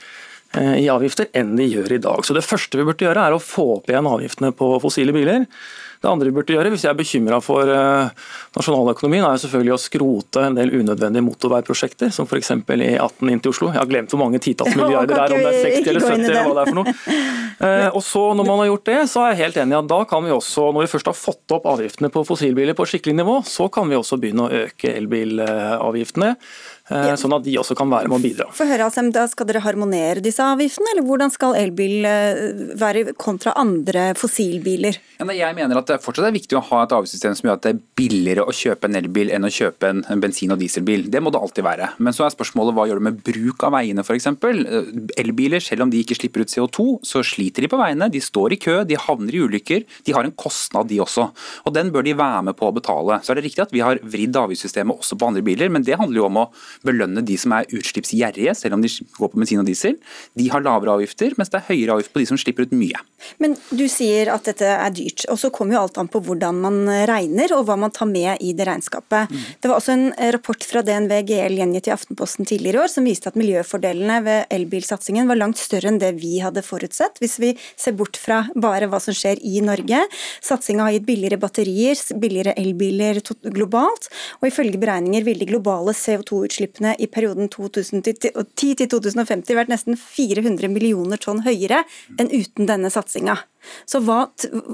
i 0.55 0.87
avgifter 0.93 1.27
enn 1.35 1.57
de 1.59 1.67
gjør 1.67 1.97
i 1.97 2.03
dag. 2.07 2.23
Så 2.23 2.39
Det 2.39 2.47
første 2.47 2.79
vi 2.79 2.87
burde 2.87 3.09
gjøre 3.09 3.27
er 3.27 3.35
å 3.35 3.43
få 3.43 3.67
opp 3.81 3.91
igjen 3.91 4.07
avgiftene 4.13 4.55
på 4.55 4.77
fossile 4.85 5.17
biler. 5.17 5.49
Det 6.01 6.09
andre 6.09 6.31
vi 6.31 6.33
burde 6.33 6.55
gjøre, 6.55 6.71
hvis 6.73 6.87
jeg 6.87 6.95
er 6.95 6.97
bekymra 6.97 7.39
for 7.45 7.69
uh, 7.69 8.09
nasjonaløkonomien, 8.57 9.21
er 9.21 9.35
jo 9.37 9.43
selvfølgelig 9.43 9.75
å 9.75 9.81
skrote 9.83 10.45
en 10.49 10.55
del 10.57 10.73
unødvendige 10.73 11.27
motorveiprosjekter, 11.27 12.09
som 12.15 12.25
f.eks. 12.25 12.55
E18 12.57 13.29
inn 13.29 13.43
til 13.45 13.53
Oslo. 13.53 13.69
Jeg 13.69 13.83
har 13.83 13.91
glemt 13.91 14.15
hvor 14.15 14.23
mange 14.23 14.41
titalls 14.41 14.73
milliarder 14.81 15.13
det 15.13 15.27
er, 15.27 15.35
om 15.37 15.45
det 15.45 15.51
er 15.51 15.77
60 15.77 15.91
eller 15.93 16.07
70 16.07 16.25
eller 16.31 16.49
hva 16.49 16.55
det 16.57 16.63
er 16.63 16.73
for 16.73 16.79
noe. 16.81 16.95
Uh, 17.61 17.89
og 17.99 18.01
så 18.07 18.25
Når 18.39 18.49
man 18.49 18.63
har 18.63 18.71
gjort 18.71 18.89
det, 18.89 18.99
så 19.13 19.27
er 19.27 19.35
jeg 19.35 19.41
helt 19.43 19.61
enig 19.61 19.77
i 19.77 19.81
at 19.83 19.93
da 19.93 20.01
kan 20.09 20.25
vi 20.25 20.33
også, 20.33 20.71
når 20.73 20.87
vi 20.87 20.93
først 20.95 21.13
har 21.13 21.21
fått 21.21 21.57
opp 21.59 21.69
avgiftene 21.75 22.13
på 22.15 22.25
fossilbiler 22.31 22.79
på 22.79 22.89
skikkelig 22.89 23.19
nivå, 23.21 23.37
så 23.45 23.69
kan 23.69 23.93
vi 23.93 24.01
også 24.01 24.17
begynne 24.23 24.49
å 24.49 24.63
øke 24.65 24.95
elbilavgiftene. 24.97 26.33
Eh, 26.91 27.15
sånn 27.21 27.35
at 27.37 27.45
de 27.47 27.55
også 27.61 27.77
kan 27.79 27.91
være 27.91 28.11
med 28.11 28.19
å 28.19 28.23
bidra. 28.25 28.49
For 28.57 28.67
høre, 28.69 28.89
altså, 28.89 29.05
da 29.15 29.27
Skal 29.31 29.47
dere 29.47 29.63
harmonere 29.63 30.23
disse 30.25 30.43
avgiftene, 30.43 30.91
eller 30.95 31.07
hvordan 31.07 31.31
skal 31.33 31.55
elbil 31.59 32.07
være 32.81 33.15
kontra 33.21 33.55
andre 33.59 34.11
fossilbiler? 34.19 34.99
Ja, 35.21 35.27
jeg 35.37 35.57
mener 35.57 35.79
at 35.79 35.91
det 35.91 36.01
fortsatt 36.03 36.27
er 36.31 36.35
viktig 36.35 36.57
å 36.59 36.63
ha 36.71 36.83
et 36.85 36.95
avgiftssystem 36.97 37.37
som 37.39 37.49
gjør 37.49 37.59
at 37.59 37.67
det 37.67 37.73
er 37.75 37.81
billigere 38.01 38.47
å 38.49 38.55
kjøpe 38.55 38.89
en 38.89 38.99
elbil 39.01 39.31
enn 39.35 39.47
å 39.47 39.53
kjøpe 39.53 39.91
en, 39.93 40.23
bensin- 40.23 40.55
og 40.55 40.61
dieselbil. 40.61 41.07
Det 41.13 41.23
må 41.23 41.33
det 41.33 41.41
alltid 41.41 41.67
være. 41.67 41.91
Men 42.03 42.17
så 42.17 42.27
er 42.27 42.35
spørsmålet 42.35 42.77
hva 42.77 42.87
gjør 42.89 43.01
du 43.01 43.07
med 43.11 43.21
bruk 43.27 43.65
av 43.69 43.75
veiene 43.77 44.05
f.eks. 44.05 44.29
Elbiler, 45.21 45.63
selv 45.65 45.87
om 45.87 45.93
de 45.93 46.03
ikke 46.03 46.19
slipper 46.19 46.45
ut 46.45 46.53
CO2, 46.53 46.87
så 47.07 47.23
sliter 47.27 47.65
de 47.67 47.71
på 47.71 47.81
veiene. 47.81 48.11
De 48.13 48.23
står 48.25 48.57
i 48.57 48.61
kø, 48.61 48.77
de 48.89 48.99
havner 48.99 49.37
i 49.37 49.45
ulykker. 49.45 49.87
De 50.07 50.17
har 50.17 50.27
en 50.27 50.35
kostnad 50.35 50.91
de 50.91 51.01
også. 51.05 51.29
Og 51.69 51.77
den 51.77 51.93
bør 51.95 52.07
de 52.07 52.17
være 52.19 52.43
med 52.51 52.59
på 52.59 52.71
å 52.71 52.75
betale. 52.77 53.21
Så 53.25 53.35
er 53.35 53.41
det 53.41 53.47
riktig 53.49 53.65
at 53.67 53.75
vi 53.75 53.85
har 53.85 54.01
vridd 54.03 54.39
avgiftssystemet 54.41 55.05
også 55.05 55.19
på 55.21 55.31
andre 55.31 55.45
biler, 55.47 55.73
men 55.73 55.87
det 55.87 55.99
handler 56.01 56.23
jo 56.23 56.29
om 56.31 56.43
å 56.43 56.49
belønne 56.87 57.23
de 57.27 57.37
som 57.41 57.53
er 57.57 57.69
utslippsgjerrige, 57.77 58.55
selv 58.57 58.77
om 58.77 58.85
de 58.85 58.91
går 59.17 59.31
på 59.33 59.41
bensin 59.41 59.61
og 59.63 59.69
diesel. 59.69 59.99
De 60.39 60.49
har 60.53 60.65
lavere 60.65 60.97
avgifter, 60.97 61.35
mens 61.39 61.53
det 61.53 61.61
er 61.61 61.69
høyere 61.69 61.97
avgift 61.97 62.15
på 62.15 62.23
de 62.23 62.29
som 62.31 62.41
slipper 62.41 62.69
ut 62.69 62.75
mye. 62.77 63.01
Men 63.43 63.57
du 63.69 63.85
sier 63.91 64.31
at 64.33 64.47
dette 64.49 64.65
er 64.65 64.95
dyrt, 64.97 65.27
og 65.33 65.39
så 65.43 65.51
kommer 65.53 65.77
jo 65.77 65.83
alt 65.85 66.01
an 66.01 66.09
på 66.11 66.23
hvordan 66.25 66.61
man 66.65 66.81
regner 67.11 67.53
og 67.57 67.67
hva 67.69 67.77
man 67.81 67.93
tar 67.95 68.09
med 68.09 68.41
i 68.41 68.55
det 68.57 68.67
regnskapet. 68.69 69.31
Mm. 69.31 69.43
Det 69.61 69.71
var 69.71 69.77
også 69.77 69.95
en 69.97 70.07
rapport 70.37 70.65
fra 70.67 70.83
DNV 70.87 71.15
GL 71.29 71.59
gjengitt 71.61 71.91
i 71.91 71.95
Aftenposten 71.95 72.49
tidligere 72.49 72.81
i 72.81 72.85
år 72.87 72.93
som 72.93 73.09
viste 73.09 73.29
at 73.31 73.39
miljøfordelene 73.41 74.21
ved 74.25 74.57
elbilsatsingen 74.57 75.29
var 75.29 75.41
langt 75.41 75.61
større 75.61 75.93
enn 75.93 76.01
det 76.01 76.15
vi 76.21 76.39
hadde 76.41 76.65
forutsett, 76.65 77.21
hvis 77.21 77.37
vi 77.43 77.53
ser 77.77 77.97
bort 77.99 78.17
fra 78.21 78.43
bare 78.57 78.89
hva 78.91 79.03
som 79.03 79.17
skjer 79.17 79.43
i 79.45 79.61
Norge. 79.65 80.01
Satsinga 80.45 80.87
har 80.87 80.97
gitt 80.97 81.09
billigere 81.09 81.41
batterier, 81.41 81.99
billigere 82.21 82.57
elbiler 82.61 83.21
globalt, 83.53 84.09
og 84.41 84.49
ifølge 84.49 84.81
beregninger 84.81 85.27
vil 85.27 85.41
de 85.41 85.49
globale 85.51 85.93
CO2-utslippene 85.97 86.70
utslippene 86.71 86.95
i 86.99 87.07
perioden 87.07 87.49
2010 87.49 88.75
til 88.79 88.89
2050 88.89 89.57
vært 89.57 89.71
nesten 89.71 89.97
400 89.97 90.69
millioner 90.71 91.19
tonn 91.19 91.43
høyere 91.43 91.85
enn 92.19 92.31
uten 92.31 92.67
denne 92.67 92.91
satsinga. 92.91 93.37
Så 93.89 94.01
hva, 94.05 94.25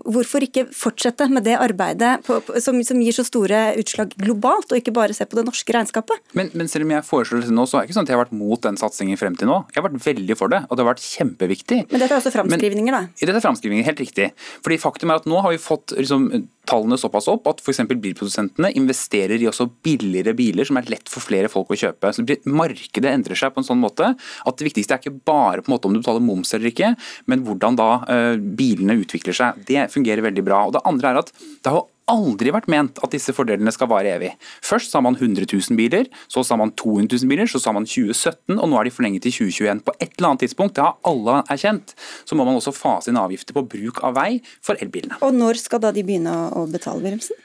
hvorfor 0.05 0.45
ikke 0.47 0.67
fortsette 0.75 1.29
med 1.33 1.47
det 1.47 1.57
arbeidet 1.59 2.21
på, 2.27 2.39
på, 2.47 2.61
som, 2.63 2.79
som, 2.87 3.01
gir 3.03 3.17
så 3.17 3.25
store 3.27 3.63
utslag 3.81 4.15
globalt, 4.21 4.71
og 4.71 4.81
ikke 4.81 4.95
bare 4.97 5.17
se 5.17 5.27
på 5.29 5.39
det 5.39 5.47
norske 5.49 5.77
regnskapet? 5.77 6.35
Men, 6.39 6.51
men 6.57 6.71
selv 6.71 6.87
om 6.87 6.95
jeg 6.97 7.07
foreslår 7.07 7.47
det 7.47 7.55
nå, 7.55 7.67
så 7.69 7.79
er 7.79 7.85
det 7.85 7.91
ikke 7.91 7.99
sånn 7.99 8.09
at 8.09 8.15
jeg 8.15 8.19
har 8.19 8.25
vært 8.25 8.37
mot 8.39 8.67
den 8.67 8.81
satsingen 8.81 9.21
frem 9.21 9.39
til 9.39 9.51
nå. 9.51 9.63
Jeg 9.73 9.81
har 9.81 9.89
vært 9.89 10.03
veldig 10.07 10.39
for 10.39 10.53
det, 10.53 10.63
og 10.67 10.77
det 10.77 10.85
har 10.85 10.93
vært 10.93 11.07
kjempeviktig. 11.07 11.81
Men 11.93 12.03
dette 12.03 12.13
er 12.13 12.21
også 12.21 12.35
framskrivninger, 12.35 12.97
da? 12.97 13.05
Dette 13.23 13.41
er 13.41 13.47
framskrivninger, 13.49 13.89
helt 13.89 14.05
riktig. 14.05 14.31
Fordi 14.65 14.81
faktum 14.83 15.13
er 15.13 15.23
at 15.23 15.31
nå 15.31 15.41
har 15.45 15.55
vi 15.55 15.63
fått 15.63 15.97
liksom, 15.97 16.29
tallene 16.67 16.99
såpass 16.99 17.29
opp 17.31 17.47
at 17.51 17.63
f.eks. 17.63 17.83
bilprodusentene 17.89 18.73
investerer 18.79 19.41
i 19.41 19.49
også 19.49 19.69
billigere 19.87 20.35
biler 20.37 20.67
som 20.67 20.79
er 20.81 20.91
lett 20.91 21.11
for 21.11 21.25
flere 21.25 21.51
folk 21.53 21.71
å 21.73 21.79
kjøpe. 21.79 22.13
Så 22.15 22.25
Markedet 22.51 23.13
endrer 23.13 23.39
seg 23.39 23.55
på 23.55 23.63
en 23.63 23.69
sånn 23.69 23.83
måte 23.83 24.13
at 24.17 24.59
det 24.59 24.69
viktigste 24.69 24.97
er 24.97 25.03
ikke 25.03 25.27
bare 25.27 25.63
på 25.63 25.71
en 25.71 25.77
måte 25.77 25.89
om 25.89 25.95
du 25.95 26.01
betaler 26.03 26.25
moms 26.25 26.53
eller 26.57 26.73
ikke, 26.73 26.93
men 27.31 27.45
hvordan 27.47 27.79
da 27.79 27.91
uh, 28.03 28.35
bilene 28.77 28.99
utvikler 29.03 29.37
seg. 29.37 29.61
Det 29.69 29.89
fungerer 29.93 30.25
veldig 30.27 30.45
bra. 30.47 30.65
Og 30.67 30.77
Det 30.77 30.85
andre 30.89 31.13
er 31.13 31.21
at 31.23 31.33
det 31.35 31.73
har 31.73 31.87
aldri 32.07 32.53
vært 32.55 32.69
ment 32.71 33.01
at 33.03 33.15
disse 33.15 33.35
fordelene 33.35 33.73
skal 33.75 33.91
vare 33.91 34.13
evig. 34.15 34.31
Først 34.65 34.93
sa 34.95 35.03
man 35.03 35.17
100 35.19 35.49
000 35.51 35.79
biler, 35.79 36.07
så 36.31 36.45
sa 36.47 36.59
man 36.59 36.71
200 36.79 37.19
000 37.19 37.31
biler, 37.31 37.51
så 37.51 37.61
sa 37.63 37.75
man 37.75 37.89
2017, 37.89 38.55
og 38.55 38.71
nå 38.71 38.79
er 38.79 38.87
de 38.87 38.95
forlenget 38.95 39.27
til 39.27 39.35
2021. 39.51 39.83
På 39.87 39.97
et 39.99 40.13
eller 40.13 40.31
annet 40.31 40.45
tidspunkt, 40.47 40.77
det 40.79 40.87
har 40.87 40.97
alle 41.09 41.41
erkjent, 41.53 41.97
så 42.25 42.39
må 42.39 42.47
man 42.47 42.61
også 42.61 42.75
fase 42.77 43.11
inn 43.11 43.21
avgifter 43.21 43.57
på 43.57 43.67
bruk 43.67 44.03
av 44.07 44.15
vei 44.21 44.31
for 44.65 44.79
elbilene. 44.79 45.19
Og 45.27 45.35
når 45.35 45.59
skal 45.65 45.83
da 45.83 45.91
de 45.95 46.07
begynne 46.07 46.37
å 46.55 46.67
betale, 46.71 47.03
Wilhelmsen? 47.03 47.43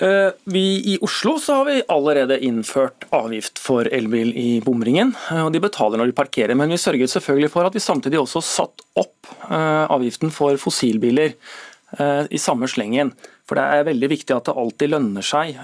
Eh, 0.00 0.32
vi 0.44 0.94
I 0.94 0.98
Oslo 1.00 1.38
så 1.38 1.54
har 1.54 1.64
vi 1.64 1.82
allerede 1.88 2.38
innført 2.44 3.04
avgift 3.10 3.58
for 3.60 3.88
elbil 3.92 4.32
i 4.36 4.60
bomringen. 4.64 5.12
Eh, 5.30 5.42
og 5.44 5.52
De 5.52 5.60
betaler 5.60 6.00
når 6.00 6.08
de 6.12 6.16
parkerer, 6.16 6.56
men 6.56 6.72
vi 6.72 6.80
sørget 6.80 7.12
selvfølgelig 7.12 7.50
for 7.52 7.68
at 7.68 7.76
vi 7.76 7.82
samtidig 7.84 8.20
også 8.22 8.40
satt 8.40 8.86
opp 8.96 9.28
eh, 9.50 9.84
avgiften 9.92 10.32
for 10.32 10.56
fossilbiler 10.60 11.36
i 12.32 12.38
samme 12.40 12.64
slengen. 12.72 13.10
For 13.44 13.58
Det 13.58 13.64
er 13.68 13.84
veldig 13.84 14.08
viktig 14.08 14.32
at 14.32 14.46
det 14.48 14.54
alltid 14.56 14.88
lønner 14.94 15.26
seg 15.28 15.58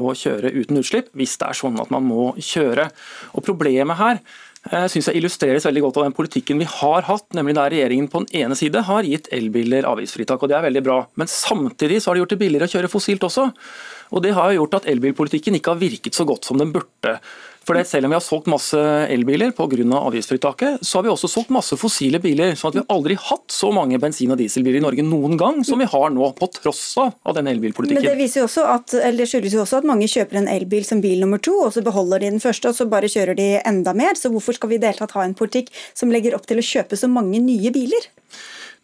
å 0.00 0.14
kjøre 0.16 0.54
uten 0.54 0.78
utslipp, 0.80 1.10
hvis 1.12 1.34
det 1.36 1.44
er 1.44 1.58
sånn 1.58 1.76
at 1.76 1.90
man 1.92 2.06
må 2.08 2.30
kjøre. 2.40 2.86
Og 3.36 3.44
Problemet 3.44 3.98
her 3.98 4.22
jeg 4.64 4.90
synes 4.92 5.10
jeg 5.10 5.20
illustreres 5.20 5.66
veldig 5.66 5.82
godt 5.84 5.98
av 6.00 6.06
den 6.06 6.14
politikken 6.16 6.60
vi 6.62 6.66
har 6.68 7.04
hatt, 7.04 7.26
nemlig 7.36 7.56
der 7.58 7.72
regjeringen 7.74 8.06
på 8.08 8.22
den 8.22 8.44
ene 8.44 8.56
side 8.56 8.80
har 8.86 9.04
gitt 9.04 9.28
elbiler 9.34 9.84
avgiftsfritak, 9.90 10.40
og 10.40 10.48
det 10.48 10.56
er 10.56 10.64
veldig 10.64 10.82
bra. 10.86 10.98
Men 11.20 11.28
samtidig 11.28 12.00
så 12.00 12.10
har 12.10 12.16
de 12.16 12.22
gjort 12.22 12.32
det 12.32 12.40
billigere 12.40 12.68
å 12.70 12.72
kjøre 12.72 12.92
fossilt 12.92 13.26
også. 13.28 13.50
Og 14.14 14.22
Det 14.24 14.32
har 14.36 14.54
gjort 14.54 14.78
at 14.78 14.86
elbilpolitikken 14.88 15.58
ikke 15.58 15.74
har 15.74 15.80
virket 15.80 16.16
så 16.16 16.24
godt 16.28 16.48
som 16.48 16.60
den 16.60 16.72
burde. 16.72 17.18
For 17.64 17.76
det, 17.76 17.86
Selv 17.88 18.06
om 18.06 18.12
vi 18.12 18.18
har 18.18 18.24
solgt 18.24 18.48
masse 18.50 18.78
elbiler 19.08 19.52
pga. 19.56 19.64
avgiftsfritaket, 19.98 20.84
så 20.84 20.98
har 20.98 21.04
vi 21.06 21.12
også 21.12 21.28
solgt 21.28 21.50
masse 21.50 21.76
fossile 21.80 22.20
biler. 22.20 22.54
sånn 22.54 22.68
at 22.68 22.74
Vi 22.74 22.82
har 22.84 22.96
aldri 22.96 23.16
hatt 23.16 23.48
så 23.48 23.72
mange 23.72 23.98
bensin- 23.98 24.30
og 24.30 24.38
dieselbiler 24.38 24.76
i 24.76 24.84
Norge 24.84 25.02
noen 25.02 25.38
gang 25.38 25.64
som 25.64 25.78
vi 25.78 25.84
har 25.84 26.10
nå, 26.10 26.34
på 26.36 26.50
tross 26.52 26.96
av, 26.98 27.34
denne 27.34 27.50
elbilpolitikken. 27.50 28.02
Men 28.02 28.18
det, 28.18 28.34
jo 28.34 28.64
at, 28.64 28.86
det 29.16 29.28
skyldes 29.28 29.54
jo 29.54 29.62
også 29.62 29.78
at 29.78 29.84
mange 29.84 30.06
kjøper 30.06 30.36
en 30.36 30.48
elbil 30.48 30.84
som 30.84 31.00
bil 31.00 31.20
nummer 31.20 31.38
to, 31.38 31.52
og 31.64 31.72
så 31.72 31.82
beholder 31.82 32.20
de 32.20 32.30
den 32.30 32.40
første, 32.40 32.68
og 32.68 32.74
så 32.74 32.88
bare 32.88 33.08
kjører 33.08 33.36
de 33.36 33.60
enda 33.64 33.94
mer. 33.94 34.14
Så 34.14 34.30
hvorfor 34.30 34.54
skal 34.54 34.68
vi 34.68 34.76
i 34.76 34.78
det 34.78 34.92
hele 34.92 35.06
tatt 35.06 35.16
ha 35.16 35.24
en 35.24 35.34
politikk 35.34 35.72
som 35.94 36.12
legger 36.12 36.34
opp 36.34 36.46
til 36.46 36.58
å 36.58 36.64
kjøpe 36.64 36.96
så 36.96 37.08
mange 37.08 37.40
nye 37.40 37.72
biler? 37.72 38.10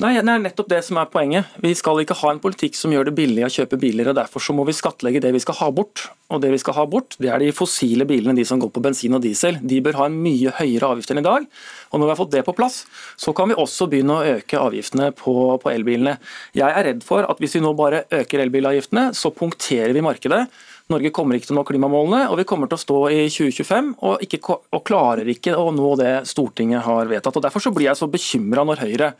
Nei, 0.01 0.15
Det 0.17 0.33
er 0.33 0.41
nettopp 0.41 0.69
det 0.73 0.79
som 0.87 0.97
er 0.97 1.09
poenget. 1.13 1.45
Vi 1.61 1.75
skal 1.77 1.99
ikke 2.01 2.17
ha 2.17 2.31
en 2.33 2.39
politikk 2.41 2.73
som 2.73 2.89
gjør 2.89 3.11
det 3.11 3.13
billig 3.19 3.43
å 3.45 3.51
kjøpe 3.53 3.77
biler. 3.77 4.09
og 4.09 4.15
Derfor 4.17 4.41
så 4.41 4.55
må 4.57 4.65
vi 4.65 4.73
skattlegge 4.73 5.21
det 5.21 5.33
vi 5.35 5.43
skal 5.45 5.59
ha 5.59 5.69
bort. 5.71 6.07
Og 6.33 6.41
det 6.41 6.49
vi 6.55 6.61
skal 6.63 6.73
ha 6.79 6.87
bort, 6.89 7.19
det 7.21 7.29
er 7.29 7.39
de 7.39 7.51
fossile 7.53 8.07
bilene, 8.09 8.33
de 8.35 8.45
som 8.49 8.57
går 8.59 8.71
på 8.73 8.81
bensin 8.81 9.13
og 9.13 9.21
diesel. 9.21 9.59
De 9.61 9.81
bør 9.85 9.99
ha 9.99 10.07
en 10.09 10.17
mye 10.17 10.55
høyere 10.57 10.89
avgift 10.89 11.13
enn 11.13 11.21
i 11.21 11.27
dag. 11.27 11.45
Og 11.93 12.01
Når 12.01 12.07
vi 12.07 12.13
har 12.15 12.17
fått 12.17 12.33
det 12.33 12.45
på 12.47 12.57
plass, 12.57 12.87
så 13.21 13.35
kan 13.37 13.53
vi 13.53 13.59
også 13.61 13.91
begynne 13.93 14.17
å 14.17 14.39
øke 14.39 14.57
avgiftene 14.57 15.11
på, 15.13 15.35
på 15.61 15.69
elbilene. 15.69 16.17
Jeg 16.57 16.73
er 16.73 16.89
redd 16.89 17.05
for 17.05 17.29
at 17.29 17.37
hvis 17.37 17.59
vi 17.59 17.61
nå 17.61 17.75
bare 17.77 18.07
øker 18.09 18.41
elbilavgiftene, 18.47 19.11
så 19.13 19.35
punkterer 19.37 19.93
vi 19.93 20.01
markedet. 20.01 20.47
Norge 20.89 21.13
kommer 21.13 21.37
ikke 21.37 21.51
til 21.51 21.59
å 21.59 21.61
nå 21.61 21.67
klimamålene, 21.69 22.25
og 22.33 22.41
vi 22.41 22.49
kommer 22.49 22.73
til 22.73 22.81
å 22.81 22.85
stå 22.87 22.99
i 23.13 23.21
2025 23.29 23.93
og, 24.01 24.25
ikke, 24.25 24.41
og 24.49 24.81
klarer 24.89 25.29
ikke 25.29 25.53
å 25.61 25.69
nå 25.77 25.93
det 26.01 26.25
Stortinget 26.33 26.89
har 26.89 27.13
vedtatt. 27.13 27.37
Og 27.37 27.45
Derfor 27.45 27.69
så 27.69 27.75
blir 27.77 27.91
jeg 27.91 28.01
så 28.01 28.09
bekymra 28.09 28.65
når 28.65 28.87
Høyre 28.87 29.13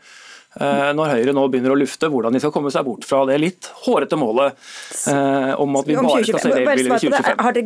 når 0.59 1.13
Høyre 1.13 1.33
nå 1.35 1.45
begynner 1.47 1.71
å 1.71 1.77
lufte 1.79 2.09
hvordan 2.11 2.35
de 2.35 2.41
skal 2.43 2.51
komme 2.51 2.71
seg 2.73 2.83
bort 2.83 3.05
fra 3.07 3.21
det 3.29 3.37
litt 3.39 3.69
hårete 3.85 4.17
målet 4.19 4.57
eh, 5.07 5.53
om 5.61 5.77
at 5.79 5.87
vi 5.87 5.95
bare 5.95 6.25
skal 6.27 6.43
se 6.43 6.51
elbiler 6.51 6.97
i 6.97 6.99
2025. 7.07 7.61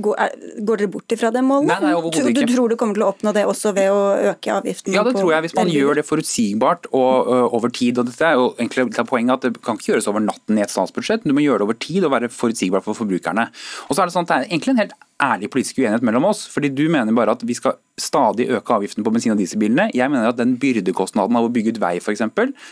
går 0.68 0.84
dere 0.84 0.92
bort 0.94 1.16
ifra 1.16 1.32
det 1.34 1.42
målet? 1.46 1.72
Nei, 1.72 1.94
nei, 1.96 2.12
du, 2.14 2.30
du 2.30 2.54
tror 2.54 2.70
du 2.70 2.78
kommer 2.78 2.98
til 2.98 3.08
å 3.08 3.10
oppnå 3.10 3.34
det 3.34 3.48
også 3.50 3.74
ved 3.78 3.90
å 3.90 4.04
øke 4.34 4.54
avgiften? 4.60 4.94
Ja, 4.94 5.06
det 5.08 5.16
tror 5.18 5.34
jeg. 5.34 5.48
Hvis 5.48 5.58
man 5.58 5.72
gjør 5.74 5.98
det 5.98 6.06
forutsigbart 6.06 6.90
og 6.92 7.32
uh, 7.32 7.58
over 7.58 7.74
tid. 7.74 7.98
og 8.02 8.12
dette 8.12 8.30
er 8.30 8.38
jo 8.38 8.52
egentlig 8.54 8.88
det 8.92 9.02
er 9.02 9.10
poenget 9.10 9.40
at 9.40 9.50
Det 9.50 9.64
kan 9.66 9.80
ikke 9.80 9.96
gjøres 9.96 10.12
over 10.12 10.22
natten 10.22 10.60
i 10.60 10.66
et 10.66 10.74
statsbudsjett, 10.74 11.26
du 11.26 11.34
må 11.34 11.44
gjøre 11.44 11.64
det 11.64 11.70
over 11.70 11.82
tid 11.82 12.06
og 12.06 12.14
være 12.14 12.30
forutsigbar 12.34 12.86
for 12.86 12.98
forbrukerne. 12.98 13.50
Og 13.90 13.96
så 13.96 14.04
er 14.04 14.12
Det 14.12 14.18
sånn 14.20 14.30
at 14.30 14.34
det 14.34 14.38
er 14.38 14.50
egentlig 14.52 14.76
en 14.76 14.84
helt 14.86 14.98
ærlig 15.22 15.50
politisk 15.52 15.80
uenighet 15.80 16.04
mellom 16.04 16.26
oss. 16.26 16.48
fordi 16.48 16.70
Du 16.70 16.90
mener 16.90 17.14
bare 17.14 17.32
at 17.32 17.44
vi 17.48 17.54
skal 17.54 17.78
stadig 17.98 18.50
øke 18.50 18.74
avgiften 18.74 19.04
på 19.04 19.12
bensin- 19.12 19.32
og 19.32 19.38
dieselbilene. 19.38 19.92
Jeg 19.94 20.10
mener 20.12 20.28
at 20.28 20.38
den 20.38 20.58
byrdekostnaden 20.58 21.36
av 21.36 21.46
å 21.46 21.52
bygge 21.52 21.76
ut 21.76 21.80
vei 21.80 21.98
f.eks., 21.98 22.22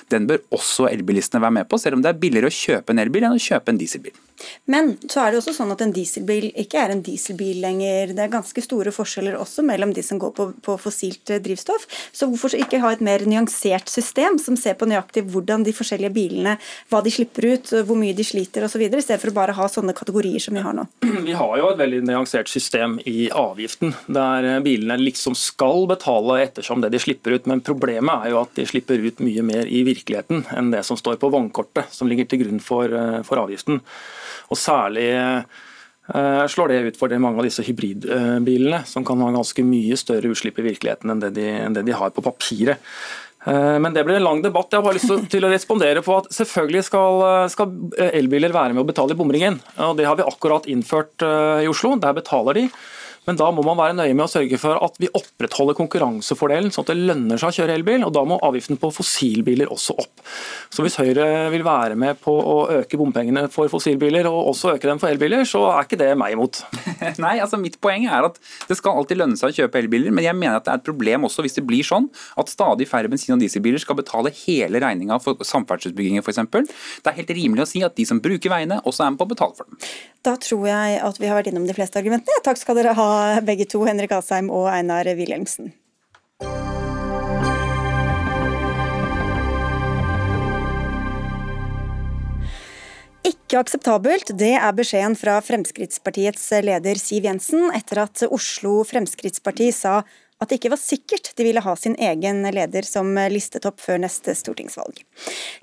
den 0.10 0.28
bør 0.28 0.40
også 0.52 0.90
elbilistene 0.92 1.42
være 1.42 1.52
med 1.52 1.70
på, 1.70 1.80
selv 1.80 1.96
om 1.96 2.02
det 2.02 2.10
er 2.10 2.20
billigere 2.20 2.52
å 2.52 2.58
kjøpe 2.58 2.92
en 2.92 3.00
elbil 3.00 3.24
enn 3.24 3.38
å 3.38 3.40
kjøpe 3.40 3.70
en 3.70 3.80
dieselbil. 3.80 4.14
Men 4.66 4.96
så 5.10 5.24
er 5.24 5.32
det 5.32 5.42
også 5.42 5.56
sånn 5.56 5.74
at 5.74 5.82
en 5.84 5.94
dieselbil 5.96 6.50
ikke 6.60 6.82
er 6.82 6.94
en 6.94 7.04
dieselbil 7.06 7.62
lenger. 7.64 8.14
Det 8.16 8.26
er 8.26 8.34
ganske 8.34 8.64
store 8.64 8.94
forskjeller 8.96 9.38
også 9.40 9.66
mellom 9.66 9.94
de 9.96 10.04
som 10.06 10.20
går 10.22 10.34
på, 10.38 10.50
på 10.64 10.78
fossilt 10.82 11.34
drivstoff. 11.44 11.88
Så 12.12 12.28
hvorfor 12.30 12.56
ikke 12.58 12.82
ha 12.84 12.94
et 12.94 13.04
mer 13.04 13.26
nyansert 13.30 13.92
system 13.92 14.40
som 14.42 14.58
ser 14.60 14.78
på 14.80 14.88
nøyaktig 14.90 15.26
hvordan 15.34 15.66
de 15.68 15.74
forskjellige 15.76 16.14
bilene, 16.16 16.58
hva 16.92 17.04
de 17.04 17.14
slipper 17.14 17.50
ut, 17.54 17.74
hvor 17.88 18.00
mye 18.00 18.16
de 18.18 18.26
sliter 18.28 18.66
osv., 18.68 18.84
i 18.84 19.02
stedet 19.04 19.22
for 19.22 19.32
å 19.32 19.36
bare 19.36 19.56
ha 19.58 19.68
sånne 19.72 19.96
kategorier 19.98 20.42
som 20.44 20.56
vi 20.58 20.64
har 20.64 20.76
nå? 20.78 20.88
Vi 21.24 21.36
har 21.38 21.54
jo 21.58 21.70
et 21.72 21.80
veldig 21.80 22.02
nyansert 22.06 22.50
system 22.52 22.98
i 23.10 23.30
avgiften, 23.34 23.94
der 24.12 24.46
eh, 24.48 24.60
bilene 24.64 24.98
liksom 25.00 25.36
skal 25.38 25.88
betale 25.90 26.42
ettersom 26.44 26.84
det 26.84 26.92
de 26.94 27.02
slipper 27.02 27.38
ut. 27.38 27.48
Men 27.50 27.64
problemet 27.66 28.26
er 28.26 28.34
jo 28.34 28.42
at 28.44 28.54
de 28.58 28.66
slipper 28.70 29.02
ut 29.04 29.22
mye 29.24 29.46
mer 29.46 29.70
i 29.70 29.84
virkeligheten 29.88 30.44
enn 30.54 30.74
det 30.74 30.84
som 30.88 31.00
står 31.00 31.20
på 31.22 31.32
vognkortet, 31.34 31.90
som 31.96 32.10
ligger 32.12 32.30
til 32.30 32.44
grunn 32.44 32.62
for, 32.64 32.92
eh, 32.92 33.22
for 33.28 33.42
avgiften. 33.42 33.82
Og 34.52 34.60
særlig 34.60 35.10
uh, 35.18 36.46
slår 36.52 36.72
det 36.72 36.80
ut 36.88 37.00
for 37.00 37.12
det 37.12 37.22
mange 37.24 37.42
av 37.42 37.48
disse 37.48 37.66
hybridbilene, 37.66 38.84
som 38.90 39.06
kan 39.08 39.22
ha 39.24 39.32
ganske 39.36 39.66
mye 39.66 40.00
større 40.00 40.32
utslipp 40.34 40.60
i 40.60 40.68
virkeligheten 40.70 41.14
enn 41.14 41.22
det 41.24 41.34
de, 41.38 41.50
enn 41.66 41.78
det 41.78 41.86
de 41.88 41.96
har 41.98 42.16
på 42.16 42.26
papiret. 42.26 42.82
Men 43.44 43.92
det 43.92 44.06
blir 44.08 44.16
en 44.16 44.24
lang 44.24 44.40
debatt. 44.40 44.70
Jeg 44.72 44.80
har 44.80 44.86
bare 44.86 44.96
lyst 44.96 45.32
til 45.34 45.44
å 45.44 45.50
respondere 45.52 46.00
på 46.00 46.14
at 46.16 46.30
selvfølgelig 46.32 46.86
skal, 46.88 47.18
skal 47.52 47.74
elbiler 48.16 48.54
være 48.56 48.72
med 48.72 48.86
å 48.86 48.88
betale 48.88 49.12
i 49.12 49.20
bomringen. 49.20 49.58
og 49.84 49.98
Det 50.00 50.06
har 50.08 50.16
vi 50.16 50.24
akkurat 50.24 50.70
innført 50.72 51.26
i 51.60 51.68
Oslo. 51.68 51.92
Der 52.00 52.16
betaler 52.16 52.56
de. 52.56 52.64
Men 53.28 53.38
da 53.40 53.50
må 53.56 53.64
man 53.66 53.80
være 53.80 53.96
nøye 53.98 54.16
med 54.16 54.26
å 54.26 54.32
sørge 54.32 54.60
for 54.60 54.80
at 54.84 54.98
vi 55.02 55.10
opprettholder 55.16 55.78
konkurransefordelen, 55.78 56.72
sånn 56.74 56.86
at 56.86 56.92
det 56.92 57.06
lønner 57.08 57.40
seg 57.40 57.54
å 57.54 57.58
kjøre 57.60 57.78
elbil. 57.80 58.04
og 58.08 58.14
Da 58.16 58.24
må 58.28 58.40
avgiften 58.44 58.80
på 58.82 58.92
fossilbiler 58.94 59.72
også 59.74 59.96
opp. 60.04 60.24
Så 60.74 60.84
Hvis 60.84 60.98
Høyre 61.00 61.50
vil 61.54 61.64
være 61.64 61.96
med 62.00 62.20
på 62.24 62.34
å 62.34 62.58
øke 62.80 63.00
bompengene 63.00 63.46
for 63.54 63.72
fossilbiler, 63.72 64.28
og 64.28 64.52
også 64.52 64.74
øke 64.76 64.90
dem 64.90 65.00
for 65.00 65.14
elbiler, 65.14 65.46
så 65.48 65.64
er 65.72 65.88
ikke 65.88 66.00
det 66.02 66.12
meg 66.20 66.36
imot. 66.36 66.64
Nei, 67.24 67.38
altså 67.40 67.60
Mitt 67.62 67.80
poeng 67.84 68.08
er 68.10 68.28
at 68.28 68.40
det 68.68 68.78
skal 68.80 69.00
alltid 69.00 69.22
lønne 69.22 69.40
seg 69.40 69.54
å 69.54 69.58
kjøpe 69.62 69.80
elbiler, 69.80 70.12
men 70.12 70.28
jeg 70.28 70.36
mener 70.36 70.60
at 70.60 70.68
det 70.68 70.74
er 70.74 70.82
et 70.82 70.88
problem 70.88 71.30
også 71.30 71.46
hvis 71.46 71.56
det 71.56 71.66
blir 71.68 71.86
sånn 71.88 72.10
at 72.40 72.52
stadig 72.52 72.90
færre 72.90 73.12
bensin- 73.12 73.36
og 73.38 73.44
dieselbiler 73.44 73.80
skal 73.82 73.98
betale 74.00 74.34
hele 74.44 74.82
regninga 74.84 75.20
for 75.24 75.40
samferdselsbygginger 75.48 76.26
f.eks. 76.26 76.44
Det 77.04 77.12
er 77.12 77.20
helt 77.22 77.36
rimelig 77.38 77.64
å 77.64 77.70
si 77.70 77.84
at 77.86 77.96
de 77.96 78.08
som 78.10 78.20
bruker 78.24 78.52
veiene, 78.52 78.82
også 78.84 79.06
er 79.06 79.14
med 79.14 79.22
på 79.22 79.30
å 79.30 79.32
betale 79.32 79.56
for 79.58 79.70
dem. 79.70 79.94
Da 80.24 80.38
tror 80.40 80.68
jeg 80.70 81.00
at 81.04 81.18
vi 81.20 81.28
har 81.28 81.36
vært 81.36 81.50
innom 81.52 81.66
de 81.68 81.76
fleste 81.76 82.00
argumentene. 82.00 82.44
Takk 82.46 82.60
skal 82.60 82.78
dere 82.80 82.94
ha 82.96 83.13
begge 83.46 83.68
to, 83.70 83.84
Henrik 83.88 84.12
Asheim 84.16 84.50
og 84.54 84.68
Einar 84.72 85.08
Wilhelmsen. 85.18 85.74
Ikke 93.24 93.62
akseptabelt, 93.62 94.34
det 94.36 94.56
er 94.58 94.74
beskjeden 94.76 95.14
fra 95.16 95.38
Fremskrittspartiets 95.46 96.48
leder 96.66 96.98
Siv 97.00 97.28
Jensen 97.28 97.70
etter 97.78 98.02
at 98.04 98.24
Oslo 98.28 98.82
Fremskrittsparti 98.88 99.70
sa 99.72 100.02
at 100.44 100.52
det 100.52 100.60
ikke 100.60 100.74
var 100.74 100.82
sikkert 100.82 101.32
de 101.38 101.48
ville 101.48 101.64
ha 101.64 101.76
sin 101.80 101.96
egen 101.96 102.44
leder 102.54 102.86
som 102.88 103.10
listetopp 103.32 103.82
før 103.82 104.02
neste 104.04 104.36
stortingsvalg. 104.38 105.02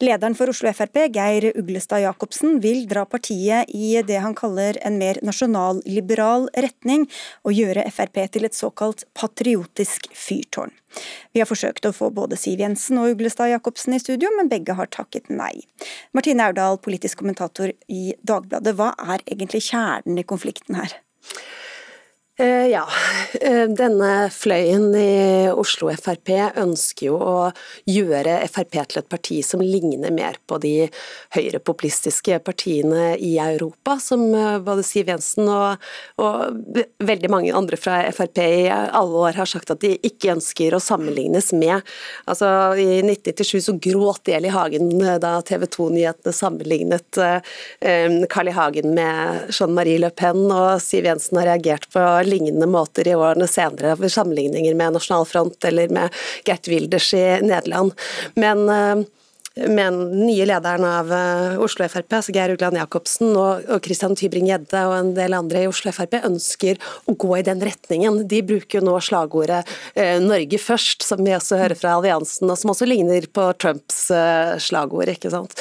Lederen 0.02 0.36
for 0.38 0.50
Oslo 0.52 0.72
Frp, 0.74 1.04
Geir 1.14 1.50
Uglestad 1.54 2.04
Jacobsen, 2.04 2.58
vil 2.64 2.86
dra 2.90 3.04
partiet 3.08 3.70
i 3.76 3.92
det 4.06 4.20
han 4.24 4.36
kaller 4.38 4.78
en 4.86 4.98
mer 5.00 5.20
nasjonalliberal 5.26 6.48
retning, 6.56 7.06
og 7.44 7.56
gjøre 7.56 7.86
Frp 7.92 8.22
til 8.34 8.48
et 8.48 8.56
såkalt 8.56 9.06
patriotisk 9.16 10.08
fyrtårn. 10.16 10.72
Vi 11.32 11.42
har 11.42 11.48
forsøkt 11.48 11.86
å 11.86 11.94
få 11.94 12.10
både 12.14 12.38
Siv 12.40 12.62
Jensen 12.62 12.98
og 12.98 13.14
Uglestad 13.14 13.52
Jacobsen 13.52 13.94
i 13.94 14.02
studio, 14.02 14.32
men 14.36 14.50
begge 14.50 14.74
har 14.78 14.90
takket 14.90 15.30
nei. 15.30 15.52
Martine 16.16 16.48
Aurdal, 16.48 16.80
politisk 16.82 17.22
kommentator 17.22 17.72
i 17.86 18.16
Dagbladet, 18.26 18.74
hva 18.78 18.92
er 19.14 19.22
egentlig 19.26 19.62
kjernen 19.68 20.18
i 20.18 20.26
konflikten 20.26 20.80
her? 20.80 20.98
Eh, 22.40 22.66
ja, 22.72 22.86
eh, 23.40 23.66
denne 23.68 24.30
fløyen 24.32 24.94
i 24.96 25.48
Oslo 25.52 25.90
Frp 25.92 26.30
ønsker 26.62 27.10
jo 27.10 27.18
å 27.20 27.32
gjøre 27.84 28.38
Frp 28.48 28.78
til 28.78 29.00
et 29.02 29.10
parti 29.12 29.40
som 29.44 29.60
ligner 29.60 30.14
mer 30.14 30.38
på 30.48 30.56
de 30.62 30.86
høyrepopulistiske 31.36 32.38
partiene 32.46 33.18
i 33.20 33.34
Europa, 33.44 33.98
som 34.00 34.22
eh, 34.32 34.56
både 34.64 34.84
Siv 34.88 35.10
Jensen 35.12 35.50
og, 35.52 35.84
og, 36.22 36.62
veldig 37.04 37.30
mange 37.34 37.52
andre 37.52 37.76
fra 37.76 37.98
Frp 38.16 38.40
i 38.46 38.70
alle 38.72 39.20
år 39.26 39.36
har 39.36 39.50
sagt 39.50 39.74
at 39.74 39.84
de 39.84 39.92
ikke 40.00 40.32
ønsker 40.38 40.72
å 40.72 40.80
sammenlignes 40.80 41.50
med. 41.52 41.84
Altså, 42.24 42.48
I 42.80 43.02
1997 43.02 43.68
så 43.68 43.76
gråt 43.84 44.32
Eli 44.32 44.54
Hagen 44.54 44.88
da 45.20 45.34
TV 45.44 45.68
2-nyhetene 45.76 46.32
sammenlignet 46.32 47.20
Carl 47.20 48.48
I. 48.48 48.56
Hagen 48.56 48.94
med 48.96 49.52
Jean-Marie 49.52 50.00
Le 50.00 50.10
Pen, 50.14 50.46
og 50.48 50.80
Siv 50.82 51.04
Jensen 51.10 51.42
har 51.42 51.50
reagert 51.52 51.90
på 51.92 52.08
lignende 52.30 52.68
måter 52.70 53.08
i 53.08 53.16
årene 53.18 53.48
senere, 53.50 53.96
ved 54.00 54.12
sammenligninger 54.14 54.76
med 54.78 54.96
Nasjonal 54.96 55.28
Front 55.28 55.64
eller 55.68 55.92
med 55.92 56.20
Gert 56.46 56.70
Wilders 56.70 57.12
i 57.14 57.24
Nederland. 57.44 57.96
Men 58.38 58.68
eh, 58.68 59.08
men 59.54 59.76
den 59.98 60.26
nye 60.26 60.44
lederen 60.46 60.84
av 60.86 61.10
eh, 61.12 61.56
Oslo 61.60 61.84
Frp, 61.90 62.14
altså 62.20 62.32
Geir 62.32 62.52
Ugland 62.54 62.78
Jacobsen 62.78 63.34
og, 63.34 63.66
Christian 63.84 64.14
Tybring-Gjedde 64.16 64.84
og 64.86 64.94
en 64.94 65.10
del 65.16 65.34
andre 65.36 65.64
i 65.64 65.68
Oslo 65.68 65.90
Frp 65.92 66.20
ønsker 66.22 66.78
å 67.10 67.16
gå 67.18 67.32
i 67.36 67.44
den 67.44 67.60
retningen. 67.66 68.22
De 68.30 68.44
bruker 68.46 68.78
jo 68.78 68.86
nå 68.86 68.94
slagordet 69.02 69.64
eh, 69.98 70.22
'Norge 70.22 70.60
først', 70.62 71.02
som 71.02 71.24
vi 71.26 71.34
også 71.34 71.58
hører 71.60 71.78
fra 71.78 71.96
alliansen, 71.98 72.46
og 72.46 72.60
som 72.62 72.72
også 72.72 72.88
ligner 72.88 73.26
på 73.26 73.50
Trumps 73.58 74.06
slagord. 74.62 75.10
ikke 75.10 75.34
sant? 75.34 75.58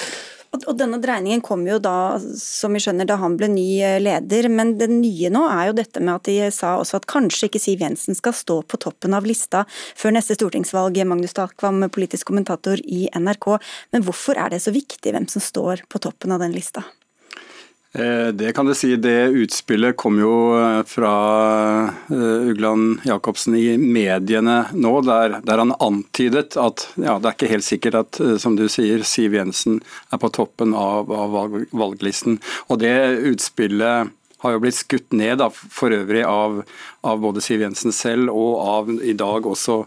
Og 0.49 0.73
denne 0.77 0.97
dreiningen 1.01 1.43
kom 1.45 1.61
jo 1.67 1.77
da, 1.81 2.17
som 2.41 2.73
vi 2.73 2.81
skjønner, 2.81 3.05
da 3.09 3.19
han 3.21 3.35
ble 3.37 3.51
ny 3.53 3.67
eh, 3.85 3.99
leder. 4.01 4.49
Men 4.49 4.75
det 4.79 4.89
nye 4.91 5.29
nå 5.33 5.43
er 5.45 5.69
jo 5.69 5.75
dette 5.77 6.01
med 6.01 6.15
at 6.15 6.29
de 6.29 6.49
sa 6.53 6.75
også 6.79 6.99
at 6.99 7.09
kanskje 7.09 7.49
ikke 7.49 7.61
Siv 7.61 7.83
Jensen 7.85 8.17
skal 8.17 8.33
stå 8.33 8.59
på 8.65 8.79
toppen 8.81 9.13
av 9.17 9.27
lista 9.29 9.65
før 9.69 10.17
neste 10.17 10.39
stortingsvalg. 10.39 10.97
Magnus 11.09 11.37
Takvam, 11.37 11.85
politisk 11.93 12.31
kommentator 12.31 12.81
i 12.81 13.05
NRK. 13.13 13.51
Men 13.93 14.07
hvorfor 14.07 14.41
er 14.41 14.55
det 14.55 14.63
så 14.65 14.73
viktig 14.73 15.13
hvem 15.13 15.29
som 15.29 15.43
står 15.43 15.85
på 15.89 16.01
toppen 16.01 16.33
av 16.33 16.41
den 16.41 16.57
lista? 16.57 16.85
Eh, 17.93 18.27
det 18.27 18.53
kan 18.53 18.65
du 18.65 18.75
si. 18.75 18.95
Det 18.95 19.25
utspillet 19.25 19.97
kom 19.97 20.19
jo 20.21 20.33
eh, 20.59 20.83
fra 20.85 21.13
eh, 22.09 22.49
Ugland 22.51 22.99
Jacobsen 23.03 23.55
i 23.57 23.77
mediene 23.77 24.59
nå, 24.73 24.91
der, 25.01 25.39
der 25.41 25.63
han 25.63 25.73
antydet 25.79 26.53
at 26.61 26.85
ja, 27.01 27.17
det 27.17 27.31
er 27.31 27.37
ikke 27.37 27.49
helt 27.55 27.65
sikkert 27.65 27.97
at, 28.03 28.21
som 28.41 28.59
du 28.59 28.67
sier, 28.69 29.01
Siv 29.01 29.33
Jensen 29.33 29.81
er 30.13 30.21
på 30.21 30.29
toppen 30.37 30.77
av, 30.77 31.09
av 31.09 31.57
valglisten. 31.73 32.37
Og 32.69 32.83
det 32.83 32.93
utspillet 33.31 34.13
har 34.39 34.53
jo 34.53 34.61
blitt 34.61 34.77
skutt 34.77 35.09
ned 35.17 35.41
da, 35.41 35.49
for 35.49 35.91
øvrig 35.91 36.21
av, 36.29 36.61
av 37.01 37.25
både 37.25 37.41
Siv 37.43 37.65
Jensen 37.65 37.95
selv 37.95 38.29
og 38.29 38.61
av 38.61 38.93
i 39.01 39.17
dag 39.17 39.49
også 39.49 39.81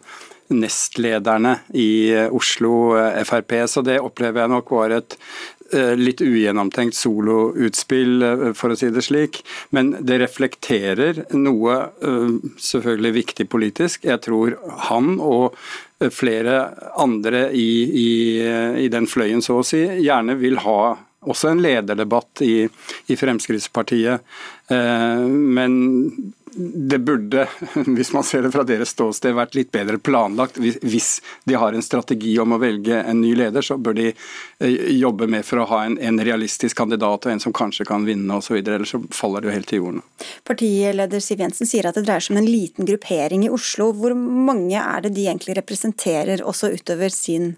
nestlederne 0.53 1.55
i 1.79 2.13
Oslo 2.35 2.93
Frp. 3.25 3.55
Så 3.71 3.81
det 3.87 4.03
opplever 4.03 4.43
jeg 4.43 4.53
nok 4.53 4.75
var 4.75 4.93
et 4.99 5.17
litt 5.99 6.21
ugjennomtenkt 6.25 6.97
soloutspill, 6.97 8.23
eh, 8.23 8.45
for 8.59 8.73
å 8.73 8.79
si 8.79 8.91
det 8.93 9.05
slik. 9.07 9.43
Men 9.71 9.95
det 10.01 10.21
reflekterer 10.23 11.25
noe 11.37 11.79
eh, 12.03 12.35
selvfølgelig 12.61 13.15
viktig 13.19 13.49
politisk. 13.53 14.07
Jeg 14.09 14.23
tror 14.27 14.59
han 14.89 15.17
og 15.23 15.57
flere 16.11 16.57
andre 16.99 17.45
i, 17.55 17.71
i, 17.87 18.13
i 18.83 18.89
den 18.91 19.07
fløyen, 19.07 19.43
så 19.45 19.61
å 19.61 19.67
si, 19.67 19.85
gjerne 20.03 20.35
vil 20.41 20.59
ha 20.65 20.97
også 21.23 21.53
en 21.53 21.63
lederdebatt 21.63 22.43
i, 22.43 22.65
i 23.07 23.15
Fremskrittspartiet. 23.15 24.25
Men 24.67 25.77
det 26.55 26.99
burde, 26.99 27.47
hvis 27.87 28.13
man 28.13 28.25
ser 28.25 28.43
det 28.43 28.53
fra 28.53 28.65
deres 28.67 28.93
ståsted, 28.95 29.35
vært 29.37 29.57
litt 29.57 29.73
bedre 29.75 29.99
planlagt. 29.99 30.59
Hvis 30.59 31.15
de 31.49 31.57
har 31.59 31.73
en 31.73 31.85
strategi 31.85 32.35
om 32.43 32.55
å 32.55 32.61
velge 32.63 33.01
en 33.01 33.21
ny 33.23 33.35
leder, 33.39 33.65
så 33.65 33.79
bør 33.81 33.97
de 33.99 34.09
eh, 34.13 34.93
jobbe 34.99 35.29
med 35.33 35.47
for 35.49 35.63
å 35.63 35.69
ha 35.73 35.83
en, 35.87 35.99
en 35.99 36.21
realistisk 36.21 36.79
kandidat 36.79 37.27
og 37.27 37.33
en 37.33 37.43
som 37.43 37.57
kanskje 37.57 37.87
kan 37.89 38.07
vinne 38.09 38.39
osv. 38.39 38.59
Ellers 38.61 38.95
så 38.95 39.03
faller 39.15 39.43
det 39.43 39.51
jo 39.51 39.57
helt 39.57 39.71
til 39.73 39.83
jorden. 39.83 40.05
Partileder 40.49 41.25
Siv 41.25 41.43
Jensen 41.43 41.69
sier 41.69 41.89
at 41.89 41.99
det 41.99 42.07
dreier 42.07 42.25
seg 42.25 42.37
om 42.37 42.43
en 42.43 42.51
liten 42.51 42.89
gruppering 42.89 43.47
i 43.47 43.53
Oslo. 43.53 43.91
Hvor 43.97 44.17
mange 44.17 44.79
er 44.79 45.07
det 45.07 45.15
de 45.17 45.29
egentlig 45.29 45.57
representerer, 45.61 46.45
også 46.45 46.73
utover 46.77 47.13
sin 47.15 47.55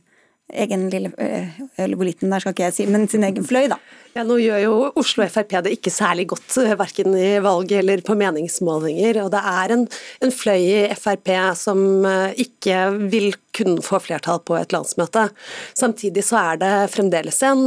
egen 0.52 0.88
lille 0.92 1.10
eh, 1.18 1.60
Eller 1.80 1.96
hvor 1.96 2.08
liten 2.08 2.32
der 2.32 2.42
skal 2.42 2.54
ikke 2.54 2.66
jeg 2.68 2.76
si, 2.76 2.86
men 2.90 3.06
sin 3.08 3.24
egen 3.26 3.46
fløy, 3.46 3.68
da. 3.72 3.78
Ja, 4.14 4.22
nå 4.26 4.36
gjør 4.38 4.60
jo 4.62 4.74
Oslo 5.00 5.24
Frp 5.26 5.56
det 5.66 5.72
ikke 5.74 5.90
særlig 5.90 6.28
godt, 6.30 6.46
eh, 6.62 6.76
verken 6.78 7.16
i 7.18 7.32
valg 7.42 7.72
eller 7.80 8.04
på 8.06 8.16
meningsmålinger. 8.18 9.22
Og 9.24 9.32
det 9.34 9.42
er 9.54 9.74
en, 9.74 9.86
en 10.22 10.34
fløy 10.34 10.68
i 10.68 10.78
Frp 10.98 11.32
som 11.58 11.80
eh, 12.06 12.44
ikke 12.46 12.78
vil 13.10 13.32
kunne 13.56 13.82
få 13.84 14.02
flertall 14.04 14.42
på 14.44 14.58
et 14.60 14.74
landsmøte. 14.74 15.28
Samtidig 15.74 16.26
så 16.28 16.40
er 16.52 16.62
det 16.62 16.74
fremdeles 16.94 17.42
en 17.48 17.66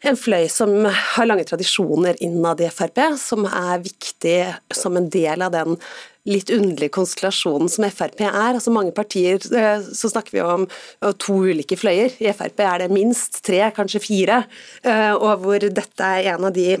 en 0.00 0.16
fløy 0.16 0.46
som 0.48 0.86
har 0.88 1.28
lange 1.28 1.44
tradisjoner 1.48 2.16
innad 2.24 2.62
i 2.64 2.70
Frp, 2.72 3.02
som 3.20 3.44
er 3.48 3.82
viktig 3.84 4.38
som 4.74 4.96
en 4.96 5.10
del 5.12 5.44
av 5.44 5.52
den 5.52 5.76
litt 6.28 6.50
underlige 6.52 6.92
konstellasjonen 6.94 7.70
som 7.72 7.86
Frp 7.88 8.22
er. 8.26 8.54
Altså 8.54 8.72
Mange 8.72 8.92
partier 8.96 9.40
eh, 9.56 9.80
så 9.80 10.10
snakker 10.12 10.36
vi 10.36 10.42
om 10.44 10.66
to 11.20 11.38
ulike 11.50 11.78
fløyer. 11.80 12.16
I 12.20 12.32
Frp 12.36 12.64
er 12.64 12.84
det 12.84 12.90
minst 12.92 13.40
tre, 13.46 13.62
kanskje 13.76 14.02
fire. 14.04 14.42
Eh, 14.84 15.12
og 15.14 15.44
hvor 15.44 15.64
dette 15.64 16.12
er 16.20 16.34
en 16.34 16.48
av 16.50 16.56
de 16.56 16.74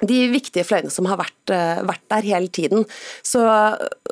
de 0.00 0.18
viktige 0.32 0.66
fløyene 0.66 0.92
som 0.92 1.06
har 1.08 1.20
vært, 1.20 1.52
eh, 1.52 1.82
vært, 1.86 2.04
der 2.12 2.22
hele 2.22 2.48
tiden. 2.48 2.84
Så 3.22 3.42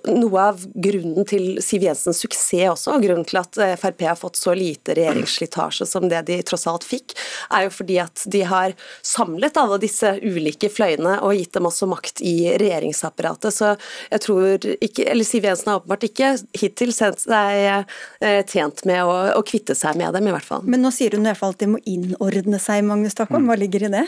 Noe 0.04 0.40
av 0.50 0.60
grunnen 0.74 1.24
til 1.24 1.62
Siv 1.64 1.84
Jensens 1.86 2.18
suksess 2.20 2.68
også, 2.68 2.92
og 2.92 3.04
grunnen 3.06 3.24
til 3.24 3.38
at 3.40 3.56
eh, 3.62 3.74
Frp 3.80 4.02
har 4.04 4.18
fått 4.20 4.36
så 4.36 4.52
lite 4.56 4.92
regjeringsslitasje 4.98 5.86
som 5.88 6.08
det 6.10 6.26
de 6.28 6.36
tross 6.44 6.66
alt 6.68 6.84
fikk, 6.84 7.14
er 7.54 7.66
jo 7.66 7.72
fordi 7.72 7.96
at 8.02 8.24
de 8.28 8.42
har 8.44 8.74
samlet 9.00 9.56
alle 9.60 9.78
disse 9.80 10.10
ulike 10.20 10.68
fløyene 10.72 11.16
og 11.24 11.38
gitt 11.38 11.56
dem 11.56 11.68
også 11.70 11.88
makt 11.88 12.20
i 12.20 12.52
regjeringsapparatet. 12.60 13.54
Så 13.54 13.72
jeg 14.10 14.24
tror 14.26 14.68
ikke, 14.74 15.08
eller 15.08 15.28
Siv 15.28 15.48
Jensen 15.48 15.72
har 15.72 15.80
åpenbart 15.80 16.08
ikke 16.10 16.34
hittil 16.60 16.92
sett 16.96 17.24
seg 17.24 17.86
eh, 18.20 18.42
tjent 18.50 18.84
med 18.88 19.04
å, 19.04 19.14
å, 19.38 19.44
kvitte 19.46 19.76
seg 19.78 19.96
med 20.00 20.12
dem, 20.16 20.28
i 20.28 20.34
hvert 20.34 20.48
fall. 20.48 20.64
Men 20.68 20.84
nå 20.84 20.92
sier 20.94 21.16
hun 21.16 21.24
i 21.24 21.32
hvert 21.32 21.40
fall 21.40 21.56
at 21.56 21.64
de 21.64 21.70
må 21.76 21.80
innordne 21.88 22.60
seg, 22.60 22.84
Magnus 22.84 23.16
Takvam. 23.16 23.48
Hva 23.48 23.56
ligger 23.60 23.88
i 23.88 23.94
det? 23.96 24.04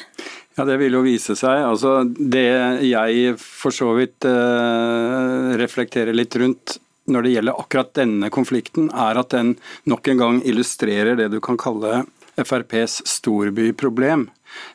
Ja, 0.56 0.64
Det 0.64 0.78
vil 0.80 0.94
jo 0.96 1.04
vise 1.04 1.36
seg. 1.36 1.60
Altså, 1.68 1.98
det 2.06 2.48
jeg 2.88 3.34
for 3.40 3.74
så 3.74 3.90
vidt 3.98 4.24
eh, 4.24 5.56
reflekterer 5.60 6.16
litt 6.16 6.36
rundt 6.40 6.78
når 7.12 7.22
det 7.22 7.32
gjelder 7.34 7.60
akkurat 7.60 7.90
denne 7.94 8.30
konflikten, 8.34 8.88
er 8.90 9.20
at 9.20 9.34
den 9.34 9.52
nok 9.86 10.08
en 10.10 10.22
gang 10.22 10.38
illustrerer 10.48 11.18
det 11.20 11.28
du 11.34 11.38
kan 11.44 11.58
kalle 11.60 12.06
FrPs 12.40 13.02
storbyproblem. 13.06 14.24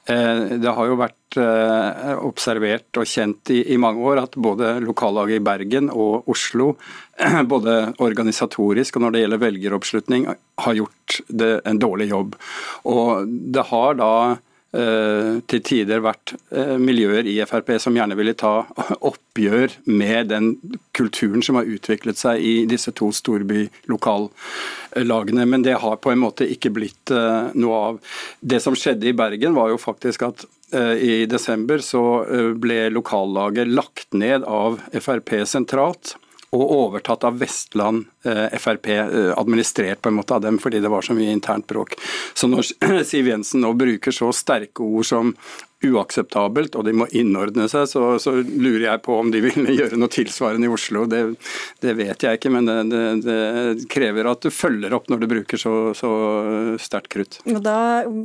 Eh, 0.05 0.43
det 0.61 0.75
har 0.77 0.87
jo 0.91 0.99
vært 0.99 1.39
eh, 1.41 2.13
observert 2.29 3.01
og 3.01 3.09
kjent 3.09 3.51
i, 3.53 3.63
i, 3.73 3.79
mange 3.81 4.05
år 4.05 4.21
at 4.21 4.37
både 4.37 4.75
lokallaget 4.85 5.41
i 5.41 5.43
Bergen 5.49 5.89
og 5.89 6.29
Oslo, 6.29 6.75
både 7.53 7.95
organisatorisk 8.05 9.01
og 9.01 9.07
når 9.07 9.17
det 9.17 9.25
gjelder 9.25 9.43
velgeroppslutning, 9.47 10.29
har 10.61 10.77
gjort 10.77 11.19
det, 11.27 11.51
en 11.65 11.81
dårlig 11.81 12.11
jobb. 12.13 12.37
Og 12.93 13.27
det 13.27 13.65
har 13.73 13.97
da 13.97 14.13
til 14.71 15.61
tider 15.67 15.99
vært 16.03 16.33
eh, 16.55 16.77
miljøer 16.79 17.27
i 17.27 17.45
Frp 17.47 17.79
som 17.83 17.95
gjerne 17.97 18.15
ville 18.15 18.33
ta 18.39 18.65
oppgjør 19.11 19.69
med 19.91 20.27
den 20.31 20.55
kulturen 20.95 21.41
som 21.43 21.55
har 21.59 21.67
utviklet 21.67 22.17
seg 22.19 22.39
i 22.39 22.65
disse 22.71 22.91
to 22.95 23.11
storbylokallagene. 23.15 25.45
Men 25.51 25.61
det 25.67 25.81
har 25.83 25.95
på 25.99 26.11
en 26.13 26.23
måte 26.23 26.47
ikke 26.47 26.71
blitt 26.77 27.11
eh, 27.11 27.43
noe 27.51 27.75
av. 27.91 27.99
Det 28.39 28.59
som 28.63 28.75
skjedde 28.79 29.07
i 29.11 29.17
Bergen, 29.17 29.55
var 29.57 29.67
jo 29.73 29.77
faktisk 29.81 30.21
at 30.29 30.39
i 30.71 31.27
desember 31.27 31.83
så 31.83 32.23
ble 32.55 32.87
lokallaget 32.95 33.67
lagt 33.67 34.15
ned 34.15 34.47
av 34.47 34.79
Frp 34.95 35.43
sentralt 35.43 36.15
og 36.51 36.71
overtatt 36.75 37.23
av 37.23 37.39
Vestland 37.39 38.05
eh, 38.27 38.57
Frp, 38.59 38.87
eh, 38.91 39.31
administrert 39.39 40.01
på 40.03 40.11
en 40.11 40.19
måte 40.19 40.35
av 40.35 40.43
dem 40.43 40.59
fordi 40.59 40.83
det 40.83 40.91
var 40.91 41.05
så 41.05 41.15
mye 41.15 41.31
internt 41.31 41.67
bråk. 41.67 41.95
Så 42.33 42.49
når 42.51 42.73
Siv 43.07 43.31
Jensen 43.31 43.63
nå 43.63 43.71
bruker 43.79 44.15
så 44.15 44.33
sterke 44.35 44.83
ord 44.83 45.07
som 45.07 45.35
uakseptabelt, 45.81 46.75
og 46.77 46.85
de 46.85 46.93
må 46.93 47.07
innordne 47.17 47.65
seg, 47.71 47.87
så, 47.89 48.03
så 48.21 48.35
lurer 48.43 48.83
jeg 48.85 49.01
på 49.05 49.15
om 49.17 49.31
de 49.33 49.41
vil 49.41 49.69
gjøre 49.79 49.97
noe 49.97 50.11
tilsvarende 50.13 50.67
i 50.67 50.73
Oslo. 50.73 51.07
Det, 51.09 51.21
det 51.81 51.95
vet 51.97 52.25
jeg 52.25 52.37
ikke, 52.37 52.51
men 52.53 52.67
det, 52.69 52.77
det, 52.91 53.05
det, 53.25 53.87
krever 53.91 54.29
at 54.29 54.45
du 54.45 54.51
følger 54.53 54.93
opp 54.93 55.09
når 55.09 55.23
du 55.23 55.29
bruker 55.31 55.61
så, 55.61 55.73
så 55.97 56.11
sterkt 56.81 57.13
krutt. 57.15 57.39
Og 57.49 57.61
Da 57.65 57.77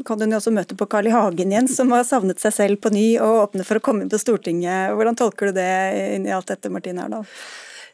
kan 0.06 0.20
hun 0.20 0.34
jo 0.34 0.40
også 0.40 0.52
møte 0.54 0.76
på 0.76 0.88
Carl 0.90 1.08
I. 1.08 1.14
Hagen 1.16 1.54
igjen, 1.54 1.70
som 1.70 1.94
har 1.94 2.04
savnet 2.04 2.42
seg 2.42 2.52
selv 2.52 2.82
på 2.82 2.92
ny 2.92 3.06
og 3.22 3.46
åpne 3.46 3.64
for 3.64 3.78
å 3.78 3.84
komme 3.84 4.04
inn 4.04 4.12
på 4.12 4.20
Stortinget. 4.20 4.92
Hvordan 4.98 5.16
tolker 5.16 5.48
du 5.48 5.60
det 5.62 5.70
inn 6.18 6.28
i 6.28 6.34
alt 6.34 6.50
dette, 6.50 6.72
Martine 6.72 7.06
Erdal? 7.06 7.24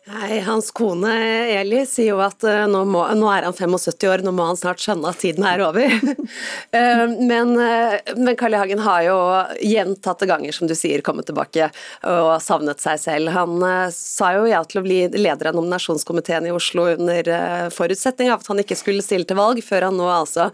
Nei, 0.03 0.41
Hans 0.41 0.73
kone 0.75 1.13
Eli 1.61 1.85
sier 1.87 2.09
jo 2.09 2.23
at 2.25 2.43
uh, 2.43 2.65
nå, 2.67 2.81
må, 2.91 3.05
nå, 3.15 3.27
er 3.31 3.45
han 3.47 3.55
75 3.55 4.03
år, 4.11 4.25
nå 4.27 4.33
må 4.35 4.49
han 4.49 4.57
snart 4.59 4.83
skjønne 4.83 5.13
at 5.13 5.21
tiden 5.23 5.45
er 5.47 5.63
over. 5.63 5.95
uh, 5.95 7.05
men, 7.31 7.53
uh, 7.55 7.95
men 8.19 8.35
Carl. 8.39 8.57
Hagen 8.59 8.83
har 8.83 9.05
jo 9.07 9.15
gjentatte 9.63 10.27
ganger, 10.29 10.53
som 10.53 10.67
du 10.69 10.75
sier, 10.77 11.01
kommet 11.07 11.25
tilbake 11.31 11.71
og 12.05 12.33
savnet 12.45 12.83
seg 12.83 12.99
selv. 13.01 13.31
Han 13.33 13.63
sa 13.95 14.33
jo 14.37 14.43
ja 14.51 14.61
til 14.69 14.83
å 14.83 14.85
bli 14.85 14.99
leder 15.15 15.49
av 15.49 15.57
nominasjonskomiteen 15.57 16.51
i 16.51 16.53
Oslo 16.53 16.85
under 16.93 17.31
forutsetning 17.73 18.29
av 18.29 18.43
at 18.43 18.51
han 18.53 18.61
ikke 18.61 18.77
skulle 18.77 19.07
stille 19.07 19.25
til 19.25 19.39
valg, 19.39 19.63
før 19.65 19.89
han 19.89 19.97
nå 19.97 20.11
altså 20.13 20.51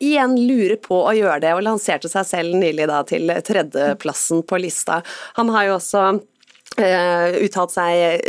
igjen 0.00 0.38
lurer 0.40 0.78
på 0.80 1.02
å 1.04 1.12
gjøre 1.18 1.42
det, 1.44 1.52
og 1.58 1.66
lanserte 1.66 2.08
seg 2.10 2.24
selv 2.30 2.56
nylig 2.56 2.88
da 2.88 3.02
til 3.06 3.34
tredjeplassen 3.50 4.46
på 4.48 4.62
lista. 4.64 5.02
Han 5.36 5.52
har 5.52 5.68
jo 5.68 5.76
også 5.76 6.06
Uh, 6.76 7.32
uttalt 7.40 7.72
seg 7.72 8.26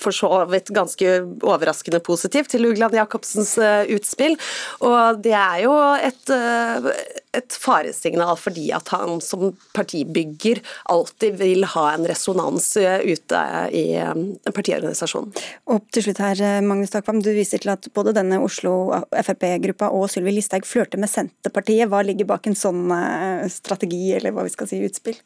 for 0.00 0.16
så 0.16 0.28
vidt 0.48 0.70
ganske 0.72 1.10
overraskende 1.44 1.98
positivt 2.00 2.48
til 2.54 2.64
Ugland 2.70 2.94
Jacobsens 2.96 3.52
uh, 3.60 3.82
utspill. 3.92 4.38
Og 4.80 5.18
det 5.20 5.34
er 5.36 5.58
jo 5.66 5.74
et, 6.00 6.32
et, 7.36 7.56
faresignal 7.62 8.36
fordi 8.40 8.70
at 8.74 8.88
han 8.92 9.20
som 9.24 9.52
partibygger 9.76 10.60
alltid 10.92 11.38
vil 11.40 11.66
ha 11.74 11.84
en 11.92 12.06
resonans 12.08 12.66
ute 12.76 13.42
i 13.72 13.84
partiorganisasjonen. 14.48 15.32
Og 15.72 15.86
til 15.94 16.06
slutt 16.06 16.20
her, 16.22 16.42
Magnus 16.64 16.92
Takvam, 16.92 17.22
du 17.24 17.30
viser 17.34 17.62
til 17.62 17.72
at 17.74 17.88
både 17.94 18.14
denne 18.16 18.40
Oslo 18.42 18.92
Frp-gruppa 19.12 19.90
og 19.94 20.08
Sylvi 20.12 20.34
Listhaug 20.36 20.66
flørter 20.68 21.00
med 21.00 21.10
Senterpartiet. 21.12 21.88
Hva 21.92 22.02
ligger 22.06 22.28
bak 22.32 22.48
en 22.50 22.58
sånn 22.58 22.92
strategi, 23.52 24.12
eller 24.16 24.34
hva 24.34 24.46
vi 24.46 24.54
skal 24.54 24.70
si, 24.70 24.82
utspill? 24.84 25.18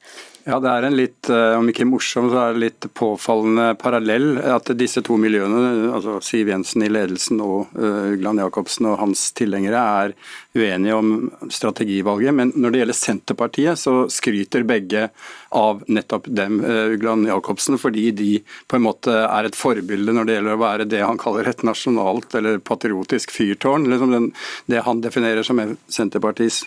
Ja, 0.46 0.60
det 0.62 0.70
er 0.70 0.86
en 0.86 0.98
litt, 0.98 1.30
om 1.30 1.66
ikke 1.70 1.88
morsom, 1.88 2.30
så 2.30 2.42
er 2.44 2.54
det 2.54 2.64
litt 2.66 2.88
påfallende 2.94 3.72
parallell 3.80 4.36
at 4.38 4.70
disse 4.78 5.02
to 5.06 5.18
miljøene, 5.20 5.90
altså 5.96 6.20
Siv 6.24 6.52
Jensen 6.52 6.86
i 6.86 6.90
ledelsen 6.92 7.42
og 7.42 7.74
Ugland 7.76 8.42
Jacobsen 8.44 8.90
og 8.92 9.00
hans 9.02 9.28
tilhengere, 9.36 9.82
er 10.06 10.14
uenige 10.56 10.96
om 10.96 11.12
strategivalget. 11.96 12.34
Men 12.34 12.52
når 12.54 12.70
det 12.70 12.78
gjelder 12.78 12.94
Senterpartiet, 12.94 13.78
så 13.78 14.08
skryter 14.08 14.64
begge 14.64 15.08
av 15.50 15.84
nettopp 15.88 16.26
dem, 16.26 16.60
uh, 16.64 16.92
Ugland 16.92 17.26
Jacobsen, 17.26 17.78
fordi 17.78 18.10
de 18.10 18.42
på 18.68 18.76
en 18.76 18.82
måte 18.82 19.10
er 19.10 19.44
et 19.44 19.56
forbilde 19.56 20.12
når 20.12 20.26
det 20.26 20.34
gjelder 20.36 20.56
å 20.56 20.62
være 20.62 20.88
det 20.88 21.04
han 21.04 21.18
kaller 21.18 21.48
et 21.48 21.62
nasjonalt 21.62 22.34
eller 22.34 22.58
patriotisk 22.58 23.30
fyrtårn. 23.30 23.88
Liksom 23.88 24.12
den, 24.12 24.32
det 24.66 24.84
han 24.84 25.00
definerer 25.00 25.42
som 25.42 25.60
Senterpartiets 25.88 26.66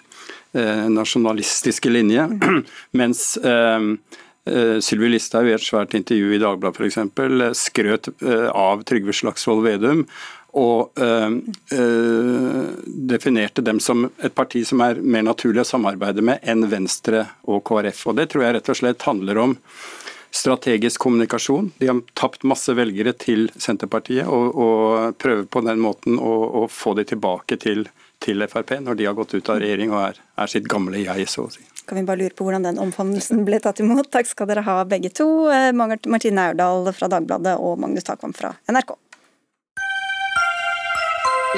eh, 0.54 0.90
nasjonalistiske 0.90 1.90
linje. 1.90 2.28
Mens 3.00 3.38
eh, 3.38 3.80
Sylvi 4.82 5.12
Listhaug 5.12 5.46
i 5.46 5.54
et 5.54 5.62
svært 5.62 5.94
intervju 5.94 6.34
i 6.34 6.42
Dagbladet 6.42 6.80
f.eks. 6.80 7.60
skrøt 7.60 8.10
uh, 8.24 8.50
av 8.50 8.82
Trygve 8.88 9.14
Slagsvold 9.14 9.62
Vedum 9.68 10.08
og 10.60 11.00
øh, 11.00 11.38
øh, 11.76 12.68
definerte 12.86 13.64
dem 13.66 13.80
som 13.80 14.10
et 14.18 14.36
parti 14.36 14.66
som 14.68 14.84
er 14.84 15.00
mer 15.00 15.24
naturlig 15.30 15.64
å 15.64 15.70
samarbeide 15.72 16.26
med 16.26 16.44
enn 16.44 16.68
Venstre 16.72 17.26
og 17.48 17.64
KrF. 17.70 18.06
Og 18.12 18.20
Det 18.20 18.30
tror 18.32 18.46
jeg 18.46 18.58
rett 18.58 18.72
og 18.74 18.80
slett 18.82 19.08
handler 19.08 19.44
om 19.46 19.58
strategisk 20.32 21.02
kommunikasjon. 21.02 21.72
De 21.78 21.88
har 21.90 22.02
tapt 22.14 22.46
masse 22.48 22.74
velgere 22.78 23.16
til 23.18 23.48
Senterpartiet, 23.58 24.28
og, 24.28 24.54
og 24.54 25.18
prøver 25.22 25.48
på 25.50 25.64
den 25.66 25.82
måten 25.82 26.20
å, 26.22 26.36
å 26.62 26.68
få 26.70 26.94
de 27.00 27.08
tilbake 27.10 27.58
til, 27.62 27.88
til, 28.22 28.46
Frp 28.52 28.76
når 28.86 29.00
de 29.00 29.10
har 29.10 29.18
gått 29.18 29.34
ut 29.34 29.50
av 29.50 29.62
regjering 29.64 29.94
og 29.96 30.04
er, 30.12 30.22
er 30.38 30.52
sitt 30.52 30.70
gamle 30.70 31.02
jeg, 31.02 31.28
så 31.32 31.48
å 31.48 31.54
si. 31.54 31.66
Kan 31.90 31.98
vi 31.98 32.06
bare 32.06 32.22
lure 32.22 32.38
på 32.38 32.46
hvordan 32.46 32.68
den 32.68 32.78
omfavnelsen 32.82 33.42
ble 33.48 33.58
tatt 33.64 33.82
imot. 33.82 34.12
Takk 34.14 34.30
skal 34.30 34.52
dere 34.52 34.62
ha 34.68 34.84
begge 34.86 35.10
to. 35.10 35.50
Eh, 35.50 35.72
Martine 35.74 36.52
Aurdal 36.52 36.92
fra 36.94 37.10
Dagbladet 37.10 37.56
og 37.58 37.80
Magnus 37.82 38.06
Takvam 38.06 38.36
fra 38.38 38.54
NRK. 38.70 38.94
Er 41.50 41.58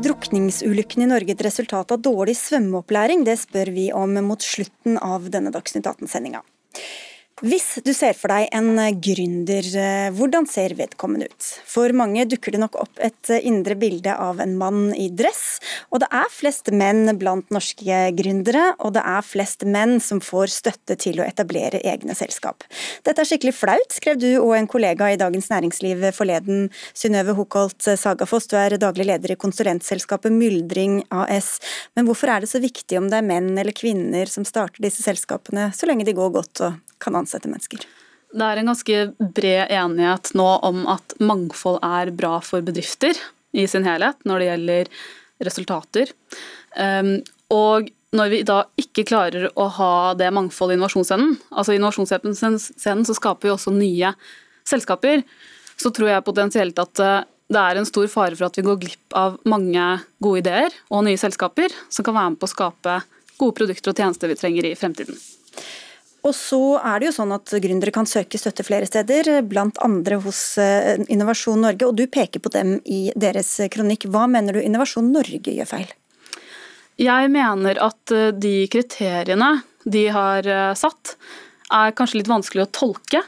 drukningsulykken 0.00 1.02
i 1.04 1.08
Norge 1.10 1.34
et 1.34 1.42
resultat 1.44 1.92
av 1.92 2.00
dårlig 2.00 2.38
svømmeopplæring? 2.40 3.26
Det 3.28 3.34
spør 3.36 3.68
vi 3.74 3.90
om 3.92 4.16
mot 4.24 4.40
slutten 4.40 4.96
av 4.96 5.28
denne 5.28 5.52
Dagsnytt 5.52 5.84
18-sendinga. 5.90 6.40
Hvis 7.42 7.80
du 7.82 7.88
ser 7.90 8.14
for 8.14 8.30
deg 8.30 8.52
en 8.54 8.76
gründer, 9.02 9.66
eh, 9.74 10.12
hvordan 10.14 10.44
ser 10.46 10.76
vedkommende 10.78 11.26
ut? 11.26 11.46
For 11.66 11.90
mange 11.90 12.22
dukker 12.30 12.54
det 12.54 12.60
nok 12.62 12.76
opp 12.78 13.00
et 13.02 13.30
eh, 13.34 13.42
indre 13.50 13.74
bilde 13.74 14.12
av 14.14 14.38
en 14.38 14.52
mann 14.60 14.92
i 14.94 15.08
dress, 15.10 15.58
og 15.90 16.04
det 16.04 16.08
er 16.14 16.30
flest 16.30 16.70
menn 16.70 17.10
blant 17.18 17.50
norske 17.50 17.96
gründere, 18.14 18.76
og 18.78 18.92
det 18.94 19.02
er 19.02 19.26
flest 19.26 19.66
menn 19.66 19.96
som 19.98 20.20
får 20.22 20.52
støtte 20.54 20.94
til 21.02 21.18
å 21.18 21.26
etablere 21.26 21.80
egne 21.82 22.14
selskap. 22.14 22.62
Dette 23.02 23.24
er 23.24 23.30
skikkelig 23.32 23.56
flaut, 23.58 23.90
skrev 23.90 24.22
du 24.22 24.28
og 24.36 24.54
en 24.60 24.70
kollega 24.70 25.10
i 25.10 25.18
Dagens 25.18 25.50
Næringsliv 25.50 26.06
forleden. 26.14 26.70
Synnøve 26.94 27.34
Hokolt 27.40 27.90
Sagafoss, 27.90 28.46
du 28.46 28.54
er 28.60 28.78
daglig 28.78 29.08
leder 29.10 29.34
i 29.34 29.40
konsulentselskapet 29.48 30.30
Myldring 30.30 31.00
AS. 31.10 31.56
Men 31.98 32.06
hvorfor 32.06 32.36
er 32.36 32.46
det 32.46 32.54
så 32.54 32.62
viktig 32.62 33.02
om 33.02 33.10
det 33.10 33.18
er 33.18 33.28
menn 33.34 33.50
eller 33.58 33.74
kvinner 33.74 34.30
som 34.30 34.46
starter 34.46 34.86
disse 34.86 35.02
selskapene, 35.02 35.72
så 35.74 35.90
lenge 35.90 36.06
de 36.06 36.14
går 36.14 36.34
godt 36.38 36.66
og 36.68 36.80
kan 37.02 37.18
ansette 37.32 37.50
mennesker? 37.50 37.86
Det 38.32 38.44
er 38.46 38.60
en 38.60 38.70
ganske 38.70 39.00
bred 39.36 39.72
enighet 39.72 40.32
nå 40.38 40.48
om 40.64 40.86
at 40.88 41.16
mangfold 41.20 41.82
er 41.84 42.12
bra 42.16 42.38
for 42.44 42.64
bedrifter 42.64 43.16
i 43.52 43.66
sin 43.68 43.84
helhet 43.84 44.16
når 44.24 44.40
det 44.40 44.48
gjelder 44.48 44.92
resultater. 45.44 46.12
Ehm, 46.80 47.20
og 47.52 47.90
når 48.12 48.32
vi 48.32 48.40
da 48.48 48.62
ikke 48.80 49.04
klarer 49.08 49.50
å 49.56 49.66
ha 49.76 49.92
det 50.16 50.30
mangfoldet 50.32 50.76
i 50.76 50.80
innovasjonsscenen, 50.80 51.36
altså 51.50 51.74
i 51.74 51.80
innovasjonsscenen 51.80 53.04
så 53.08 53.16
skaper 53.16 53.48
vi 53.48 53.52
også 53.52 53.74
nye 53.76 54.14
selskaper, 54.68 55.24
så 55.76 55.92
tror 55.92 56.12
jeg 56.12 56.24
potensielt 56.24 56.80
at 56.80 57.02
eh, 57.02 57.22
det 57.52 57.60
er 57.60 57.76
en 57.76 57.88
stor 57.88 58.08
fare 58.08 58.36
for 58.36 58.48
at 58.48 58.56
vi 58.56 58.64
går 58.64 58.80
glipp 58.80 59.16
av 59.18 59.36
mange 59.48 59.86
gode 60.24 60.40
ideer 60.40 60.72
og 60.88 61.04
nye 61.04 61.20
selskaper 61.20 61.74
som 61.92 62.06
kan 62.06 62.16
være 62.16 62.32
med 62.32 62.40
på 62.40 62.48
å 62.48 62.52
skape 62.52 62.98
gode 63.36 63.56
produkter 63.58 63.92
og 63.92 64.00
tjenester 64.00 64.30
vi 64.30 64.38
trenger 64.40 64.68
i 64.70 64.76
fremtiden. 64.78 65.18
Og 66.22 66.34
så 66.38 66.60
er 66.78 67.00
det 67.00 67.08
jo 67.08 67.14
sånn 67.16 67.34
at 67.34 67.50
Gründere 67.64 67.94
kan 67.94 68.06
søke 68.06 68.38
støtte 68.38 68.62
flere 68.62 68.86
steder, 68.86 69.42
andre 69.82 70.20
hos 70.22 70.56
eh, 70.60 71.02
Innovasjon 71.10 71.64
Norge. 71.64 71.88
og 71.88 71.96
Du 71.98 72.06
peker 72.06 72.38
på 72.42 72.52
dem 72.54 72.76
i 72.86 73.10
deres 73.18 73.56
kronikk. 73.72 74.06
Hva 74.06 74.28
mener 74.30 74.54
du 74.54 74.62
Innovasjon 74.62 75.10
Norge 75.10 75.50
gjør 75.50 75.66
feil? 75.66 75.90
Jeg 77.00 77.32
mener 77.34 77.80
at 77.82 78.14
eh, 78.14 78.30
de 78.38 78.68
kriteriene 78.70 79.64
de 79.82 80.06
har 80.14 80.46
eh, 80.46 80.70
satt, 80.78 81.16
er 81.74 81.96
kanskje 81.98 82.20
litt 82.20 82.30
vanskelig 82.30 82.68
å 82.68 82.70
tolke. 82.70 83.24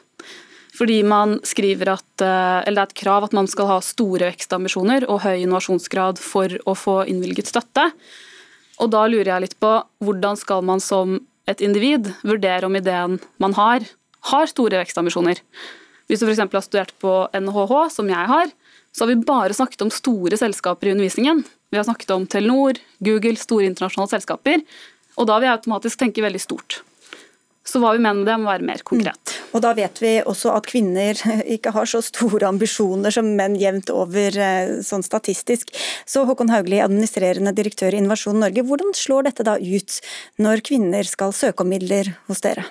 Fordi 0.75 1.03
man 1.07 1.41
skriver 1.47 1.93
at, 1.93 2.23
eller 2.23 2.75
det 2.75 2.83
er 2.83 2.89
et 2.89 2.97
krav 2.99 3.29
at 3.29 3.35
man 3.37 3.47
skal 3.47 3.69
ha 3.71 3.77
store 3.83 4.27
vekstambisjoner 4.33 5.05
og 5.07 5.21
høy 5.23 5.45
innovasjonsgrad 5.45 6.19
for 6.19 6.51
å 6.67 6.75
få 6.75 6.97
innvilget 7.07 7.47
støtte. 7.47 7.85
Og 8.83 8.91
da 8.91 9.05
lurer 9.07 9.31
jeg 9.37 9.45
litt 9.45 9.55
på 9.63 9.71
hvordan 10.03 10.39
skal 10.41 10.67
man 10.67 10.83
som 10.83 11.21
et 11.51 11.63
individ 11.65 12.11
vurdere 12.25 12.69
om 12.69 12.77
ideen 12.77 13.19
man 13.43 13.57
har, 13.59 13.85
har 14.31 14.51
store 14.51 14.81
vekstambisjoner. 14.81 15.41
Hvis 16.09 16.21
du 16.21 16.29
f.eks. 16.29 16.41
har 16.41 16.65
studert 16.65 16.95
på 17.01 17.13
NHH, 17.33 17.75
som 17.93 18.09
jeg 18.09 18.31
har, 18.31 18.53
så 18.95 19.05
har 19.05 19.13
vi 19.13 19.27
bare 19.27 19.57
snakket 19.57 19.83
om 19.85 19.93
store 19.93 20.39
selskaper 20.39 20.89
i 20.89 20.95
undervisningen. 20.95 21.43
Vi 21.73 21.81
har 21.81 21.87
snakket 21.89 22.13
om 22.15 22.27
Telenor, 22.31 22.79
Google, 23.05 23.37
store 23.41 23.67
internasjonale 23.71 24.13
selskaper. 24.13 24.63
Og 25.19 25.29
da 25.29 25.39
vil 25.39 25.49
jeg 25.49 25.59
automatisk 25.59 26.01
tenke 26.01 26.25
veldig 26.25 26.43
stort. 26.43 26.83
Så 27.65 27.81
hva 27.81 27.95
vi 27.97 28.03
mener 28.03 28.21
med 28.21 28.29
det, 28.29 28.37
må 28.41 28.51
være 28.51 28.67
mer 28.69 28.83
konkret. 28.85 29.33
Mm. 29.33 29.49
Og 29.57 29.63
da 29.65 29.71
vet 29.77 30.01
vi 30.03 30.13
også 30.21 30.53
at 30.53 30.69
kvinner 30.69 31.19
ikke 31.57 31.73
har 31.75 31.89
så 31.89 32.03
store 32.05 32.49
ambisjoner 32.51 33.15
som 33.15 33.31
menn 33.39 33.57
jevnt 33.61 33.93
over 33.95 34.37
eh, 34.37 34.77
sånn 34.85 35.05
statistisk. 35.07 35.73
Så 36.05 36.27
Håkon 36.29 36.53
Haugli, 36.53 36.83
administrerende 36.85 37.55
direktør 37.57 37.97
i 37.97 38.03
Innovasjon 38.03 38.41
Norge, 38.43 38.67
hvordan 38.69 38.93
slår 38.97 39.31
dette 39.31 39.49
da 39.49 39.57
ut 39.59 40.01
når 40.45 40.65
kvinner 40.67 41.09
skal 41.09 41.33
søke 41.37 41.65
om 41.65 41.73
midler 41.73 42.13
hos 42.29 42.45
dere? 42.45 42.69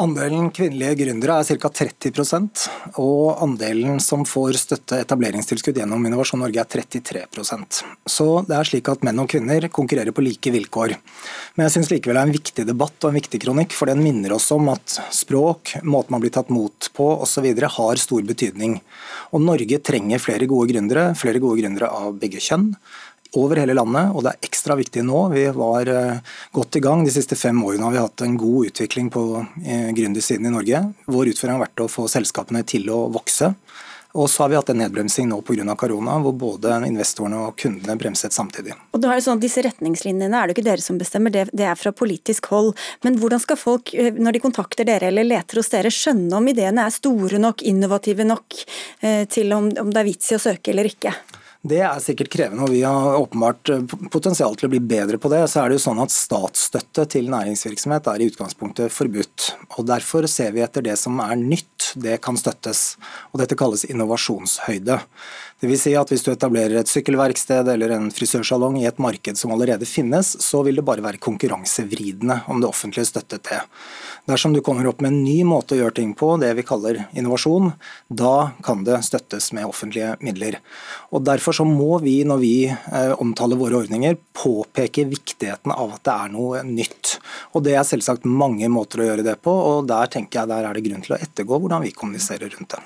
Andelen 0.00 0.50
kvinnelige 0.54 0.94
gründere 1.02 1.38
er 1.40 1.58
ca. 1.60 1.68
30% 1.68 2.66
og 3.02 3.42
andelen 3.44 4.00
som 4.02 4.24
får 4.28 4.58
støtte 4.60 4.98
etableringstilskudd 5.04 5.80
gjennom 5.80 6.04
Innovasjon 6.08 6.40
Norge 6.44 6.62
er 6.62 6.68
33% 6.68 7.80
Så 8.08 8.26
det 8.48 8.56
er 8.56 8.68
slik 8.68 8.88
at 8.92 9.04
menn 9.06 9.20
og 9.22 9.30
kvinner 9.32 9.68
konkurrerer 9.68 10.14
på 10.16 10.24
like 10.24 10.52
vilkår. 10.54 10.96
Men 11.56 11.66
jeg 11.66 11.76
syns 11.76 11.92
likevel 11.92 12.16
det 12.16 12.22
er 12.22 12.30
en 12.30 12.36
viktig 12.36 12.66
debatt 12.68 13.04
og 13.04 13.10
en 13.10 13.18
viktig 13.18 13.40
kronikk, 13.42 13.76
for 13.76 13.90
den 13.90 14.02
minner 14.04 14.36
oss 14.36 14.48
om 14.54 14.70
at 14.72 14.98
språk, 15.14 15.76
måten 15.84 16.16
man 16.16 16.24
blir 16.24 16.32
tatt 16.34 16.52
mot 16.52 16.90
på 16.96 17.08
osv. 17.24 17.48
har 17.78 18.00
stor 18.00 18.24
betydning. 18.28 18.78
Og 19.32 19.44
Norge 19.44 19.80
trenger 19.84 20.22
flere 20.22 20.48
gode 20.48 20.72
gründere, 20.72 21.10
flere 21.18 21.42
gode 21.42 21.60
gründere 21.60 21.90
av 21.92 22.16
begge 22.20 22.40
kjønn 22.40 22.72
over 23.34 23.60
hele 23.60 23.74
landet, 23.76 24.12
og 24.14 24.24
det 24.24 24.34
er 24.34 24.48
ekstra 24.48 24.76
viktig 24.78 25.02
nå. 25.06 25.26
Vi 25.34 25.46
var 25.56 25.90
eh, 25.90 26.36
godt 26.54 26.78
i 26.78 26.84
gang. 26.84 27.04
De 27.06 27.14
siste 27.14 27.38
fem 27.38 27.58
årene 27.64 27.88
har 27.88 27.96
vi 27.96 28.04
hatt 28.04 28.24
en 28.26 28.36
god 28.40 28.70
utvikling 28.70 29.10
på 29.14 29.26
eh, 29.64 29.90
gründersiden 29.96 30.48
i 30.48 30.54
Norge. 30.54 30.84
Vår 31.10 31.32
utfordring 31.32 31.58
har 31.58 31.66
vært 31.66 31.84
å 31.84 31.90
få 31.90 32.06
selskapene 32.10 32.64
til 32.68 32.90
å 32.92 33.06
vokse. 33.14 33.52
Og 34.16 34.30
så 34.32 34.42
har 34.42 34.48
vi 34.48 34.56
hatt 34.56 34.70
en 34.72 34.78
nedbremsing 34.80 35.28
nå 35.28 35.42
pga. 35.44 35.74
korona, 35.76 36.14
hvor 36.24 36.32
både 36.32 36.72
investorene 36.88 37.36
og 37.36 37.56
kundene 37.60 37.98
bremset 38.00 38.32
samtidig. 38.32 38.72
Og 38.96 39.02
da 39.02 39.10
er 39.10 39.18
det 39.18 39.26
sånn 39.26 39.36
at 39.36 39.44
Disse 39.44 39.64
retningslinjene 39.66 40.32
er 40.32 40.46
det 40.46 40.54
jo 40.54 40.56
ikke 40.56 40.68
dere 40.70 40.84
som 40.84 40.96
bestemmer, 40.96 41.34
det, 41.34 41.50
er 41.52 41.76
fra 41.76 41.92
politisk 41.92 42.48
hold. 42.48 42.72
Men 43.04 43.18
hvordan 43.20 43.42
skal 43.42 43.60
folk, 43.60 43.92
eh, 43.94 44.12
når 44.16 44.38
de 44.38 44.44
kontakter 44.46 44.88
dere 44.88 45.10
eller 45.10 45.28
leter 45.28 45.60
hos 45.60 45.68
dere, 45.72 45.92
skjønne 45.92 46.32
om 46.38 46.48
ideene 46.48 46.86
er 46.86 46.94
store 46.94 47.42
nok, 47.42 47.66
innovative 47.66 48.24
nok 48.24 48.62
til 49.28 49.52
om 49.52 49.68
det 49.68 50.00
er 50.00 50.06
vits 50.06 50.32
i 50.32 50.38
å 50.38 50.40
søke 50.40 50.72
eller 50.72 50.88
ikke? 50.88 51.12
Det 51.66 51.80
er 51.82 51.98
sikkert 52.02 52.30
krevende, 52.30 52.62
og 52.62 52.70
vi 52.70 52.82
har 52.86 53.16
åpenbart 53.18 53.70
eh, 53.74 53.94
potensial 54.12 54.54
til 54.54 54.68
å 54.68 54.70
bli 54.70 54.78
bedre 54.78 55.18
på 55.18 55.30
det. 55.32 55.40
Så 55.50 55.62
er 55.62 55.72
det 55.72 55.80
jo 55.80 55.84
sånn 55.88 56.02
at 56.02 56.14
Statsstøtte 56.14 57.06
til 57.10 57.30
næringsvirksomhet 57.32 58.06
er 58.12 58.22
i 58.22 58.28
utgangspunktet 58.30 58.94
forbudt. 58.94 59.48
og 59.74 59.88
Derfor 59.88 60.28
ser 60.30 60.54
vi 60.54 60.62
etter 60.62 60.84
det 60.86 60.94
som 61.00 61.18
er 61.24 61.34
nytt, 61.40 61.90
det 61.98 62.20
kan 62.22 62.38
støttes. 62.38 62.84
og 63.32 63.42
Dette 63.42 63.58
kalles 63.58 63.86
innovasjonshøyde. 63.88 65.00
Det 65.58 65.70
vil 65.70 65.80
si 65.80 65.96
at 65.98 66.12
Hvis 66.12 66.22
du 66.22 66.30
etablerer 66.30 66.78
et 66.78 66.92
sykkelverksted 66.92 67.66
eller 67.72 67.96
en 67.96 68.10
frisørsalong 68.14 68.78
i 68.78 68.86
et 68.86 69.00
marked 69.02 69.40
som 69.40 69.50
allerede 69.50 69.88
finnes, 69.88 70.36
så 70.38 70.62
vil 70.62 70.78
det 70.78 70.86
bare 70.86 71.02
være 71.02 71.18
konkurransevridende 71.18 72.44
om 72.46 72.62
det 72.62 72.70
offentlige 72.70 73.10
støttet 73.10 73.48
det. 73.50 73.62
Dersom 74.26 74.52
du 74.52 74.60
kommer 74.60 74.86
opp 74.90 75.00
med 75.00 75.12
en 75.12 75.20
ny 75.22 75.36
måte 75.46 75.76
å 75.76 75.78
gjøre 75.78 75.94
ting 76.00 76.12
på, 76.18 76.32
det 76.42 76.48
vi 76.58 76.64
kaller 76.66 77.04
innovasjon, 77.14 77.68
da 78.10 78.50
kan 78.66 78.80
det 78.82 78.98
støttes 79.06 79.52
med 79.54 79.68
offentlige 79.68 80.16
midler. 80.18 80.56
Og 81.14 81.22
Derfor 81.26 81.54
så 81.54 81.66
må 81.66 82.00
vi, 82.02 82.16
når 82.26 82.40
vi 82.42 82.54
eh, 82.66 83.12
omtaler 83.22 83.58
våre 83.60 83.78
ordninger, 83.78 84.16
påpeke 84.34 85.04
viktigheten 85.12 85.70
av 85.70 85.94
at 85.94 86.02
det 86.08 86.16
er 86.16 86.32
noe 86.34 86.64
nytt. 86.66 87.12
Og 87.54 87.62
Det 87.62 87.76
er 87.78 87.86
selvsagt 87.86 88.26
mange 88.26 88.66
måter 88.66 89.04
å 89.04 89.06
gjøre 89.12 89.26
det 89.26 89.36
på, 89.46 89.54
og 89.54 89.86
der 89.86 90.10
tenker 90.10 90.40
jeg 90.40 90.50
der 90.50 90.66
er 90.66 90.74
det 90.74 90.82
grunn 90.88 91.06
til 91.06 91.14
å 91.14 91.20
ettergå 91.22 91.60
hvordan 91.62 91.86
vi 91.86 91.94
kommuniserer 91.94 92.50
rundt 92.50 92.74
det. 92.74 92.82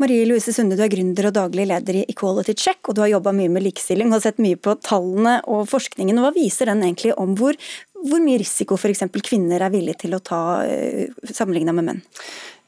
Marie 0.00 0.24
Louise 0.24 0.56
Sunde, 0.56 0.78
du 0.78 0.86
er 0.86 0.92
gründer 0.92 1.28
og 1.28 1.36
daglig 1.36 1.68
leder 1.68 2.00
i 2.00 2.06
Equality 2.08 2.56
Check, 2.56 2.80
og 2.88 2.96
du 2.96 3.04
har 3.04 3.12
jobba 3.12 3.36
mye 3.36 3.52
med 3.52 3.66
likestilling 3.66 4.16
og 4.16 4.24
sett 4.24 4.40
mye 4.40 4.56
på 4.56 4.78
tallene 4.80 5.38
og 5.44 5.66
forskningen. 5.68 6.24
Hva 6.24 6.32
viser 6.32 6.72
den 6.72 6.84
egentlig 6.86 7.12
om 7.20 7.36
hvor 7.36 7.60
hvor 8.06 8.22
mye 8.22 8.38
risiko 8.40 8.78
f.eks. 8.78 9.06
kvinner 9.26 9.64
er 9.64 9.74
villige 9.74 10.04
til 10.04 10.14
å 10.14 10.22
ta 10.22 10.42
eh, 10.66 11.10
sammenligna 11.32 11.74
med 11.76 11.88
menn? 11.90 12.02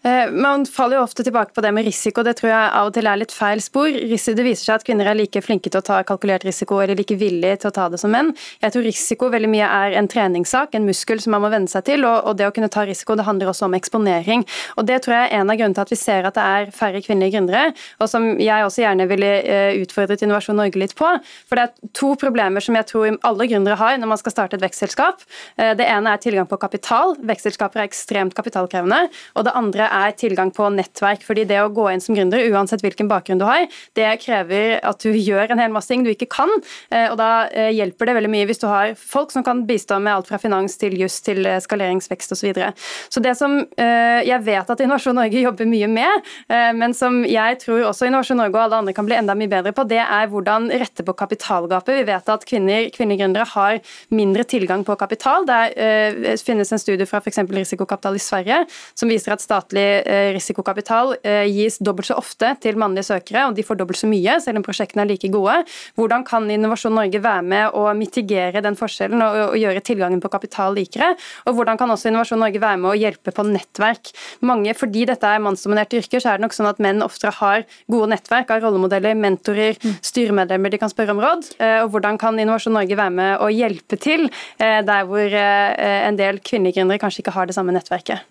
Eh, 0.02 0.30
man 0.32 0.66
faller 0.66 0.96
jo 0.96 1.02
ofte 1.04 1.24
tilbake 1.24 1.52
på 1.52 1.60
det 1.60 1.70
med 1.76 1.84
risiko, 1.84 2.22
det 2.24 2.38
tror 2.38 2.48
jeg 2.48 2.68
av 2.72 2.88
og 2.88 2.94
til 2.96 3.08
er 3.10 3.18
litt 3.20 3.34
feil 3.36 3.60
spor. 3.60 3.90
Det 3.92 4.44
viser 4.46 4.62
seg 4.64 4.78
at 4.78 4.84
kvinner 4.86 5.10
er 5.10 5.18
like 5.18 5.42
flinke 5.44 5.68
til 5.68 5.82
å 5.82 5.84
ta 5.84 5.98
kalkulert 6.08 6.46
risiko 6.48 6.78
eller 6.80 6.96
like 6.96 7.18
villige 7.20 7.58
til 7.60 7.68
å 7.68 7.74
ta 7.76 7.88
det 7.92 8.00
som 8.00 8.12
menn. 8.14 8.30
Jeg 8.64 8.72
tror 8.72 8.86
risiko 8.86 9.28
veldig 9.32 9.50
mye 9.52 9.66
er 9.68 9.98
en 10.00 10.08
treningssak, 10.08 10.72
en 10.74 10.86
muskel 10.88 11.20
som 11.20 11.36
man 11.36 11.44
må 11.44 11.50
venne 11.52 11.68
seg 11.68 11.84
til. 11.90 12.06
Og, 12.08 12.32
det 12.40 12.46
å 12.48 12.54
kunne 12.54 12.70
ta 12.72 12.86
risiko 12.88 13.16
det 13.18 13.26
handler 13.26 13.50
også 13.50 13.66
om 13.68 13.76
eksponering. 13.76 14.46
Og 14.80 14.86
Det 14.88 15.02
tror 15.04 15.16
jeg 15.16 15.28
er 15.28 15.40
en 15.40 15.52
av 15.52 15.58
grunnene 15.58 15.76
til 15.76 15.84
at 15.84 15.92
vi 15.92 15.98
ser 16.00 16.24
at 16.24 16.38
det 16.38 16.46
er 16.46 16.72
færre 16.72 17.02
kvinnelige 17.04 17.36
gründere, 17.36 17.74
og 18.00 18.08
som 18.08 18.24
jeg 18.40 18.64
også 18.64 18.82
gjerne 18.82 19.06
ville 19.10 19.28
eh, 19.44 19.76
utfordret 19.82 20.22
Innovasjon 20.24 20.56
Norge 20.56 20.80
litt 20.80 20.96
på. 20.96 21.10
For 21.50 21.58
det 21.58 21.66
er 21.66 21.92
to 21.96 22.14
problemer 22.18 22.64
som 22.64 22.78
jeg 22.78 22.88
tror 22.88 23.18
alle 23.26 23.48
gründere 23.50 23.76
har 23.76 24.00
når 24.00 24.12
man 24.14 24.20
skal 24.20 24.34
starte 24.34 24.56
et 24.56 24.64
vekstselskap. 24.64 25.20
Eh, 25.60 25.74
det 25.76 25.86
ene 25.90 26.14
er 26.14 26.24
tilgang 26.24 26.48
på 26.48 26.58
kapital. 26.62 27.14
Vekstselskaper 27.20 27.82
er 27.82 27.90
ekstremt 27.90 28.34
kapitalkrevende. 28.38 29.04
Og 29.36 29.44
det 29.46 29.56
andre 29.58 29.89
er 29.90 30.14
tilgang 30.18 30.52
på 30.54 30.68
nettverk. 30.74 31.24
fordi 31.26 31.44
det 31.48 31.60
å 31.60 31.70
gå 31.72 31.88
inn 31.90 32.00
som 32.02 32.14
gründer, 32.16 32.42
uansett 32.50 32.82
hvilken 32.84 33.08
bakgrunn 33.10 33.40
du 33.40 33.46
har, 33.48 33.66
det 33.98 34.08
krever 34.22 34.78
at 34.86 35.02
du 35.02 35.10
gjør 35.12 35.50
en 35.50 35.62
hel 35.62 35.72
masse 35.72 35.90
ting 35.90 36.04
du 36.04 36.10
ikke 36.12 36.30
kan. 36.30 36.50
og 37.10 37.16
Da 37.20 37.30
hjelper 37.74 38.08
det 38.08 38.16
veldig 38.18 38.30
mye 38.32 38.48
hvis 38.48 38.62
du 38.62 38.66
har 38.70 38.94
folk 38.98 39.32
som 39.34 39.44
kan 39.46 39.64
bistå 39.68 39.98
med 40.00 40.14
alt 40.14 40.30
fra 40.30 40.38
finans 40.40 40.76
til 40.80 40.96
juss 41.00 41.20
til 41.24 41.44
skaleringsvekst 41.44 42.32
osv. 42.34 42.40
Så, 42.40 42.46
videre. 42.48 42.70
så 43.12 43.20
det 43.20 43.34
som 43.36 43.58
jeg 43.76 44.40
vet 44.46 44.70
at 44.72 44.80
Innovasjon 44.80 45.18
Norge 45.18 45.42
jobber 45.46 45.68
mye 45.68 45.88
med, 45.90 46.30
men 46.78 46.94
som 46.96 47.20
jeg 47.28 47.58
tror 47.60 47.90
også 47.90 48.08
Innovasjon 48.08 48.40
Norge 48.40 48.56
og 48.56 48.64
alle 48.64 48.80
andre 48.80 48.94
kan 48.96 49.08
bli 49.08 49.18
enda 49.18 49.36
mye 49.36 49.50
bedre 49.50 49.74
på, 49.76 49.84
det 49.90 50.00
er 50.00 50.30
hvordan 50.32 50.70
rette 50.72 51.04
på 51.04 51.16
kapitalgapet. 51.18 52.00
Vi 52.00 52.06
vet 52.08 52.32
at 52.32 52.46
kvinner, 52.48 52.88
kvinnegründere 52.94 53.46
har 53.52 53.80
mindre 54.14 54.46
tilgang 54.48 54.84
på 54.86 54.96
kapital. 55.00 55.46
Det 55.48 56.40
finnes 56.44 56.72
en 56.72 56.82
studie 56.82 57.08
fra 57.08 57.20
f.eks. 57.20 57.42
Risikokapital 57.50 58.16
i 58.16 58.22
Sverige 58.22 58.62
som 58.94 59.10
viser 59.10 59.34
at 59.34 59.44
statlig 59.44 59.79
risikokapital 60.34 61.14
gis 61.50 61.78
dobbelt 61.80 62.08
så 62.10 62.16
ofte 62.20 62.52
til 62.62 62.78
mannlige 62.80 63.08
søkere, 63.10 63.46
og 63.48 63.56
de 63.56 63.64
får 63.66 63.80
dobbelt 63.80 64.00
så 64.00 64.08
mye, 64.10 64.36
selv 64.42 64.60
om 64.60 64.66
prosjektene 64.66 65.04
er 65.04 65.10
like 65.12 65.30
gode. 65.32 65.56
Hvordan 65.98 66.24
kan 66.26 66.48
Innovasjon 66.50 66.94
Norge 66.96 67.20
være 67.22 67.44
med 67.46 67.76
å 67.76 67.86
mitigere 67.96 68.62
den 68.64 68.78
forskjellen 68.78 69.22
og, 69.24 69.38
og 69.50 69.58
gjøre 69.60 69.82
tilgangen 69.86 70.22
på 70.22 70.30
kapital 70.32 70.74
likere? 70.76 71.12
Og 71.48 71.56
hvordan 71.58 71.80
kan 71.80 71.92
også 71.92 72.10
Innovasjon 72.10 72.40
Norge 72.42 72.62
være 72.62 72.80
med 72.82 72.92
å 72.92 72.96
hjelpe 72.98 73.34
på 73.34 73.44
nettverk? 73.48 74.12
Mange, 74.46 74.74
Fordi 74.78 75.06
dette 75.08 75.26
er 75.26 75.42
mannsdominerte 75.42 76.00
yrker, 76.00 76.22
så 76.22 76.32
er 76.32 76.40
det 76.40 76.46
nok 76.46 76.56
sånn 76.56 76.70
at 76.70 76.82
menn 76.82 77.04
oftere 77.04 77.34
har 77.40 77.66
gode 77.90 78.10
nettverk 78.14 78.52
av 78.54 78.64
rollemodeller, 78.64 79.16
mentorer, 79.18 79.78
mm. 79.80 80.00
styremedlemmer 80.10 80.72
de 80.72 80.80
kan 80.80 80.92
spørre 80.92 81.16
om 81.16 81.22
råd. 81.22 81.52
Eh, 81.58 81.78
og 81.84 81.94
hvordan 81.94 82.20
kan 82.20 82.38
Innovasjon 82.40 82.76
Norge 82.78 82.98
være 82.98 83.16
med 83.16 83.44
å 83.44 83.50
hjelpe 83.52 83.98
til 84.00 84.28
eh, 84.30 84.80
der 84.86 85.08
hvor 85.08 85.24
eh, 85.24 86.00
en 86.08 86.18
del 86.20 86.42
kvinnelige 86.44 86.80
gründere 86.80 87.02
kanskje 87.02 87.24
ikke 87.24 87.36
har 87.36 87.50
det 87.50 87.56
samme 87.58 87.74
nettverket? 87.76 88.29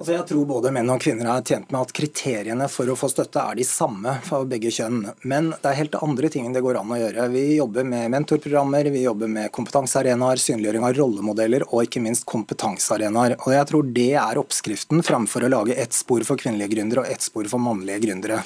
Altså 0.00 0.14
jeg 0.16 0.24
tror 0.26 0.46
både 0.48 0.72
menn 0.74 0.90
og 0.90 1.02
kvinner 1.04 1.28
er 1.30 1.44
tjent 1.46 1.68
med 1.70 1.84
at 1.84 1.92
kriteriene 1.94 2.66
for 2.72 2.88
å 2.90 2.96
få 2.98 3.10
støtte 3.12 3.42
er 3.42 3.58
de 3.58 3.66
samme 3.68 4.16
for 4.26 4.48
begge 4.50 4.72
kjønn. 4.74 5.04
Men 5.28 5.52
det 5.52 5.68
er 5.68 5.78
helt 5.78 5.98
andre 6.00 6.30
ting 6.32 6.48
det 6.54 6.64
går 6.64 6.80
an 6.80 6.94
å 6.96 6.98
gjøre. 6.98 7.28
Vi 7.34 7.44
jobber 7.58 7.86
med 7.86 8.10
mentorprogrammer, 8.16 8.90
vi 8.94 9.04
jobber 9.04 9.30
med 9.30 9.52
kompetansearenaer, 9.54 10.42
synliggjøring 10.42 10.88
av 10.88 10.96
rollemodeller 10.98 11.68
og 11.68 11.86
ikke 11.86 12.02
minst 12.02 12.26
kompetansearenaer. 12.32 13.36
Og 13.44 13.54
jeg 13.54 13.70
tror 13.70 13.94
det 14.00 14.10
er 14.24 14.42
oppskriften 14.42 15.04
framfor 15.06 15.46
å 15.46 15.52
lage 15.52 15.78
ett 15.78 15.94
spor 15.94 16.24
for 16.26 16.40
kvinnelige 16.40 16.74
gründere 16.74 17.04
og 17.04 17.12
ett 17.12 17.28
spor 17.28 17.46
for 17.52 17.62
mannlige 17.62 18.02
gründere. 18.08 18.42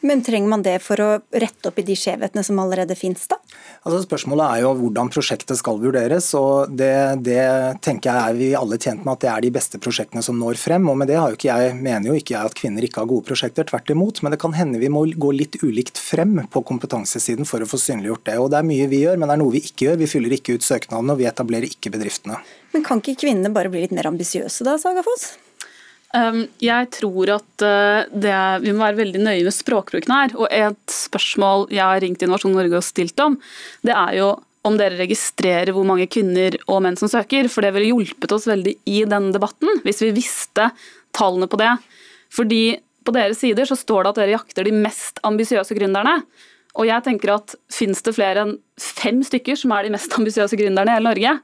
Men 0.00 0.22
trenger 0.24 0.48
man 0.48 0.62
det 0.64 0.78
for 0.80 1.00
å 1.04 1.08
rette 1.28 1.68
opp 1.68 1.78
i 1.80 1.84
de 1.84 1.94
skjevhetene 1.98 2.42
som 2.44 2.58
allerede 2.62 2.96
finnes, 2.96 3.26
da? 3.28 3.36
Altså 3.84 4.00
Spørsmålet 4.06 4.46
er 4.46 4.62
jo 4.64 4.70
hvordan 4.78 5.10
prosjektet 5.12 5.60
skal 5.60 5.80
vurderes. 5.82 6.30
og 6.38 6.72
det, 6.72 6.92
det, 7.26 7.42
tenker 7.84 8.08
jeg 8.08 8.30
er 8.30 8.38
vi 8.38 8.48
alle 8.56 8.78
tjent 8.80 9.04
med 9.04 9.18
at 9.18 9.24
det 9.26 9.30
er 9.32 9.44
de 9.44 9.52
beste 9.58 9.80
prosjektene 9.82 10.24
som 10.24 10.38
når 10.40 10.60
frem. 10.60 10.88
og 10.88 10.96
med 11.00 11.12
det 11.12 11.18
har 11.20 11.32
jo 11.32 11.36
ikke 11.36 11.50
jeg, 11.52 11.74
mener 11.76 12.08
jo 12.08 12.16
ikke 12.16 12.34
jeg 12.36 12.52
at 12.52 12.56
kvinner 12.62 12.86
ikke 12.86 13.02
har 13.02 13.10
gode 13.12 13.28
prosjekter, 13.28 13.68
tvert 13.68 13.92
imot. 13.92 14.22
Men 14.24 14.32
det 14.32 14.40
kan 14.40 14.56
hende 14.56 14.80
vi 14.80 14.92
må 14.92 15.04
gå 15.04 15.34
litt 15.36 15.60
ulikt 15.60 16.00
frem 16.00 16.38
på 16.48 16.64
kompetansesiden 16.72 17.48
for 17.48 17.60
å 17.60 17.68
få 17.68 17.80
synliggjort 17.80 18.24
det. 18.30 18.38
og 18.40 18.50
Det 18.54 18.62
er 18.62 18.70
mye 18.72 18.88
vi 18.88 19.04
gjør, 19.04 19.20
men 19.20 19.28
det 19.28 19.36
er 19.36 19.44
noe 19.44 19.56
vi 19.58 19.64
ikke 19.68 19.90
gjør. 19.90 20.00
Vi 20.00 20.10
fyller 20.14 20.38
ikke 20.38 20.56
ut 20.56 20.64
søknadene, 20.64 21.12
og 21.12 21.20
vi 21.20 21.28
etablerer 21.28 21.68
ikke 21.68 21.92
bedriftene. 21.92 22.40
Men 22.72 22.88
kan 22.88 23.04
ikke 23.04 23.20
kvinnene 23.26 23.52
bare 23.52 23.72
bli 23.72 23.84
litt 23.84 23.96
mer 23.96 24.08
ambisiøse 24.08 24.64
da, 24.64 24.80
Saga 24.80 25.04
Foss? 25.04 25.34
Um, 26.10 26.42
jeg 26.58 26.88
tror 26.96 27.30
at 27.36 27.62
uh, 27.62 28.08
det, 28.10 28.34
vi 28.64 28.72
må 28.74 28.82
være 28.82 28.98
veldig 28.98 29.20
nøye 29.22 29.44
med 29.46 29.54
språkbruken 29.54 30.14
her. 30.14 30.36
Og 30.38 30.48
et 30.50 30.94
spørsmål 30.94 31.68
jeg 31.70 31.84
har 31.86 32.02
ringt 32.02 32.24
Innovasjon 32.24 32.56
Norge 32.56 32.80
og 32.80 32.86
stilt 32.86 33.20
om, 33.22 33.38
det 33.86 33.94
er 33.94 34.16
jo 34.18 34.32
om 34.66 34.76
dere 34.76 34.98
registrerer 34.98 35.72
hvor 35.72 35.86
mange 35.88 36.08
kvinner 36.10 36.58
og 36.66 36.82
menn 36.84 36.98
som 36.98 37.08
søker. 37.08 37.48
For 37.52 37.64
det 37.64 37.72
ville 37.76 37.92
hjulpet 37.92 38.34
oss 38.36 38.48
veldig 38.50 38.74
i 38.90 39.02
denne 39.08 39.32
debatten 39.34 39.82
hvis 39.86 40.02
vi 40.04 40.12
visste 40.18 40.68
tallene 41.16 41.48
på 41.50 41.60
det. 41.60 41.72
Fordi 42.34 42.64
på 43.06 43.14
deres 43.16 43.40
sider 43.40 43.68
så 43.68 43.78
står 43.78 44.04
det 44.04 44.10
at 44.10 44.20
dere 44.20 44.34
jakter 44.36 44.66
de 44.66 44.74
mest 44.76 45.22
ambisiøse 45.26 45.78
gründerne. 45.78 46.20
Og 46.78 46.86
jeg 46.86 47.06
tenker 47.06 47.34
at 47.34 47.56
fins 47.72 48.02
det 48.06 48.14
flere 48.14 48.44
enn 48.44 48.54
fem 48.80 49.22
stykker 49.26 49.58
som 49.58 49.72
er 49.74 49.86
de 49.86 49.94
mest 49.94 50.12
ambisiøse 50.18 50.58
gründerne 50.58 50.92
i 50.92 50.98
hele 50.98 51.08
Norge? 51.08 51.38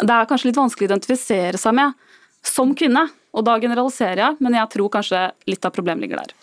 Det 0.00 0.14
er 0.14 0.30
kanskje 0.30 0.50
litt 0.50 0.60
vanskelig 0.60 0.86
å 0.86 0.92
identifisere 0.92 1.60
seg 1.60 1.76
med 1.76 1.98
som 2.44 2.72
kvinne. 2.76 3.08
Og 3.34 3.44
da 3.46 3.58
generaliserer 3.62 4.22
jeg, 4.22 4.38
men 4.44 4.56
jeg 4.58 4.70
tror 4.74 4.92
kanskje 4.94 5.26
litt 5.50 5.66
av 5.66 5.74
problemet 5.74 6.06
ligger 6.06 6.22
der. 6.22 6.34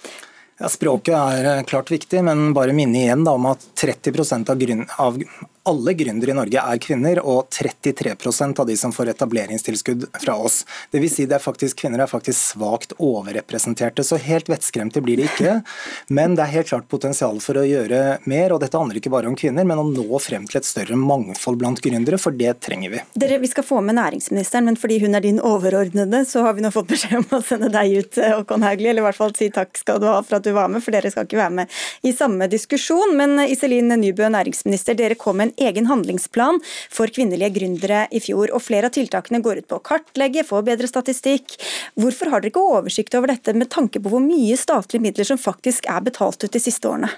Ja, 0.61 0.69
Språket 0.69 1.15
er 1.15 1.47
eh, 1.49 1.63
klart 1.65 1.89
viktig, 1.89 2.21
men 2.27 2.51
bare 2.53 2.75
minne 2.77 2.99
igjen 3.01 3.23
da, 3.25 3.33
om 3.33 3.47
at 3.49 3.63
30% 3.81 4.51
av, 4.51 4.59
grunn, 4.61 4.83
av 5.01 5.17
alle 5.63 5.93
gründere 5.93 6.31
i 6.31 6.35
Norge 6.37 6.61
er 6.61 6.79
kvinner, 6.81 7.19
og 7.21 7.49
33% 7.53 8.59
av 8.61 8.67
de 8.67 8.75
som 8.77 8.93
får 8.93 9.11
etableringstilskudd 9.13 10.07
fra 10.23 10.35
oss. 10.41 10.63
Det 10.91 11.01
vil 11.03 11.11
si 11.11 11.27
det 11.29 11.37
er 11.37 11.43
faktisk 11.43 11.81
Kvinner 11.81 12.03
er 12.03 12.09
faktisk 12.09 12.37
svakt 12.37 12.93
overrepresenterte, 13.01 14.03
så 14.05 14.19
helt 14.21 14.49
vettskremte 14.51 15.01
blir 15.01 15.17
de 15.17 15.25
ikke. 15.29 15.59
Men 16.17 16.35
det 16.37 16.45
er 16.45 16.55
helt 16.55 16.71
klart 16.71 16.89
potensial 16.91 17.39
for 17.41 17.57
å 17.61 17.65
gjøre 17.65 18.19
mer, 18.29 18.53
og 18.53 18.61
dette 18.63 18.77
handler 18.77 18.99
ikke 18.99 19.13
bare 19.13 19.29
om 19.29 19.37
kvinner, 19.37 19.65
men 19.67 19.79
å 19.79 19.85
nå 19.87 20.19
frem 20.21 20.43
til 20.49 20.59
et 20.59 20.67
større 20.67 20.97
mangfold 20.99 21.57
blant 21.61 21.81
gründere, 21.83 22.19
for 22.21 22.35
det 22.35 22.53
trenger 22.65 22.93
vi. 22.93 23.01
Dere, 23.21 23.39
Vi 23.41 23.49
skal 23.49 23.65
få 23.65 23.81
med 23.85 23.97
næringsministeren, 23.97 24.67
men 24.67 24.77
fordi 24.79 24.99
hun 25.01 25.15
er 25.17 25.23
din 25.23 25.39
overordnede, 25.39 26.23
så 26.29 26.43
har 26.45 26.57
vi 26.57 26.65
nå 26.65 26.71
fått 26.73 26.89
beskjed 26.91 27.17
om 27.21 27.37
å 27.37 27.41
sende 27.45 27.71
deg 27.73 27.95
ut, 27.97 28.17
eh, 28.17 28.35
Håkon 28.35 28.65
Hauglie, 28.65 28.91
eller 28.91 29.05
i 29.05 29.07
hvert 29.07 29.19
fall 29.19 29.33
si 29.37 29.49
takk 29.53 29.77
skal 29.79 30.01
du 30.01 30.07
ha 30.09 30.19
for 30.21 30.37
at 30.37 30.45
du 30.45 30.51
var 30.55 30.69
med, 30.71 30.83
for 30.83 30.93
dere 30.95 31.11
skal 31.13 31.27
ikke 31.27 31.39
være 31.39 31.55
med 31.61 31.79
i 32.03 32.13
samme 32.15 32.49
diskusjon. 32.51 33.15
Men 33.17 33.37
eh, 33.39 33.53
Iselin 33.55 33.93
Nybø, 34.01 34.29
næringsminister, 34.33 34.97
dere 34.97 35.17
kom 35.19 35.39
med 35.41 35.50
en 35.50 35.50
egen 35.57 35.89
handlingsplan 35.89 36.61
for 36.91 37.11
kvinnelige 37.11 37.53
gründere 37.59 38.05
i 38.11 38.21
fjor. 38.23 38.51
og 38.53 38.63
Flere 38.65 38.91
av 38.91 38.95
tiltakene 38.95 39.41
går 39.43 39.63
ut 39.63 39.69
på 39.71 39.79
å 39.79 39.85
kartlegge, 39.91 40.45
få 40.47 40.61
bedre 40.65 40.89
statistikk. 40.89 41.57
Hvorfor 41.99 42.31
har 42.31 42.41
dere 42.41 42.53
ikke 42.53 42.67
oversikt 42.77 43.15
over 43.17 43.33
dette, 43.33 43.53
med 43.57 43.71
tanke 43.73 43.99
på 43.99 44.13
hvor 44.13 44.23
mye 44.23 44.59
statlige 44.59 45.03
midler 45.03 45.27
som 45.27 45.41
faktisk 45.41 45.89
er 45.89 46.01
betalt 46.05 46.43
ut 46.43 46.51
de 46.51 46.61
siste 46.61 46.87
årene? 46.87 47.11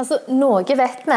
Altså, 0.00 0.16
Noe 0.32 0.64
vet 0.64 1.02
vi, 1.04 1.16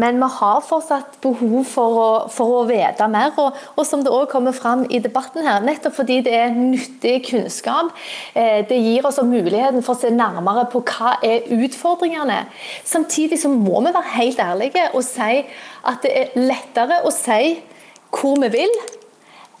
men 0.00 0.16
vi 0.22 0.28
har 0.38 0.62
fortsatt 0.64 1.18
behov 1.20 1.66
for 1.68 1.98
å, 2.00 2.06
for 2.32 2.62
å 2.62 2.64
vite 2.68 3.04
mer. 3.12 3.34
Og, 3.42 3.58
og, 3.74 3.82
som 3.84 4.00
det 4.04 4.12
også 4.12 4.30
kommer 4.30 4.56
fram 4.56 4.86
i 4.88 5.02
debatten 5.04 5.44
her, 5.44 5.60
nettopp 5.64 5.98
fordi 5.98 6.22
det 6.24 6.32
er 6.32 6.56
nyttig 6.56 7.18
kunnskap. 7.28 7.92
Eh, 8.32 8.62
det 8.68 8.80
gir 8.80 9.04
oss 9.04 9.20
muligheten 9.20 9.84
for 9.84 9.92
å 9.92 10.00
se 10.00 10.12
nærmere 10.14 10.64
på 10.72 10.80
hva 10.88 11.18
er 11.20 11.44
utfordringene. 11.58 12.46
Samtidig 12.88 13.42
så 13.42 13.52
må 13.52 13.84
vi 13.84 13.92
være 13.92 14.16
helt 14.16 14.40
ærlige 14.40 14.88
og 14.94 15.04
si 15.04 15.42
at 15.84 16.00
det 16.04 16.14
er 16.16 16.38
lettere 16.40 17.02
å 17.04 17.12
si 17.12 17.58
hvor 18.16 18.40
vi 18.40 18.48
vil, 18.54 18.72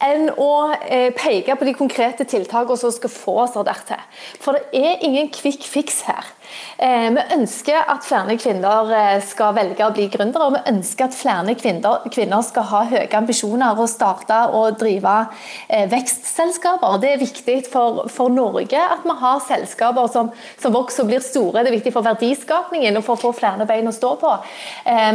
enn 0.04 0.28
å 0.36 0.52
eh, 0.76 1.08
peke 1.16 1.56
på 1.56 1.66
de 1.66 1.74
konkrete 1.76 2.26
tiltakene 2.28 2.78
som 2.80 2.92
skal 2.92 3.12
få 3.12 3.36
oss 3.46 3.56
dertil. 3.56 4.02
For 4.42 4.56
det 4.56 4.66
er 4.76 5.04
ingen 5.06 5.30
quick 5.32 5.64
fix 5.64 6.02
her. 6.08 6.32
Eh, 6.78 7.08
vi 7.14 7.22
ønsker 7.34 7.88
at 7.88 8.04
flere 8.06 8.36
kvinner 8.38 8.92
eh, 8.94 9.16
skal 9.24 9.54
velge 9.56 9.86
å 9.86 9.94
bli 9.96 10.08
gründere, 10.12 10.48
og 10.48 10.56
vi 10.58 10.74
ønsker 10.74 11.08
at 11.08 11.16
flere 11.16 11.56
kvinner, 11.56 12.42
skal 12.46 12.68
ha 12.68 12.82
høye 12.90 13.08
ambisjoner 13.16 13.78
og 13.80 13.88
starte 13.90 14.36
og 14.54 14.76
drive 14.80 15.14
vekstselskaper. 15.90 16.98
Det 17.00 17.12
er 17.14 17.22
viktig 17.22 17.56
for, 17.70 18.04
for 18.12 18.32
Norge 18.32 18.78
at 18.78 19.04
vi 19.06 19.16
har 19.22 19.40
selskaper 19.46 20.10
som, 20.12 20.30
som, 20.60 20.74
vokser 20.76 21.04
og 21.04 21.10
blir 21.10 21.24
store. 21.24 21.64
Det 21.64 21.72
er 21.72 21.78
viktig 21.78 21.94
for 21.94 22.06
verdiskapningen 22.06 22.98
og 22.98 23.06
for 23.06 23.16
å 23.16 23.22
få 23.24 23.32
flere 23.38 23.66
bein 23.68 23.88
å 23.88 23.94
stå 23.94 24.12
på. 24.20 24.32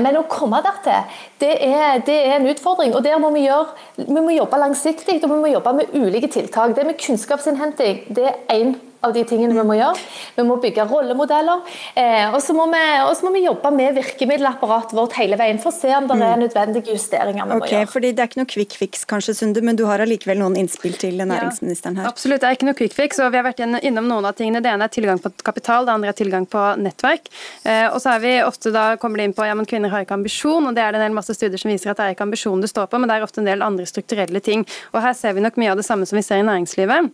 Men 0.02 0.18
å 0.18 0.26
komme 0.32 0.62
dertil, 0.66 1.22
det 1.42 1.54
er, 1.66 2.02
det 2.06 2.18
er 2.26 2.38
en 2.40 2.50
utfordring. 2.52 2.96
og 2.96 3.04
der 3.06 3.20
må 3.22 3.32
vi, 3.36 3.46
gjøre, 3.46 3.70
vi 4.02 4.18
må 4.18 4.34
jobbe 4.34 4.60
langsiktig 4.72 5.20
og 5.24 5.30
vi 5.30 5.40
må 5.44 5.52
jobbe 5.52 5.74
med 5.82 5.96
ulike 6.00 6.30
tiltak. 6.32 6.76
Det 6.76 6.86
med 6.88 7.00
kunnskapsinnhenting 7.02 8.08
det 8.16 8.30
er 8.32 8.40
én 8.56 8.76
av 9.02 9.14
de 9.16 9.24
tingene 9.28 9.56
vi 9.56 9.64
må 9.66 9.76
gjøre. 9.78 9.98
Vi 10.36 10.46
må 10.46 10.58
bygge 10.62 10.86
rollemodeller. 10.90 11.64
Eh, 11.98 12.28
og 12.30 12.40
så 12.44 12.54
må, 12.56 12.68
må, 12.70 13.32
vi 13.34 13.44
jobbe 13.46 13.72
med 13.74 13.98
virkemiddelapparatet 13.98 14.96
vårt 14.98 15.16
hele 15.18 15.40
veien 15.40 15.62
for 15.62 15.74
å 15.74 15.76
se 15.76 15.90
om 15.98 16.08
det 16.10 16.18
er 16.18 16.36
mm. 16.38 16.44
nødvendige 16.46 16.96
justeringer 16.96 17.48
vi 17.48 17.58
okay, 17.58 17.62
må 17.62 17.72
gjøre. 17.72 17.92
Fordi 17.92 18.12
Det 18.12 18.24
er 18.24 18.32
ikke 18.32 18.42
noe 18.42 18.52
quick 18.52 18.78
fix, 18.78 19.06
kanskje, 19.10 19.36
Sunde, 19.42 19.64
men 19.66 19.80
du 19.80 19.86
har 19.90 20.04
allikevel 20.04 20.42
noen 20.42 20.58
innspill 20.62 20.98
til 21.02 21.18
næringsministeren 21.22 21.98
her? 21.98 22.10
Ja, 22.10 22.14
absolutt, 22.14 22.44
det 22.44 22.50
er 22.50 22.60
ikke 22.60 22.70
noe 22.70 22.78
quick 22.78 22.96
fix. 22.98 23.22
og 23.22 23.34
Vi 23.34 23.42
har 23.42 23.48
vært 23.48 23.64
innom 23.64 24.10
noen 24.10 24.28
av 24.30 24.38
tingene. 24.38 24.62
Det 24.62 24.70
ene 24.72 24.86
er 24.86 24.94
tilgang 24.94 25.22
på 25.24 25.34
kapital, 25.42 25.88
det 25.88 25.96
andre 25.96 26.14
er 26.14 26.20
tilgang 26.20 26.46
på 26.50 26.66
nettverk. 26.82 27.32
Eh, 27.66 27.88
og 27.90 27.98
så 28.04 28.16
er 28.16 28.26
vi 28.26 28.36
ofte 28.46 28.74
da 28.76 28.86
kommer 29.02 29.22
det 29.22 29.30
inn 29.30 29.38
på 29.38 29.48
ja, 29.48 29.58
men 29.58 29.70
kvinner 29.70 29.94
har 29.94 30.06
ikke 30.06 30.20
ambisjon, 30.20 30.70
og 30.70 30.78
det 30.78 30.86
er 30.86 30.94
det 30.94 31.02
en 31.02 31.08
hel 31.10 31.18
masse 31.18 31.34
studier 31.38 31.62
som 31.62 31.74
viser 31.74 31.94
at 31.94 32.00
det 32.00 32.10
er 32.10 32.18
ikke 32.18 32.28
ambisjon 32.30 32.62
du 32.62 32.70
står 32.70 32.92
på, 32.92 33.02
men 33.02 33.10
det 33.10 33.18
er 33.18 33.26
ofte 33.26 33.42
en 33.42 33.50
del 33.50 33.66
andre 33.66 33.88
strukturelle 33.90 34.44
ting. 34.44 34.68
Og 34.94 35.02
Her 35.02 35.18
ser 35.18 35.34
vi 35.34 35.42
nok 35.42 35.58
mye 35.58 35.74
av 35.74 35.82
det 35.82 35.88
samme 35.88 36.06
som 36.06 36.20
vi 36.20 36.26
ser 36.26 36.44
i 36.44 36.48
næringslivet. 36.48 37.12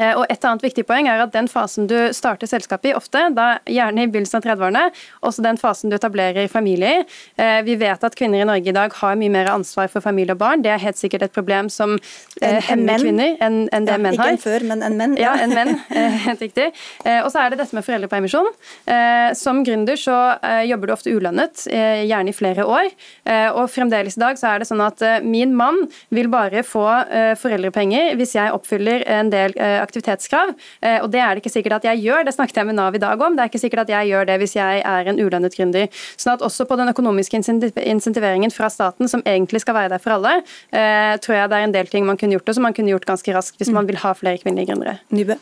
Eh, 0.00 0.16
og 0.16 0.26
Et 0.30 0.46
annet 0.46 0.64
viktig 0.64 0.84
poeng 0.88 1.08
er 1.10 1.20
at 1.22 1.32
den 1.34 1.48
fasen 1.50 1.88
du 1.90 1.96
starter 2.16 2.48
selskapet 2.48 2.92
i, 2.92 2.94
ofte, 2.96 3.22
da 3.36 3.48
gjerne 3.68 4.06
i 4.06 4.10
begynnelsen 4.10 4.40
av 4.40 4.46
30-årene, 4.46 4.84
også 5.26 5.44
den 5.44 5.58
fasen 5.60 5.92
du 5.92 5.96
etablerer 5.98 6.48
familie 6.52 7.00
i. 7.00 7.02
Eh, 7.40 7.60
vi 7.66 7.76
vet 7.80 8.04
at 8.06 8.16
kvinner 8.16 8.42
i 8.42 8.48
Norge 8.48 8.72
i 8.72 8.76
dag 8.76 8.94
har 9.00 9.18
mye 9.20 9.32
mer 9.32 9.50
ansvar 9.52 9.90
for 9.92 10.04
familie 10.04 10.36
og 10.36 10.40
barn. 10.40 10.64
Det 10.64 10.72
er 10.72 10.82
helt 10.82 11.00
sikkert 11.00 11.26
et 11.26 11.34
problem 11.34 11.68
som 11.72 11.96
eh, 11.96 12.56
en, 12.56 12.62
hemmer 12.70 12.94
en 12.96 13.04
kvinner 13.04 13.44
enn 13.44 13.58
en 13.68 13.88
det 13.88 13.96
ja, 13.96 14.02
menn 14.06 14.20
har. 14.20 14.32
Ikke 14.32 14.38
en 14.38 14.44
før, 14.44 14.66
men 14.72 14.86
en 14.86 14.98
menn. 15.00 15.18
Ja, 15.20 15.34
en 15.42 15.52
menn, 15.52 15.74
helt 16.24 16.40
riktig. 16.40 16.70
Og 17.04 17.26
så 17.32 17.42
er 17.42 17.52
det 17.52 17.58
dette 17.60 17.76
med 17.76 17.84
foreldrepermisjon. 17.84 18.46
Som 19.36 19.60
gründer 19.66 19.98
så 20.00 20.14
jobber 20.64 20.88
du 20.88 20.94
ofte 20.94 21.12
ulønnet, 21.12 21.66
gjerne 21.68 22.32
i 22.32 22.36
flere 22.36 22.64
år. 22.64 22.88
Og 23.58 23.66
fremdeles 23.72 24.16
i 24.16 24.22
dag 24.22 24.38
så 24.40 24.54
er 24.54 24.62
det 24.62 24.70
sånn 24.70 24.80
at 24.84 25.02
min 25.26 25.52
mann 25.58 25.82
vil 26.14 26.30
bare 26.32 26.62
få 26.64 26.86
foreldrepenger 27.42 28.14
hvis 28.20 28.36
jeg 28.38 28.54
oppfyller 28.56 29.04
en 29.10 29.32
del 29.34 29.52
aktiviteter 29.58 29.89
aktivitetskrav. 29.90 30.54
Og 31.02 31.08
det 31.12 31.20
er 31.20 31.34
det 31.34 31.42
ikke 31.44 31.52
sikkert 31.52 31.80
at 31.80 31.88
jeg 31.90 32.04
gjør, 32.06 32.24
det 32.26 32.34
snakket 32.36 32.62
jeg 32.62 32.70
med 32.70 32.78
Nav 32.78 32.96
i 32.96 33.02
dag 33.02 33.20
om. 33.20 33.36
Det 33.36 33.44
er 33.44 33.52
ikke 33.52 33.62
sikkert 33.62 33.84
at 33.84 33.92
jeg 33.92 34.10
gjør 34.12 34.30
det 34.30 34.38
hvis 34.42 34.56
jeg 34.56 34.82
er 34.86 35.10
en 35.10 35.20
ulønnet 35.20 35.56
gründer. 35.58 36.02
Sånn 36.14 36.36
at 36.36 36.46
også 36.46 36.66
på 36.70 36.78
den 36.80 36.92
økonomiske 36.92 37.40
insentiveringen 37.40 38.54
fra 38.54 38.70
staten, 38.72 39.10
som 39.10 39.24
egentlig 39.26 39.62
skal 39.64 39.76
være 39.76 39.94
der 39.94 40.02
for 40.02 40.16
alle, 40.16 40.40
tror 41.20 41.38
jeg 41.40 41.52
det 41.52 41.60
er 41.60 41.68
en 41.68 41.76
del 41.76 41.90
ting 41.92 42.08
man 42.08 42.20
kunne 42.20 42.38
gjort, 42.38 42.48
og 42.48 42.58
som 42.58 42.68
man 42.68 42.76
kunne 42.76 42.94
gjort 42.94 43.08
ganske 43.08 43.36
raskt 43.36 43.60
hvis 43.60 43.72
man 43.74 43.88
vil 43.90 44.00
ha 44.00 44.14
flere 44.16 44.40
kvinnelige 44.42 44.72
gründere. 44.72 45.00
Nybø. 45.10 45.38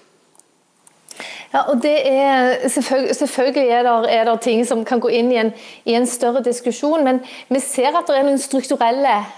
Ja, 1.53 1.63
og 1.71 1.83
det 1.83 1.97
er, 2.05 2.69
selvfølgelig, 2.69 3.17
selvfølgelig 3.17 3.69
er, 3.69 3.83
det, 3.83 4.15
er 4.15 4.25
det 4.25 4.41
ting 4.41 4.67
som 4.69 4.85
kan 4.85 5.01
gå 5.01 5.09
inn 5.09 5.31
i 5.33 5.39
en, 5.41 5.53
i 5.89 5.97
en, 5.97 6.07
større 6.07 6.43
diskusjon, 6.45 7.05
men 7.05 7.23
vi 7.49 7.61
ser 7.65 7.97
at 7.97 8.07
det 8.09 8.19
er 8.19 8.27
noen 8.27 8.41
strukturelle 8.43 9.15
eh, 9.17 9.31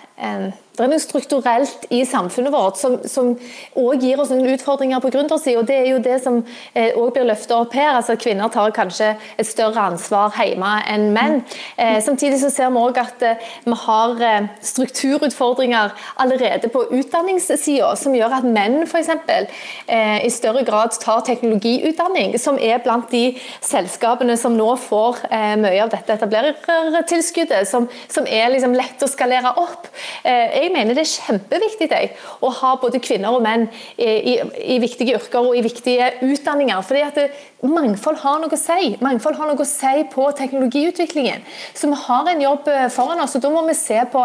det 0.80 0.86
er 0.86 0.92
noe 0.94 1.02
strukturelt 1.02 1.82
i 1.92 1.98
samfunnet 2.08 2.52
vårt 2.54 2.78
som, 2.80 3.34
òg 3.76 4.00
gir 4.00 4.20
oss 4.22 4.30
noen 4.32 4.54
utfordringer 4.54 5.02
på 5.02 5.10
gründersida. 5.12 5.60
Det 5.68 5.76
er 5.76 5.88
jo 5.90 5.98
det 6.00 6.16
som 6.24 6.38
òg 6.40 7.00
også 7.02 7.14
blir 7.18 7.26
løftet 7.28 7.52
opp 7.52 7.74
her. 7.76 7.90
altså 7.98 8.16
Kvinner 8.16 8.48
tar 8.48 8.72
kanskje 8.72 9.10
et 9.36 9.48
større 9.48 9.82
ansvar 9.90 10.32
hjemme 10.38 10.70
enn 10.88 11.10
menn. 11.12 11.42
Eh, 11.76 11.98
samtidig 12.00 12.38
så 12.40 12.48
ser 12.54 12.72
vi 12.72 12.80
også 12.80 13.02
at 13.04 13.24
eh, 13.26 13.50
vi 13.66 13.76
har 13.82 14.22
eh, 14.24 14.48
strukturutfordringer 14.70 15.92
allerede 16.22 16.70
på 16.72 16.86
utdanningssida, 16.96 17.92
som 18.00 18.16
gjør 18.16 18.38
at 18.38 18.48
menn 18.48 18.80
f.eks. 18.86 19.10
Eh, 19.10 20.24
i 20.24 20.32
større 20.32 20.64
grad 20.64 20.96
tar 21.02 21.20
teknologiutdanning, 21.28 22.38
som 22.40 22.56
er 22.56 22.80
blant 22.84 23.12
de 23.12 23.34
selskapene 23.60 24.38
som 24.40 24.56
nå 24.56 24.70
får 24.80 25.26
eh, 25.28 25.54
mye 25.60 25.84
av 25.84 25.92
dette 25.92 26.16
etablerertilskuddet, 26.16 27.68
som, 27.68 27.90
som 28.08 28.24
er 28.24 28.48
liksom 28.54 28.78
lett 28.78 29.04
å 29.04 29.10
skalere 29.10 29.52
opp. 29.60 29.90
Eh, 30.24 30.56
jeg 30.62 30.72
mener 30.74 30.96
det 30.96 31.04
er 31.04 31.12
kjempeviktig 31.12 31.90
jeg, 31.90 32.12
å 32.40 32.50
ha 32.60 32.74
både 32.80 33.00
kvinner 33.02 33.36
og 33.36 33.44
menn 33.44 33.66
i, 33.96 34.36
i, 34.36 34.78
viktige 34.82 35.16
yrker 35.18 35.50
og 35.50 35.56
i 35.58 35.64
viktige 35.64 36.12
utdanninger. 36.26 36.82
fordi 36.86 37.04
at 37.06 37.18
det, 37.18 37.30
Mangfold 37.60 38.16
har 38.22 38.38
noe 38.40 38.56
å 38.56 38.60
si. 38.60 38.94
Mangfold 39.04 39.36
har 39.36 39.50
noe 39.50 39.60
å 39.60 39.68
si 39.68 40.04
på 40.12 40.30
teknologiutviklingen. 40.38 41.42
Så 41.76 41.90
vi 41.90 41.98
har 42.06 42.30
en 42.30 42.40
jobb 42.46 42.70
eh, 42.72 42.88
foran 42.92 43.20
oss, 43.20 43.36
og 43.36 43.44
da 43.44 43.52
må 43.52 43.66
vi 43.68 43.76
se 43.76 44.00
på 44.12 44.24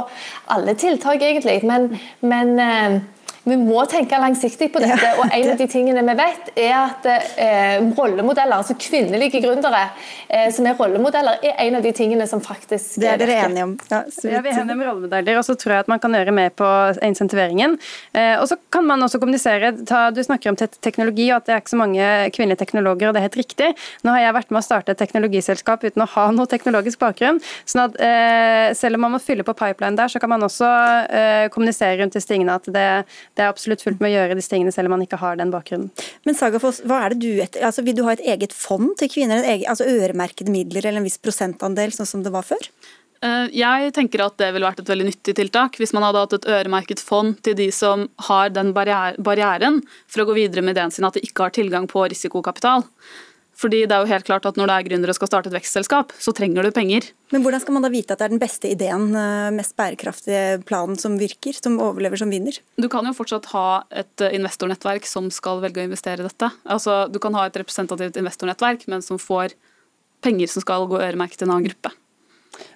alle 0.56 0.76
tiltak, 0.80 1.20
egentlig. 1.22 1.60
Men, 1.68 1.90
men 2.24 2.56
eh, 2.64 3.02
vi 3.46 3.58
må 3.60 3.84
tenke 3.90 4.18
langsiktig 4.20 4.72
på 4.74 4.82
dette. 4.82 5.12
og 5.20 5.30
En 5.30 5.52
av 5.52 5.60
de 5.60 5.68
tingene 5.70 6.02
vi 6.08 6.16
vet, 6.18 6.52
er 6.58 6.74
at 6.80 7.08
eh, 7.12 7.78
rollemodeller, 7.98 8.58
altså 8.58 8.76
kvinnelige 8.80 9.42
gründere 9.44 9.84
eh, 10.28 10.50
som 10.54 10.66
er 10.66 10.78
rollemodeller, 10.80 11.38
er 11.46 11.60
en 11.68 11.78
av 11.80 11.86
de 11.86 11.92
tingene 11.96 12.26
som 12.30 12.42
faktisk 12.44 12.98
Det 13.02 13.12
er 13.12 13.22
dere 13.22 13.38
enige 13.46 13.68
om? 13.68 13.76
Ja, 13.92 14.02
ja, 14.08 14.42
vi 14.42 14.52
er 14.52 14.62
enige 14.64 14.78
om 14.78 14.84
rollemodeller, 14.88 15.38
og 15.40 15.46
så 15.48 15.58
tror 15.62 15.76
jeg 15.76 15.86
at 15.86 15.92
man 15.92 16.02
kan 16.02 16.18
gjøre 16.18 16.34
mer 16.36 16.54
på 16.58 16.70
insentiveringen. 17.06 17.78
Eh, 18.18 18.34
og 18.40 18.48
så 18.50 18.58
kan 18.74 18.88
man 18.88 19.06
også 19.06 19.22
kommunisere. 19.22 19.76
Ta, 19.86 20.08
du 20.16 20.24
snakker 20.26 20.54
om 20.54 20.60
te 20.60 20.70
teknologi 20.82 21.30
og 21.30 21.38
at 21.40 21.48
det 21.50 21.56
er 21.56 21.62
ikke 21.62 21.76
så 21.76 21.82
mange 21.84 22.10
kvinnelige 22.36 22.64
teknologer, 22.64 23.10
og 23.10 23.16
det 23.16 23.22
er 23.22 23.28
helt 23.28 23.40
riktig. 23.44 23.72
Nå 24.06 24.16
har 24.16 24.26
jeg 24.26 24.38
vært 24.40 24.56
med 24.56 24.62
å 24.64 24.66
starte 24.66 24.96
et 24.96 25.02
teknologiselskap 25.02 25.86
uten 25.86 26.06
å 26.06 26.10
ha 26.16 26.26
noe 26.34 26.50
teknologisk 26.50 27.02
bakgrunn. 27.04 27.42
sånn 27.70 27.86
at 27.86 28.02
eh, 28.02 28.74
selv 28.78 28.98
om 28.98 29.06
man 29.06 29.16
må 29.16 29.22
fylle 29.22 29.46
på 29.46 29.54
pipeline 29.58 29.98
der, 30.00 30.10
så 30.10 30.22
kan 30.22 30.34
man 30.34 30.50
også 30.50 30.72
eh, 31.14 31.46
kommunisere 31.54 32.02
rundt 32.02 32.18
disse 32.18 32.30
tingene 32.30 32.58
at 32.58 32.66
det 32.74 32.90
det 33.36 33.44
er 33.44 33.52
absolutt 33.52 33.84
fullt 33.84 34.02
med 34.04 34.14
å 34.14 34.16
gjøre 34.16 34.38
disse 34.40 34.52
tingene 34.52 34.72
selv 34.72 34.90
om 34.90 34.96
man 34.96 35.06
ikke 35.06 35.20
har 35.20 35.40
den 35.40 35.52
bakgrunnen. 35.54 35.90
Men 36.28 36.38
Sagafoss, 36.40 36.82
hva 36.88 37.02
er 37.04 37.14
det 37.14 37.24
du 37.24 37.42
etter, 37.44 37.66
altså 37.68 37.84
Vil 37.86 37.98
du 37.98 38.06
ha 38.08 38.16
et 38.16 38.24
eget 38.24 38.56
fond 38.56 38.94
til 39.00 39.12
kvinner? 39.12 39.44
Egen, 39.44 39.68
altså 39.72 39.88
Øremerkede 39.92 40.54
midler 40.54 40.86
eller 40.86 41.04
en 41.04 41.08
viss 41.08 41.20
prosentandel, 41.22 41.92
sånn 41.96 42.10
som 42.10 42.24
det 42.24 42.32
var 42.36 42.48
før? 42.48 42.70
Eh, 43.26 43.52
jeg 43.56 43.94
tenker 43.96 44.24
at 44.26 44.38
det 44.40 44.52
ville 44.56 44.68
vært 44.68 44.82
et 44.84 44.92
veldig 44.92 45.08
nyttig 45.10 45.36
tiltak 45.38 45.80
hvis 45.80 45.94
man 45.96 46.08
hadde 46.08 46.24
hatt 46.24 46.36
et 46.38 46.50
øremerket 46.58 47.04
fond 47.04 47.38
til 47.46 47.56
de 47.60 47.70
som 47.76 48.08
har 48.30 48.52
den 48.56 48.74
barrieren 48.76 49.82
for 50.08 50.24
å 50.24 50.28
gå 50.30 50.40
videre 50.40 50.64
med 50.66 50.76
ideen 50.76 50.94
sin 50.94 51.08
at 51.08 51.18
de 51.18 51.24
ikke 51.26 51.48
har 51.48 51.56
tilgang 51.56 51.88
på 51.92 52.08
risikokapital. 52.12 52.86
Fordi 53.56 53.86
det 53.88 53.96
er 53.96 54.04
jo 54.04 54.12
helt 54.12 54.28
klart 54.28 54.46
at 54.46 54.58
Når 54.60 54.68
det 54.68 54.76
er 54.76 54.88
gründere 54.90 55.14
og 55.14 55.18
skal 55.18 55.30
starte 55.32 55.50
et 55.52 55.56
vekstselskap, 55.56 56.12
så 56.20 56.34
trenger 56.36 56.66
du 56.66 56.72
penger. 56.76 57.08
Men 57.32 57.44
Hvordan 57.46 57.64
skal 57.64 57.78
man 57.78 57.86
da 57.86 57.92
vite 57.94 58.14
at 58.14 58.20
det 58.20 58.28
er 58.28 58.34
den 58.36 58.42
beste 58.42 58.72
ideen, 58.72 59.08
eh, 59.16 59.52
mest 59.56 59.76
bærekraftige 59.80 60.64
planen 60.68 61.00
som 61.00 61.18
virker, 61.20 61.56
som 61.56 61.80
overlever 61.80 62.20
som 62.20 62.30
vinner? 62.30 62.60
Du 62.78 62.90
kan 62.92 63.06
jo 63.08 63.16
fortsatt 63.16 63.48
ha 63.54 63.84
et 63.92 64.22
eh, 64.22 64.36
investornettverk 64.36 65.08
som 65.08 65.32
skal 65.32 65.64
velge 65.64 65.84
å 65.84 65.88
investere 65.88 66.20
i 66.24 66.28
dette. 66.28 66.52
Altså, 66.66 67.06
Du 67.12 67.20
kan 67.20 67.34
ha 67.34 67.46
et 67.46 67.56
representativt 67.56 68.18
investornettverk, 68.20 68.88
men 68.92 69.02
som 69.02 69.18
får 69.18 69.56
penger 70.22 70.48
som 70.52 70.62
skal 70.62 70.88
gå 70.90 71.00
øremerket 71.00 71.40
til 71.40 71.48
en 71.48 71.56
annen 71.56 71.70
gruppe. 71.70 71.94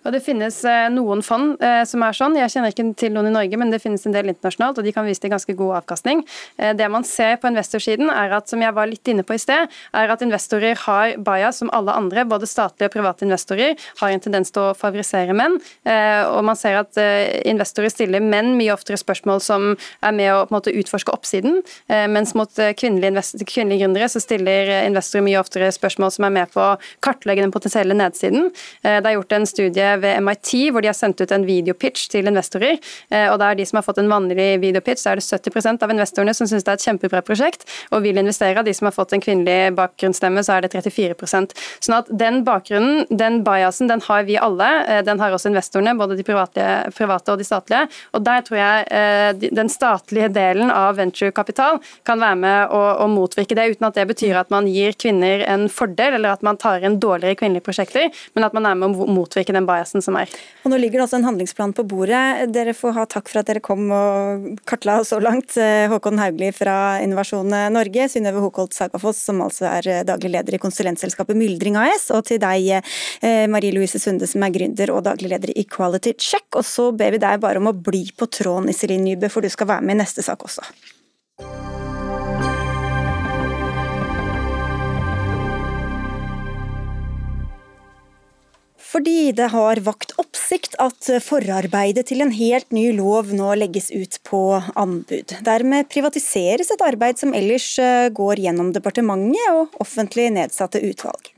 Og 0.05 0.13
Det 0.15 0.21
finnes 0.23 0.55
eh, 0.67 0.87
noen 0.93 1.21
fond 1.25 1.59
eh, 1.63 1.81
som 1.87 2.03
er 2.05 2.15
sånn. 2.17 2.37
Jeg 2.39 2.53
kjenner 2.53 2.73
ikke 2.73 2.85
til 2.99 3.13
noen 3.15 3.29
i 3.29 3.33
Norge, 3.33 3.59
men 3.59 3.73
det 3.73 3.81
finnes 3.83 4.05
en 4.07 4.15
del 4.15 4.31
internasjonalt, 4.31 4.79
og 4.79 4.87
de 4.87 4.93
kan 4.95 5.07
vise 5.07 5.21
til 5.23 5.31
ganske 5.33 5.55
god 5.59 5.79
avkastning. 5.81 6.23
Eh, 6.57 6.73
det 6.77 6.87
man 6.91 7.05
ser 7.07 7.37
på 7.41 7.49
investorsiden, 7.51 8.11
er 8.11 8.35
at, 8.39 8.49
som 8.51 8.61
jeg 8.63 8.75
var 8.75 8.89
litt 8.89 9.11
inne 9.11 9.25
på 9.27 9.35
i 9.35 9.41
sted, 9.41 9.69
er 9.93 10.13
at 10.13 10.23
investorer 10.25 10.79
har 10.85 11.15
bias 11.25 11.61
som 11.61 11.71
alle 11.75 11.95
andre, 11.95 12.25
både 12.29 12.49
statlige 12.49 12.89
og 12.89 12.95
private 12.95 13.27
investorer, 13.27 13.75
har 14.01 14.13
en 14.13 14.23
tendens 14.23 14.53
til 14.53 14.69
å 14.69 14.75
favorisere 14.77 15.35
menn. 15.35 15.57
Og 15.85 16.41
man 16.45 16.57
ser 16.57 16.77
at 16.79 16.97
investorer 17.47 17.91
stiller 17.91 18.23
menn 18.23 18.53
mye 18.57 18.73
oftere 18.73 18.97
spørsmål 18.99 19.41
som 19.43 19.65
er 19.75 20.15
med 20.15 20.31
å 20.33 20.43
på 20.45 20.53
en 20.53 20.57
måte, 20.57 20.73
utforske 20.79 21.13
oppsiden, 21.13 21.59
mens 22.11 22.33
mot 22.37 22.51
kvinnelige, 22.79 23.23
kvinnelige 23.49 23.83
gründere 23.83 24.09
så 24.11 24.21
stiller 24.23 24.71
investorer 24.87 25.25
mye 25.25 25.41
oftere 25.41 25.71
spørsmål 25.75 26.13
som 26.15 26.27
er 26.27 26.35
med 26.39 26.53
på 26.53 26.63
å 26.63 26.77
kartlegge 27.05 27.43
den 27.45 27.53
potensielle 27.53 27.97
nedsiden. 27.97 28.49
Det 28.83 28.99
er 28.99 29.17
gjort 29.17 29.35
en 29.35 29.49
studie 29.49 29.68
studie 29.69 29.97
ved 30.01 30.21
MIT 30.23 30.71
hvor 30.73 30.81
de 30.81 30.89
har 30.89 30.97
sendt 30.97 31.21
ut 31.21 31.31
en 31.31 31.45
videopitch 31.45 32.09
til 32.09 32.27
investorer. 32.27 32.79
eh, 33.11 33.29
og 33.31 33.39
da 33.39 33.51
er 33.51 33.55
De 33.59 33.65
som 33.65 33.77
har 33.77 33.83
fått 33.83 33.99
en 33.99 34.09
vanlig 34.09 34.59
videopitch, 34.61 35.01
så 35.01 35.11
er 35.11 35.15
det 35.15 35.25
70% 35.25 35.83
av 35.83 35.89
investorene 35.89 36.33
som 36.33 36.47
syns 36.47 36.63
det 36.63 36.71
er 36.71 36.77
et 36.79 36.87
kjempebra 36.87 37.21
prosjekt 37.21 37.65
og 37.91 38.03
vil 38.03 38.17
investere. 38.17 38.57
Av 38.57 38.65
de 38.65 38.73
som 38.73 38.85
har 38.87 38.93
fått 38.93 39.13
en 39.13 39.21
kvinnelig 39.21 39.75
bakgrunnsstemme, 39.75 40.43
så 40.43 40.57
er 40.57 40.61
det 40.61 40.71
34% 40.73 41.53
Sånn 41.79 41.97
at 41.97 42.07
Den 42.09 42.43
bakgrunnen, 42.43 43.05
den 43.09 43.43
biasen, 43.43 43.87
den 43.87 44.01
har 44.01 44.23
vi 44.23 44.37
alle. 44.37 44.85
Eh, 44.87 45.01
den 45.03 45.19
har 45.19 45.31
også 45.31 45.49
investorene, 45.49 45.97
både 45.97 46.15
de 46.15 46.23
private, 46.23 46.91
private 46.95 47.31
og 47.31 47.37
de 47.37 47.43
statlige. 47.43 47.87
Og 48.13 48.23
Der 48.23 48.41
tror 48.41 48.57
jeg 48.57 48.87
eh, 48.91 49.49
den 49.51 49.69
statlige 49.69 50.29
delen 50.29 50.71
av 50.71 50.95
venturekapital 50.95 51.79
kan 52.05 52.19
være 52.19 52.35
med 52.35 52.69
å, 52.69 52.81
å 53.03 53.07
motvirke 53.07 53.55
det, 53.55 53.75
uten 53.75 53.89
at 53.89 53.95
det 53.95 54.07
betyr 54.07 54.39
at 54.39 54.49
man 54.49 54.67
gir 54.67 54.93
kvinner 54.93 55.43
en 55.47 55.67
fordel, 55.69 56.15
eller 56.15 56.33
at 56.33 56.43
man 56.45 56.57
tar 56.57 56.83
inn 56.83 56.99
dårligere 56.99 57.35
kvinnelige 57.39 57.65
prosjekter, 57.65 58.09
men 58.35 58.47
at 58.47 58.53
man 58.53 58.65
er 58.65 58.75
med 58.79 58.89
å 58.89 59.07
motvirke 59.09 59.53
den 59.55 59.58
biasen 59.67 60.03
som 60.03 60.17
er. 60.19 60.31
Og 60.63 60.71
Nå 60.71 60.79
ligger 60.79 60.99
det 60.99 61.05
også 61.07 61.19
en 61.19 61.27
handlingsplan 61.27 61.73
på 61.75 61.85
bordet. 61.89 62.51
Dere 62.53 62.75
får 62.77 62.95
ha 62.97 63.05
takk 63.09 63.31
for 63.31 63.41
at 63.41 63.49
dere 63.49 63.63
kom 63.63 63.89
og 63.95 64.59
kartla 64.69 64.99
så 65.07 65.19
langt. 65.23 65.55
Eh, 65.59 65.87
Håkon 65.91 66.21
Haugli 66.21 66.51
fra 66.55 66.99
Innovasjon 67.03 67.55
Norge, 67.73 68.09
Synnøve 68.11 68.43
Hokolt 68.43 68.77
Sagafoss, 68.77 69.23
som 69.29 69.41
altså 69.45 69.67
er 69.71 69.89
eh, 69.89 70.05
daglig 70.07 70.33
leder 70.35 70.57
i 70.57 70.61
konsulentselskapet 70.61 71.37
Myldring 71.39 71.79
AS, 71.79 72.09
og 72.15 72.27
til 72.29 72.41
deg, 72.43 72.69
eh, 73.25 73.45
Marie 73.51 73.75
Louise 73.75 74.01
Sunde, 74.01 74.29
som 74.29 74.45
er 74.45 74.53
gründer 74.55 74.93
og 74.95 75.03
daglig 75.07 75.33
leder 75.33 75.55
i 75.55 75.65
Quality 75.69 76.15
Check. 76.19 76.47
Og 76.59 76.65
så 76.67 76.91
ber 76.95 77.15
vi 77.15 77.23
deg 77.23 77.41
bare 77.43 77.61
om 77.61 77.71
å 77.71 77.75
bli 77.75 78.05
på 78.15 78.29
tråden, 78.29 78.69
Iselin 78.71 79.05
Nybø, 79.07 79.31
for 79.31 79.45
du 79.45 79.51
skal 79.51 79.71
være 79.73 79.85
med 79.85 79.99
i 79.99 80.03
neste 80.03 80.25
sak 80.25 80.45
også. 80.45 80.65
Fordi 88.89 89.31
det 89.37 89.51
har 89.53 89.81
vakt 89.85 90.15
oppsikt 90.21 90.73
at 90.81 91.09
forarbeidet 91.21 92.07
til 92.09 92.23
en 92.25 92.31
helt 92.33 92.71
ny 92.73 92.87
lov 92.97 93.29
nå 93.37 93.51
legges 93.61 93.91
ut 93.93 94.17
på 94.25 94.41
anbud. 94.73 95.35
Dermed 95.45 95.91
privatiseres 95.93 96.73
et 96.73 96.85
arbeid 96.85 97.21
som 97.21 97.35
ellers 97.37 97.67
eh, 97.83 98.09
går 98.09 98.41
gjennom 98.47 98.73
departementet 98.73 99.51
og 99.53 99.77
offentlig 99.85 100.31
nedsatte 100.33 100.81
utvalg. 100.81 101.29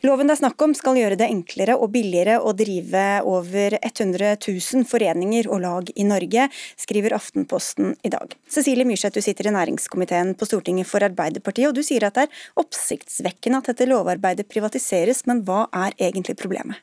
Loven 0.00 0.30
det 0.30 0.38
er 0.38 0.40
snakk 0.40 0.62
om 0.64 0.72
skal 0.76 0.96
gjøre 0.96 1.16
det 1.20 1.26
enklere 1.28 1.74
og 1.76 1.90
billigere 1.92 2.38
å 2.40 2.54
drive 2.56 3.04
over 3.28 3.76
100 3.82 4.30
000 4.40 4.86
foreninger 4.88 5.48
og 5.52 5.60
lag 5.60 5.90
i 5.92 6.06
Norge, 6.08 6.46
skriver 6.80 7.12
Aftenposten 7.18 7.92
i 8.06 8.12
dag. 8.12 8.32
Cecilie 8.48 8.88
Myrseth, 8.88 9.18
du 9.18 9.24
sitter 9.24 9.50
i 9.50 9.54
næringskomiteen 9.58 10.32
på 10.40 10.48
Stortinget 10.48 10.88
for 10.88 11.04
Arbeiderpartiet, 11.04 11.68
og 11.68 11.76
du 11.76 11.84
sier 11.84 12.08
at 12.08 12.16
det 12.16 12.28
er 12.28 12.62
oppsiktsvekkende 12.64 13.60
at 13.60 13.72
dette 13.74 13.90
lovarbeidet 13.90 14.48
privatiseres, 14.48 15.26
men 15.28 15.44
hva 15.44 15.66
er 15.84 15.98
egentlig 16.00 16.38
problemet? 16.40 16.80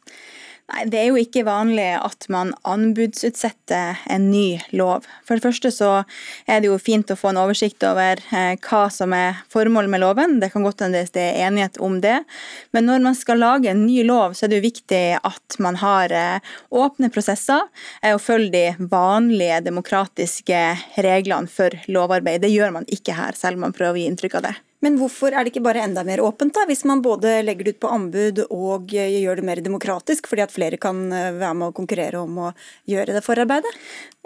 Nei, 0.68 0.84
Det 0.92 1.00
er 1.00 1.06
jo 1.08 1.20
ikke 1.22 1.46
vanlig 1.48 1.86
at 1.96 2.26
man 2.34 2.50
anbudsutsetter 2.68 4.02
en 4.12 4.26
ny 4.34 4.60
lov. 4.76 5.06
For 5.24 5.40
det 5.40 5.46
første 5.46 5.72
så 5.72 5.92
er 6.44 6.60
det 6.60 6.68
jo 6.68 6.80
fint 6.82 7.08
å 7.14 7.16
få 7.16 7.32
en 7.32 7.40
oversikt 7.40 7.86
over 7.88 8.20
eh, 8.36 8.60
hva 8.68 8.82
som 8.92 9.16
er 9.16 9.40
formålet 9.54 9.94
med 9.94 10.04
loven. 10.04 10.36
Det 10.44 10.52
kan 10.52 10.68
godt 10.68 10.84
hende 10.84 11.06
det 11.16 11.24
er 11.24 11.48
enighet 11.48 11.80
om 11.80 12.02
det. 12.04 12.18
Men 12.76 12.90
når 12.92 13.06
man 13.08 13.16
skal 13.16 13.40
lage 13.40 13.72
en 13.72 13.86
ny 13.86 14.04
lov, 14.04 14.36
så 14.36 14.46
er 14.46 14.52
det 14.52 14.60
jo 14.60 14.68
viktig 14.68 15.04
at 15.24 15.60
man 15.64 15.80
har 15.80 16.12
eh, 16.12 16.54
åpne 16.76 17.14
prosesser 17.16 17.64
eh, 18.02 18.12
og 18.12 18.24
følger 18.28 18.52
de 18.52 18.92
vanlige 18.92 19.64
demokratiske 19.72 20.64
reglene 21.00 21.48
for 21.48 21.80
lovarbeid. 21.88 22.44
Det 22.44 22.52
gjør 22.52 22.76
man 22.76 22.92
ikke 22.92 23.16
her, 23.16 23.40
selv 23.40 23.56
om 23.56 23.70
man 23.70 23.78
prøver 23.78 23.96
å 23.96 24.04
gi 24.04 24.10
inntrykk 24.12 24.42
av 24.42 24.50
det. 24.52 24.58
Men 24.86 24.98
hvorfor 25.00 25.34
er 25.34 25.42
det 25.42 25.56
ikke 25.56 25.64
bare 25.66 25.82
enda 25.88 26.04
mer 26.06 26.22
åpent, 26.22 26.54
da, 26.54 26.68
hvis 26.70 26.84
man 26.86 27.02
både 27.02 27.40
legger 27.42 27.66
det 27.66 27.72
ut 27.76 27.80
på 27.82 27.90
anbud 27.90 28.44
og 28.46 28.92
eh, 28.94 29.16
gjør 29.24 29.40
det 29.40 29.46
mer 29.48 29.62
demokratisk, 29.66 30.28
fordi 30.30 30.44
at 30.46 30.54
flere 30.54 30.78
kan 30.78 31.00
eh, 31.10 31.32
være 31.34 31.56
med 31.58 31.72
å 31.72 31.76
konkurrere 31.80 32.22
om 32.22 32.38
å 32.46 32.52
gjøre 32.86 33.16
det 33.16 33.24
forarbeidet? 33.26 33.74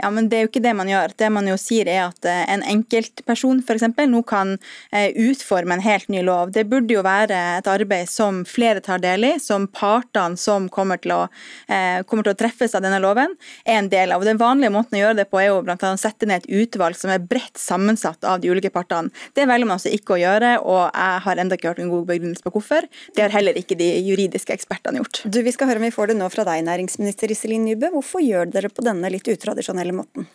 Ja, 0.01 0.09
men 0.11 0.27
Det 0.27 0.37
er 0.37 0.43
jo 0.43 0.49
ikke 0.49 0.63
det 0.65 0.73
man 0.75 0.89
gjør. 0.89 1.13
Det 1.15 1.29
man 1.31 1.47
jo 1.47 1.55
sier 1.61 1.87
er 1.87 2.01
at 2.09 2.27
eh, 2.27 2.43
en 2.51 2.65
enkeltperson 2.67 3.61
f.eks. 3.63 3.85
nå 4.11 4.21
kan 4.27 4.57
utforme 4.91 5.77
en 5.77 5.83
helt 5.85 6.09
ny 6.11 6.23
lov. 6.25 6.51
Det 6.51 6.65
burde 6.67 6.97
jo 6.97 7.03
være 7.05 7.37
et 7.61 7.69
arbeid 7.69 8.09
som 8.11 8.41
flere 8.47 8.81
tar 8.83 8.99
del 9.03 9.23
i, 9.27 9.31
som 9.39 9.69
partene 9.71 10.39
som 10.39 10.67
kommer 10.73 10.99
til 11.01 11.13
å, 11.15 11.19
kommer 12.09 12.25
til 12.25 12.33
å 12.33 12.39
treffes 12.39 12.75
av 12.75 12.83
denne 12.83 12.99
loven, 13.03 13.35
er 13.63 13.79
en 13.79 13.89
del 13.91 14.11
av. 14.11 14.25
Den 14.25 14.41
vanlige 14.41 14.73
måten 14.73 14.97
å 14.97 15.03
gjøre 15.03 15.19
det 15.21 15.27
på 15.31 15.39
er 15.39 15.49
jo 15.49 15.61
annet 15.61 15.85
å 15.87 15.93
sette 16.01 16.27
ned 16.27 16.43
et 16.43 16.65
utvalg 16.65 16.97
som 16.97 17.13
er 17.13 17.23
bredt 17.23 17.61
sammensatt 17.61 18.25
av 18.27 18.41
de 18.41 18.51
ulike 18.51 18.73
partene. 18.73 19.13
Det 19.37 19.47
velger 19.49 19.69
man 19.69 19.77
altså 19.77 19.93
ikke 19.93 20.17
å 20.17 20.21
gjøre 20.21 20.40
gjøre, 20.41 20.65
og 20.65 20.81
jeg 20.89 21.23
har 21.25 21.41
ennå 21.41 21.57
ikke 21.57 21.71
hørt 21.71 21.79
en 21.83 21.93
god 21.93 22.05
begrunnelse 22.09 22.45
på 22.45 22.53
hvorfor. 22.55 22.87
Det 23.15 23.25
har 23.25 23.33
heller 23.35 23.57
ikke 23.57 23.77
de 23.79 23.89
juridiske 24.07 24.53
ekspertene 24.55 25.01
gjort. 25.01 25.23
Du, 25.25 25.41
Vi 25.41 25.51
skal 25.51 25.67
høre 25.67 25.81
om 25.81 25.87
vi 25.87 25.93
får 25.93 26.11
det 26.11 26.19
nå 26.19 26.29
fra 26.33 26.45
deg, 26.47 26.65
næringsminister 26.67 27.31
Iselin 27.31 27.65
Nybø. 27.65 27.91
Hvorfor 27.95 28.23
gjør 28.23 28.51
dere 28.51 28.69
på 28.69 28.85
denne 28.85 29.09
litt 29.13 29.27
utradisjonelle 29.27 29.95
måten? 29.95 30.27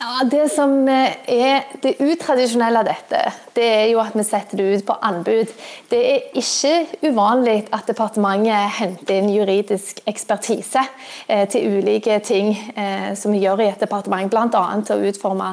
Ja, 0.00 0.24
Det 0.24 0.46
som 0.48 0.88
eh, 0.88 1.12
er 1.28 1.66
det 1.82 1.98
utradisjonelle 2.00 2.80
av 2.80 2.86
dette, 2.88 3.18
det 3.52 3.66
er 3.68 3.82
jo 3.90 3.98
at 4.00 4.14
vi 4.16 4.22
setter 4.24 4.56
det 4.56 4.68
ut 4.78 4.84
på 4.88 4.94
anbud. 5.04 5.50
Det 5.90 5.98
er 6.00 6.38
ikke 6.40 7.10
uvanlig 7.10 7.66
at 7.68 7.84
departementet 7.90 8.78
henter 8.78 9.18
inn 9.20 9.28
juridisk 9.28 10.00
ekspertise 10.08 10.86
eh, 11.28 11.44
til 11.52 11.76
ulike 11.76 12.16
ting 12.24 12.48
eh, 12.72 13.12
som 13.12 13.36
vi 13.36 13.42
gjør 13.44 13.60
i 13.60 13.68
et 13.74 13.84
departement, 13.84 14.32
bl.a. 14.32 14.64
til 14.88 14.96
å 14.96 15.12
utforme 15.12 15.50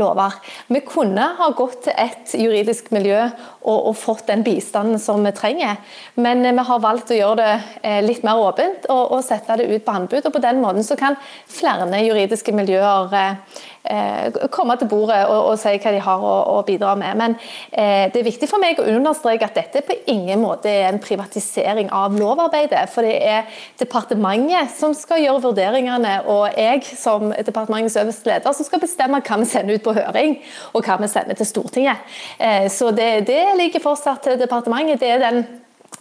lover. 0.00 0.40
Vi 0.72 0.80
kunne 0.88 1.28
ha 1.42 1.50
gått 1.52 1.82
til 1.84 1.92
et 1.92 2.32
juridisk 2.32 2.88
miljø 2.96 3.26
og, 3.62 3.88
og, 3.90 3.96
fått 3.96 4.26
den 4.30 4.44
bistanden 4.46 4.98
som 5.02 5.22
vi 5.24 5.32
trenger, 5.36 5.78
men 6.14 6.44
eh, 6.44 6.54
vi 6.56 6.66
har 6.68 6.82
valgt 6.82 7.12
å 7.12 7.18
gjøre 7.18 7.38
det 7.40 7.52
eh, 7.82 8.00
litt 8.04 8.24
mer 8.26 8.40
åpent 8.42 8.88
og, 8.90 9.02
og, 9.16 9.20
sette 9.26 9.58
det 9.60 9.68
ut 9.70 9.84
på 9.84 9.96
anbud. 9.96 10.24
og 10.24 10.34
På 10.34 10.42
den 10.42 10.62
måten 10.62 10.86
så 10.86 10.98
kan 10.98 11.18
flere 11.50 11.86
juridiske 12.02 12.54
miljøer 12.56 13.36
Eh, 13.84 14.32
komme 14.54 14.76
til 14.78 14.86
bordet 14.86 15.24
og, 15.26 15.40
og, 15.48 15.56
si 15.58 15.72
hva 15.82 15.90
de 15.90 15.98
har 16.04 16.22
å, 16.22 16.34
å 16.54 16.58
bidra 16.62 16.92
med. 16.94 17.16
Men 17.18 17.32
eh, 17.74 18.06
det 18.14 18.20
er 18.20 18.28
viktig 18.28 18.46
for 18.46 18.62
meg 18.62 18.78
å 18.78 18.86
understreke 18.86 19.48
at 19.48 19.56
dette 19.58 19.82
på 19.82 19.96
ingen 20.12 20.38
måte 20.38 20.70
er 20.70 20.86
en 20.86 21.00
privatisering 21.02 21.90
av 21.90 22.14
lovarbeidet. 22.14 22.84
For 22.92 23.02
det 23.02 23.16
er 23.26 23.48
departementet 23.82 24.70
som 24.76 24.94
skal 24.94 25.24
gjøre 25.24 25.42
vurderingene, 25.48 26.14
og 26.30 26.54
jeg 26.54 26.84
som 26.94 27.34
departementets 27.34 27.98
øverste 27.98 28.30
leder 28.30 28.54
som 28.54 28.68
skal 28.68 28.84
bestemme 28.84 29.18
hva 29.18 29.40
vi 29.42 29.50
sender 29.50 29.80
ut 29.80 29.86
på 29.88 29.96
høring, 29.98 30.38
og 30.70 30.86
hva 30.86 31.00
vi 31.02 31.10
sender 31.10 31.40
til 31.40 31.50
Stortinget. 31.50 32.06
Eh, 32.38 32.68
så 32.70 32.92
det, 32.94 33.10
det 33.26 33.40
ligger 33.58 33.84
fortsatt 33.84 34.24
til 34.26 34.40
departementet. 34.40 35.00
Det 35.02 35.10
er 35.12 35.22
den 35.22 35.44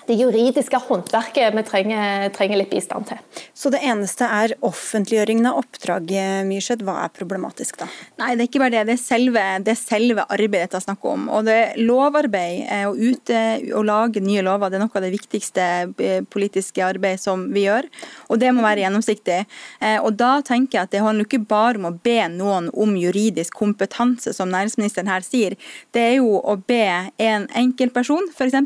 det 0.08 0.18
juridiske 0.18 0.80
håndverket 0.88 1.56
vi 1.56 1.64
trenger, 1.66 2.30
trenger, 2.36 2.60
litt 2.60 2.72
bistand 2.72 3.08
til. 3.12 3.20
Så 3.54 3.70
det 3.74 3.82
eneste 3.86 4.26
er 4.26 4.54
offentliggjøringen 4.66 5.48
av 5.50 5.62
oppdraget, 5.62 6.48
Myrseth. 6.50 6.84
Hva 6.86 6.98
er 7.06 7.14
problematisk 7.16 7.80
da? 7.82 7.88
Nei, 8.22 8.34
det 8.36 8.46
er 8.46 8.50
ikke 8.50 8.64
bare 8.64 8.74
det. 8.76 8.86
Det 8.90 8.96
er 8.98 9.02
selve, 9.04 9.46
det 9.62 9.76
er 9.76 9.80
selve 9.80 10.26
arbeidet 10.26 10.72
dette 10.72 10.82
er 10.82 10.86
snakk 10.86 11.06
om. 11.08 11.28
Og 11.32 11.46
det 11.48 11.60
lovarbeid 11.80 12.66
eh, 12.66 12.86
å 12.90 12.96
ute 12.98 13.44
å 13.78 13.84
lage 13.86 14.24
nye 14.24 14.44
lover, 14.46 14.72
det 14.72 14.80
er 14.80 14.84
noe 14.84 15.00
av 15.00 15.06
det 15.06 15.14
viktigste 15.14 15.68
eh, 16.02 16.20
politiske 16.34 16.86
arbeidet 16.86 17.24
som 17.24 17.48
vi 17.54 17.66
gjør. 17.68 17.88
Og 18.32 18.40
det 18.42 18.54
må 18.56 18.64
være 18.64 18.86
gjennomsiktig. 18.86 19.40
Eh, 19.84 20.00
og 20.00 20.16
da 20.20 20.38
tenker 20.46 20.80
jeg 20.80 20.88
at 20.88 20.96
det 20.96 21.04
handler 21.04 21.28
ikke 21.28 21.44
bare 21.52 21.80
om 21.82 21.90
å 21.90 21.94
be 22.04 22.18
noen 22.32 22.70
om 22.72 22.96
juridisk 23.00 23.58
kompetanse, 23.60 24.34
som 24.36 24.52
næringsministeren 24.54 25.12
her 25.12 25.26
sier. 25.26 25.58
Det 25.92 26.06
er 26.14 26.16
jo 26.22 26.40
å 26.40 26.56
be 26.68 27.12
en 27.22 27.48
enkeltperson, 27.58 28.32
f.eks., 28.32 28.58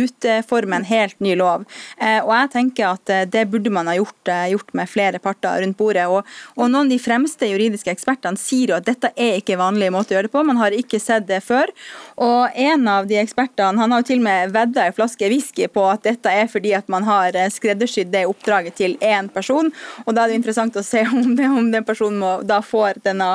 utforme 0.00 0.80
en 0.80 0.88
helt 0.88 1.18
ny 1.20 1.34
lov. 1.38 1.66
Eh, 2.00 2.20
og 2.22 2.32
jeg 2.34 2.50
tenker 2.54 2.88
at 2.90 3.12
eh, 3.12 3.26
Det 3.30 3.46
burde 3.50 3.72
man 3.72 3.88
ha 3.90 3.96
gjort, 3.96 4.28
eh, 4.28 4.50
gjort 4.54 4.74
med 4.76 4.90
flere 4.90 5.20
parter 5.22 5.60
rundt 5.64 5.78
bordet. 5.78 6.06
Og, 6.08 6.26
og, 6.56 6.64
Noen 6.70 6.86
av 6.86 6.92
de 6.92 7.00
fremste 7.02 7.48
juridiske 7.50 7.92
ekspertene 7.92 8.40
sier 8.40 8.72
jo 8.72 8.78
at 8.78 8.88
dette 8.88 9.12
er 9.16 9.40
ikke 9.40 9.58
vanlig 9.60 9.90
måte 9.92 10.14
å 10.14 10.18
gjøre 10.18 10.30
det 10.30 10.34
på. 10.34 10.44
Man 10.46 10.60
har 10.60 10.76
ikke 10.76 11.00
sett 11.02 11.28
det 11.28 11.42
før. 11.44 11.72
Og 12.20 12.50
En 12.54 12.88
av 12.90 13.06
de 13.08 13.16
ekspertene 13.20 13.80
han 13.80 13.92
har 13.92 14.02
jo 14.02 14.08
til 14.10 14.20
og 14.20 14.26
med 14.26 14.52
vedda 14.52 14.86
en 14.86 14.96
flaske 14.96 15.28
whisky 15.32 15.68
på 15.72 15.84
at 15.88 16.02
dette 16.04 16.28
er 16.28 16.48
fordi 16.50 16.74
at 16.76 16.88
man 16.92 17.06
har 17.06 17.36
skreddersydd 17.54 18.10
det 18.12 18.26
oppdraget 18.28 18.76
til 18.76 18.96
én 19.00 19.30
person. 19.32 19.70
og 20.04 20.14
Da 20.14 20.24
er 20.24 20.32
det 20.32 20.40
interessant 20.40 20.76
å 20.76 20.84
se 20.84 21.00
om, 21.14 21.34
det, 21.36 21.48
om 21.48 21.70
den 21.72 21.86
personen 21.86 22.20
må, 22.20 22.32
da 22.44 22.60
får 22.64 23.00
denne 23.06 23.32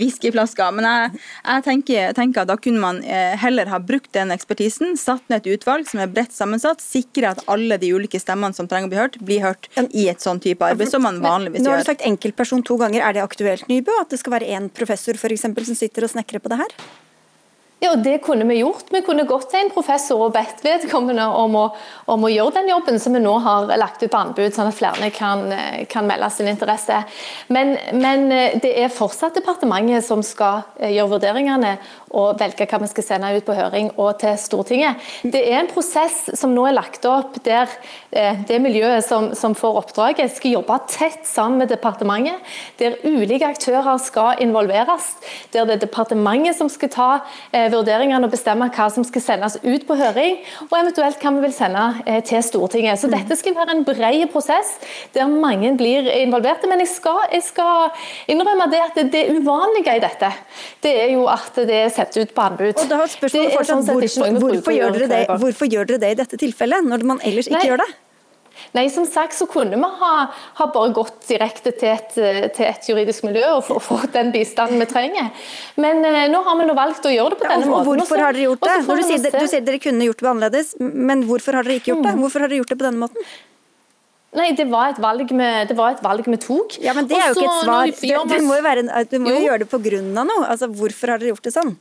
whiskyflaska. 0.00 0.68
Men 0.76 0.88
jeg, 0.88 1.22
jeg 1.44 1.66
tenker, 1.68 2.12
tenker, 2.18 2.44
at 2.44 2.52
da 2.52 2.58
kunne 2.60 2.82
man 2.82 3.00
heller 3.40 3.70
ha 3.72 3.80
brukt 3.80 4.12
den 4.12 4.34
ekspertisen, 4.34 4.96
satt 5.00 5.24
ned 5.28 5.46
et 5.46 5.58
utvalg 5.58 5.88
som 5.88 6.02
er 6.04 6.12
bredt 6.12 6.36
sammensatt, 6.36 6.84
sikre 6.84 7.32
at 7.32 7.42
alle 7.48 7.80
de 7.80 7.94
ulike 7.94 8.20
stemmene 8.20 8.56
som 8.56 8.68
trenger 8.68 8.90
å 8.90 8.92
bli 8.92 9.00
hørt, 9.00 9.18
blir 9.24 9.44
hørt 9.46 9.70
i 9.88 10.08
et 10.12 10.24
sånn 10.24 10.42
type 10.42 10.64
arbeid 10.64 10.92
som 10.92 11.04
man 11.06 11.22
vanligvis 11.24 11.62
gjør. 11.62 11.68
Nå 11.70 11.76
har 11.76 11.84
du 11.84 11.92
sagt 11.92 12.06
enkeltperson 12.08 12.64
to 12.66 12.76
ganger. 12.80 13.04
Er 13.04 13.16
det 13.16 13.24
aktuelt, 13.24 13.68
Nybø? 13.70 14.02
At 14.02 14.12
det 14.12 14.20
skal 14.20 14.38
være 14.38 14.56
én 14.58 14.68
professor 14.72 15.16
for 15.20 15.32
eksempel, 15.32 15.66
som 15.68 15.78
sitter 15.78 16.04
og 16.04 16.12
snekrer 16.12 16.44
på 16.44 16.52
det 16.52 16.60
her? 16.66 16.80
Ja, 17.78 17.92
og 17.92 18.00
Det 18.02 18.16
kunne 18.26 18.42
vi 18.48 18.56
gjort. 18.58 18.88
Vi 18.90 19.04
kunne 19.06 19.22
gått 19.28 19.52
til 19.52 19.60
en 19.62 19.70
professor 19.70 20.24
og 20.24 20.32
bedt 20.34 20.64
vedkommende 20.64 21.22
om 21.30 21.54
å, 21.54 21.64
om 22.10 22.24
å 22.26 22.30
gjøre 22.32 22.56
den 22.56 22.72
jobben 22.72 22.98
som 22.98 23.14
vi 23.14 23.20
nå 23.22 23.36
har 23.44 23.70
lagt 23.78 24.02
ut 24.02 24.10
på 24.10 24.18
anbud, 24.18 24.50
sånn 24.54 24.72
at 24.72 24.74
flere 24.74 25.10
kan, 25.14 25.44
kan 25.90 26.08
melde 26.08 26.26
sin 26.34 26.50
interesse. 26.50 27.04
Men, 27.54 27.76
men, 27.94 28.26
det 28.58 28.72
er 28.82 28.90
fortsatt 28.90 29.38
departementet 29.38 30.02
som 30.08 30.24
skal 30.26 30.64
eh, 30.80 30.90
gjøre 30.96 31.12
vurderingene 31.14 31.76
og 32.18 32.40
velge 32.40 32.66
hva 32.66 32.80
vi 32.82 32.88
skal 32.90 33.06
sende 33.06 33.30
ut 33.36 33.46
på 33.46 33.54
høring 33.54 33.92
og 33.94 34.18
til 34.24 34.34
Stortinget. 34.40 34.98
Det 35.22 35.44
er 35.44 35.60
en 35.60 35.70
prosess 35.70 36.32
som 36.40 36.54
nå 36.56 36.66
er 36.66 36.76
lagt 36.80 37.06
opp 37.06 37.38
der 37.46 37.70
eh, 38.10 38.42
det 38.48 38.58
miljøet 38.64 39.06
som, 39.06 39.30
som 39.38 39.54
får 39.58 39.80
oppdraget, 39.84 40.34
skal 40.34 40.56
jobbe 40.56 40.80
tett 40.90 41.22
sammen 41.28 41.62
med 41.62 41.70
departementet, 41.70 42.42
der 42.82 42.98
ulike 43.06 43.52
aktører 43.54 44.02
skal 44.02 44.42
involveres, 44.42 45.12
der 45.54 45.68
det 45.68 45.78
er 45.78 45.86
departementet 45.86 46.58
som 46.58 46.72
skal 46.72 46.92
ta 46.92 47.10
eh, 47.52 47.67
vurderingene 47.72 48.26
og 48.26 48.32
bestemme 48.32 48.68
hva 48.74 48.88
som 48.92 49.04
skal 49.06 49.24
sendes 49.24 49.58
ut 49.62 49.86
på 49.88 49.96
høring, 49.98 50.38
og 50.68 50.74
eventuelt 50.78 51.20
hva 51.22 51.32
vi 51.36 51.44
vil 51.44 51.54
sende 51.54 51.84
eh, 52.06 52.20
til 52.26 52.42
Stortinget. 52.44 53.00
Så 53.00 53.10
Dette 53.12 53.36
skal 53.38 53.56
være 53.56 53.76
en 53.76 53.84
bred 53.86 54.24
prosess 54.32 54.74
der 55.14 55.30
mange 55.30 55.74
blir 55.78 56.08
involverte. 56.18 56.70
Men 56.70 56.82
jeg 56.84 56.92
skal, 56.94 57.22
jeg 57.32 57.46
skal 57.46 57.92
innrømme 58.30 58.68
det 58.72 58.82
at 58.86 59.00
det, 59.12 59.24
uvanlige 59.38 59.96
i 59.98 60.02
dette, 60.02 60.32
det 60.84 60.94
er 61.04 61.14
jo 61.14 61.28
at 61.30 61.62
det 61.68 61.80
er 61.84 61.94
sendt 61.94 62.18
ut 62.18 62.34
på 62.34 62.48
anbud. 62.48 62.74
Og 62.74 62.90
da 62.90 63.02
har 63.04 63.12
spørsmålet 63.12 63.56
fortsatt, 63.56 63.86
sånn 63.86 64.02
hvorfor, 64.02 64.42
hvorfor, 64.42 64.76
gjør 64.76 65.00
det, 65.04 65.22
hvorfor, 65.44 65.70
gjør 65.70 65.92
dere 65.92 66.04
det, 66.04 66.12
i 66.14 66.20
dette 66.22 66.40
tilfellet, 66.40 66.86
når 66.88 67.08
man 67.08 67.24
ellers 67.26 67.50
ikke 67.50 67.60
Nei. 67.60 67.72
gjør 67.72 67.84
det? 67.84 67.90
Nei, 68.76 68.86
som 68.92 69.06
sagt 69.08 69.36
så 69.36 69.48
kunne 69.50 69.78
vi 69.78 69.90
ha, 70.02 70.12
ha 70.60 70.68
bare 70.74 70.92
gått 70.96 71.26
direkte 71.28 71.72
til 71.78 71.92
et, 71.94 72.14
til 72.14 72.66
et 72.68 72.88
juridisk 72.90 73.26
miljø 73.26 73.44
og 73.56 73.82
fått 73.84 74.12
den 74.16 74.32
bistanden 74.34 74.82
vi 74.82 74.88
trenger. 74.90 75.32
Men 75.80 76.04
eh, 76.06 76.26
nå 76.32 76.42
har 76.46 76.58
vi 76.60 76.68
nå 76.68 76.78
valgt 76.78 77.08
å 77.08 77.12
gjøre 77.12 77.34
det 77.34 77.42
på 77.42 77.50
denne 77.50 77.68
ja, 77.68 77.72
måten. 77.72 78.02
Hvorfor 78.02 78.24
har 78.24 78.36
dere 78.36 78.48
gjort 78.50 78.64
det? 78.66 78.78
Du 78.88 79.04
sier, 79.04 79.28
du 79.38 79.50
sier 79.50 79.66
dere 79.66 79.82
kunne 79.82 80.08
gjort 80.08 80.24
det 80.24 80.32
annerledes, 80.32 80.74
men 80.80 81.26
hvorfor 81.28 81.58
har 81.58 81.68
dere 81.68 81.80
ikke 81.82 81.94
gjort 81.94 82.06
det? 82.06 82.16
Mm. 82.16 82.24
Hvorfor 82.26 82.44
har 82.44 82.52
dere 82.52 82.62
gjort 82.62 82.74
det 82.74 82.80
på 82.80 82.88
denne 82.88 83.06
måten? 83.06 83.30
Nei, 84.36 84.50
det 84.52 84.66
var 84.68 84.92
et 84.92 84.98
valg 85.00 85.30
vi, 85.32 85.44
et 85.64 85.72
valg 85.78 86.26
vi 86.28 86.38
tok. 86.42 86.76
Ja, 86.84 86.92
Men 86.96 87.08
det 87.08 87.16
er 87.16 87.30
jo 87.30 87.38
ikke 87.38 87.48
et 87.48 87.62
svar. 87.64 87.92
Du, 87.96 88.34
du 88.34 88.44
må 88.44 88.58
jo, 88.58 88.64
være, 88.66 88.84
du 89.08 89.20
må 89.24 89.32
jo 89.32 89.44
gjøre 89.46 89.62
det 89.64 89.68
pga. 89.72 90.02
noe. 90.20 90.42
Altså, 90.44 90.68
Hvorfor 90.68 91.14
har 91.14 91.22
dere 91.22 91.32
gjort 91.32 91.48
det 91.48 91.54
sånn? 91.54 91.72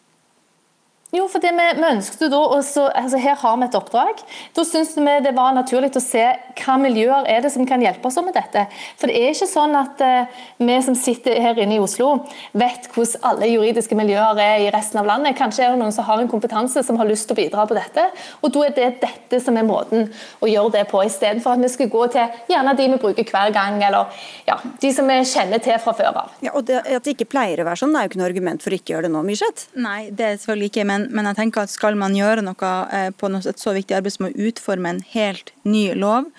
Jo, 1.15 1.23
for 1.31 1.39
det 1.39 1.53
vi, 1.55 1.65
vi 1.79 1.87
ønsket 1.87 2.27
da, 2.33 2.39
også, 2.51 2.89
altså 2.99 3.19
Her 3.23 3.37
har 3.39 3.53
vi 3.55 3.63
et 3.63 3.75
oppdrag. 3.79 4.19
Da 4.51 4.63
syns 4.67 4.89
vi 4.97 5.13
det 5.23 5.31
var 5.37 5.53
naturlig 5.55 5.93
å 5.95 6.01
se 6.03 6.23
hva 6.59 6.73
miljøer 6.81 7.29
er 7.31 7.45
det 7.45 7.51
som 7.53 7.63
kan 7.69 7.79
hjelpe 7.79 8.09
oss 8.09 8.17
med 8.19 8.35
dette. 8.35 8.65
For 8.99 9.07
det 9.07 9.15
er 9.15 9.31
ikke 9.31 9.47
sånn 9.47 9.77
at 9.79 10.03
uh, 10.03 10.41
vi 10.59 10.75
som 10.83 10.97
sitter 10.99 11.39
her 11.39 11.61
inne 11.63 11.77
i 11.77 11.79
Oslo, 11.79 12.09
vet 12.51 12.89
hvordan 12.91 13.23
alle 13.29 13.47
juridiske 13.53 13.95
miljøer 13.95 14.41
er 14.43 14.65
i 14.65 14.73
resten 14.73 14.99
av 14.99 15.07
landet. 15.07 15.37
Kanskje 15.39 15.63
er 15.63 15.71
det 15.71 15.79
noen 15.79 15.95
som 15.95 16.03
har 16.09 16.19
en 16.19 16.27
kompetanse 16.27 16.83
som 16.83 16.99
har 16.99 17.07
lyst 17.07 17.29
til 17.29 17.37
å 17.37 17.39
bidra 17.39 17.65
på 17.69 17.79
dette. 17.79 18.09
Og 18.41 18.51
da 18.57 18.65
er 18.67 18.75
det 18.75 18.89
dette 19.05 19.39
som 19.43 19.55
er 19.55 19.67
måten 19.67 20.09
å 20.43 20.51
gjøre 20.51 20.75
det 20.75 20.83
på, 20.91 21.05
istedenfor 21.07 21.55
at 21.55 21.63
vi 21.63 21.71
skal 21.71 21.91
gå 21.93 22.03
til 22.17 22.51
gjerne 22.51 22.75
de 22.75 22.89
vi 22.97 22.99
bruker 23.05 23.31
hver 23.31 23.55
gang, 23.55 23.79
eller 23.79 24.11
ja, 24.49 24.59
de 24.83 24.91
som 24.91 25.07
vi 25.07 25.21
kjenner 25.31 25.63
til 25.63 25.79
fra 25.79 25.95
før 25.95 26.11
av. 26.25 26.35
Ja, 26.43 26.51
og 26.51 26.67
det, 26.67 26.83
At 26.83 27.07
det 27.07 27.15
ikke 27.15 27.31
pleier 27.31 27.63
å 27.63 27.69
være 27.69 27.79
sånn, 27.85 27.95
det 27.95 28.03
er 28.03 28.09
jo 28.09 28.13
ikke 28.13 28.23
noe 28.25 28.29
argument 28.33 28.65
for 28.65 28.75
å 28.75 28.81
ikke 28.81 28.95
gjøre 28.97 29.07
det 29.07 29.15
nå, 29.15 29.23
Myrseth? 29.31 29.69
Nei, 29.79 29.99
det 30.11 30.27
er 30.27 30.39
selvfølgelig 30.41 30.73
ikke. 30.73 30.87
men 30.91 30.96
men, 30.97 31.07
men, 31.13 31.29
jeg 31.29 31.37
tenker 31.37 31.65
at 31.65 31.73
skal 31.73 31.97
man 31.99 32.15
gjøre 32.17 32.43
noe 32.45 32.71
eh, 32.93 33.09
på 33.13 33.29
et 33.37 33.61
så 33.61 33.73
viktig 33.75 33.97
arbeid 33.97 34.17
som 34.17 34.29
å 34.29 34.33
utforme 34.33 34.95
en 34.95 35.03
helt 35.13 35.53
ny 35.67 35.91
lov, 35.97 36.29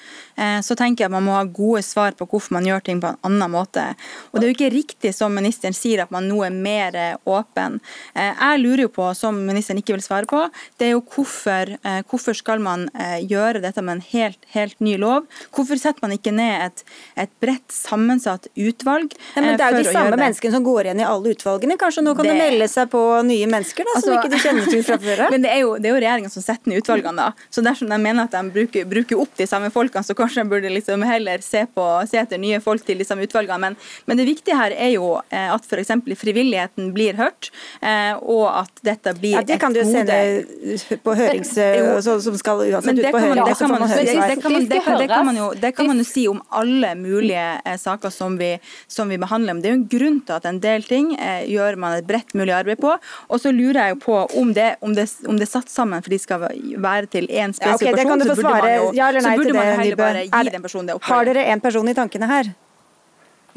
så 0.62 0.76
tenker 0.78 1.04
jeg 1.04 1.10
at 1.10 1.14
man 1.14 1.26
må 1.26 1.34
ha 1.36 1.44
gode 1.44 1.82
svar 1.86 2.14
på 2.18 2.26
hvorfor 2.28 2.54
man 2.56 2.66
gjør 2.66 2.84
ting 2.86 3.02
på 3.02 3.10
en 3.10 3.18
annen 3.26 3.52
måte. 3.52 3.84
Og 4.30 4.38
det 4.38 4.46
er 4.46 4.52
jo 4.52 4.56
ikke 4.56 4.72
riktig 4.74 5.12
som 5.16 5.34
ministeren 5.34 5.76
sier 5.76 6.04
at 6.04 6.12
man 6.14 6.28
nå 6.28 6.40
er 6.46 6.54
mer 6.54 6.98
åpen. 7.28 7.78
Jeg 8.14 8.62
lurer 8.62 8.84
jo 8.86 8.92
på, 8.94 9.08
som 9.18 9.38
ministeren 9.48 9.80
ikke 9.82 9.96
vil 9.96 10.04
svare 10.04 10.28
på, 10.30 10.44
det 10.78 10.88
er 10.88 10.94
jo 10.94 11.02
hvorfor, 11.02 11.74
hvorfor 12.10 12.36
skal 12.38 12.62
man 12.64 12.86
gjøre 13.24 13.62
dette 13.64 13.82
med 13.84 13.98
en 13.98 14.04
helt, 14.12 14.40
helt 14.54 14.78
ny 14.84 14.96
lov? 15.00 15.26
Hvorfor 15.54 15.80
setter 15.80 16.04
man 16.04 16.14
ikke 16.14 16.32
ned 16.34 16.68
et, 16.68 16.84
et 17.24 17.32
bredt 17.42 17.74
sammensatt 17.74 18.48
utvalg? 18.54 19.14
Ja, 19.34 19.42
men 19.44 19.58
det 19.58 19.66
er 19.66 19.76
jo 19.76 19.82
de 19.82 19.92
samme 19.94 20.16
menneskene 20.16 20.54
som 20.54 20.66
går 20.66 20.88
igjen 20.88 21.02
i 21.02 21.06
alle 21.08 21.34
utvalgene. 21.34 21.78
Kanskje 21.80 22.04
nå 22.04 22.14
kan 22.18 22.26
det, 22.26 22.34
det 22.34 22.42
melde 22.42 22.68
seg 22.70 22.90
på 22.92 23.02
nye 23.28 23.48
mennesker 23.50 23.88
da, 23.88 23.96
altså, 23.96 24.12
som 24.12 24.18
ikke 24.18 24.32
de 24.32 24.42
kjenner 24.42 24.70
til 24.70 24.84
fra 24.86 24.98
før 25.02 25.24
Men 25.34 25.44
det 25.44 25.52
er 25.52 25.62
jo, 25.64 25.74
det 25.78 25.90
er 25.90 25.96
jo 25.96 26.02
regjeringa 26.02 26.32
som 26.32 26.44
setter 26.44 26.72
ned 26.72 26.82
utvalgene, 26.82 27.28
da. 27.28 27.48
Så 27.54 27.64
dersom 27.64 27.90
de 27.92 28.00
mener 28.02 28.28
at 28.28 28.36
de 28.36 28.54
bruker, 28.54 28.88
bruker 28.88 29.22
opp 29.24 29.34
de 29.38 29.48
samme 29.50 29.70
folkene, 29.74 30.04
så 30.06 30.16
kanskje 30.28 30.44
de 30.44 30.48
burde 30.48 30.70
liksom 30.70 31.02
heller 31.02 31.38
se, 31.38 31.66
på, 31.74 31.84
se 32.10 32.18
etter 32.20 32.38
nye 32.38 32.60
folk 32.60 32.84
til 32.84 33.00
disse 33.00 33.16
utvalgene. 33.16 33.58
Men, 33.58 33.76
men 34.06 34.20
det 34.20 34.26
viktige 34.28 34.56
her 34.58 34.74
er 34.76 34.92
jo 34.92 35.16
eh, 35.30 35.48
at 35.54 35.64
f.eks. 35.64 35.92
frivilligheten 36.20 36.92
blir 36.94 37.16
hørt, 37.18 37.50
eh, 37.80 38.14
og 38.20 38.46
at 38.64 38.82
dette 38.84 39.14
blir 39.18 39.38
ja, 39.38 39.44
det 39.46 39.58
kan 39.62 39.72
du 39.72 39.80
jo 39.80 39.86
sende 39.88 40.18
på 41.04 41.14
hørings... 41.16 41.54
som 42.28 42.36
skal 42.38 42.62
uansett 42.68 42.98
ut 42.98 43.08
på 43.10 43.22
høring. 43.22 43.42
Det 44.68 45.08
kan 45.08 45.26
man 45.26 45.38
jo 45.38 45.48
det 45.58 45.72
kan 45.76 45.88
man 45.88 46.00
jo 46.02 46.06
si 46.06 46.26
om 46.28 46.40
alle 46.54 46.94
mulige 46.98 47.46
eh, 47.64 47.78
saker 47.80 48.12
som 48.12 48.36
vi, 48.40 48.54
som 48.86 49.08
vi 49.08 49.18
behandler. 49.20 49.56
Men 49.56 49.64
det 49.64 49.70
er 49.70 49.76
jo 49.76 49.80
en 49.80 49.88
grunn 49.96 50.20
til 50.26 50.36
at 50.36 50.48
en 50.48 50.60
del 50.62 50.84
ting 50.86 51.14
gjør 51.48 51.78
man 51.80 51.98
et 51.98 52.06
bredt 52.08 52.34
mulig 52.36 52.54
arbeid 52.54 52.82
på. 52.82 52.94
Og 53.28 53.40
så 53.40 53.52
lurer 53.54 53.80
jeg 53.86 53.96
jo 53.96 54.00
på 54.04 54.18
om 54.40 54.52
det, 54.54 54.68
om 54.84 54.94
det, 54.96 55.08
om 55.28 55.38
det 55.38 55.48
er 55.48 55.52
satt 55.52 55.72
sammen 55.72 56.04
for 56.04 56.12
de 56.12 56.20
skal 56.20 56.44
være 56.44 57.10
til 57.10 57.28
én 57.28 57.54
spesifikk 57.56 57.88
ja, 57.88 57.94
okay, 57.94 58.04
person, 58.04 58.24
så 58.24 58.36
burde 58.36 58.54
man 58.54 58.74
jo, 58.74 58.90
ja 58.96 59.10
så 59.14 59.34
burde 59.38 59.56
man 59.56 59.70
jo 59.70 59.76
heller 59.82 60.17
bare 60.26 60.48
gi 60.48 60.56
den 60.56 60.64
personen 60.64 60.90
det 60.90 60.98
oppdraget. 60.98 61.14
Har 61.14 61.30
dere 61.32 61.52
en 61.52 61.62
person 61.64 61.88
i 61.88 61.96
tankene 61.98 62.30
her? 62.30 62.50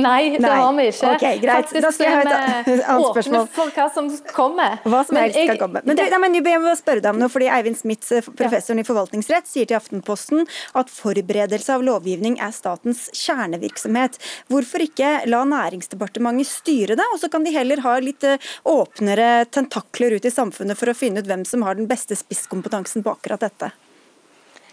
Nei, 0.01 0.37
det 0.39 0.49
har 0.49 0.71
vi 0.73 0.85
ikke. 0.89 1.09
Okay, 1.15 1.39
greit. 1.41 1.67
Faktisk, 1.67 1.83
da 1.83 1.89
skal 1.93 2.07
jeg 2.07 2.15
ha 2.15 2.21
et 2.23 2.69
annet 2.89 3.07
spørsmål. 3.11 3.47
for 3.53 3.73
hva 3.75 3.87
som 3.93 4.07
kommer. 4.33 4.77
Hva 4.87 5.01
som 5.07 5.19
helst 5.19 5.37
skal 5.37 5.59
komme. 5.59 5.81
Men, 5.85 5.99
du, 5.99 6.03
nei, 6.13 6.19
men 6.23 6.37
jeg 6.39 6.61
må 6.63 6.73
spørre 6.79 7.03
deg 7.03 7.11
om 7.11 7.19
noe, 7.21 7.31
fordi 7.31 7.49
Eivind 7.53 7.77
Smith, 7.79 8.07
professoren 8.39 8.81
ja. 8.81 8.85
i 8.85 8.87
forvaltningsrett, 8.87 9.49
sier 9.49 9.69
til 9.69 9.77
Aftenposten 9.77 10.47
at 10.79 10.93
forberedelse 10.93 11.75
av 11.75 11.85
lovgivning 11.85 12.39
er 12.41 12.55
statens 12.55 13.09
kjernevirksomhet. 13.17 14.17
Hvorfor 14.51 14.87
ikke 14.87 15.13
la 15.29 15.43
Næringsdepartementet 15.51 16.49
styre 16.49 16.97
det, 16.97 17.05
og 17.13 17.21
så 17.21 17.29
kan 17.31 17.45
de 17.45 17.53
heller 17.53 17.83
ha 17.85 17.97
litt 18.01 18.25
eh, 18.25 18.51
åpnere 18.71 19.45
tentakler 19.51 20.17
ut 20.17 20.25
i 20.25 20.33
samfunnet 20.33 20.79
for 20.79 20.89
å 20.89 20.97
finne 20.97 21.21
ut 21.21 21.29
hvem 21.29 21.45
som 21.47 21.67
har 21.67 21.77
den 21.77 21.89
beste 21.91 22.17
spisskompetansen 22.17 23.05
på 23.05 23.13
akkurat 23.13 23.43
dette? 23.43 23.73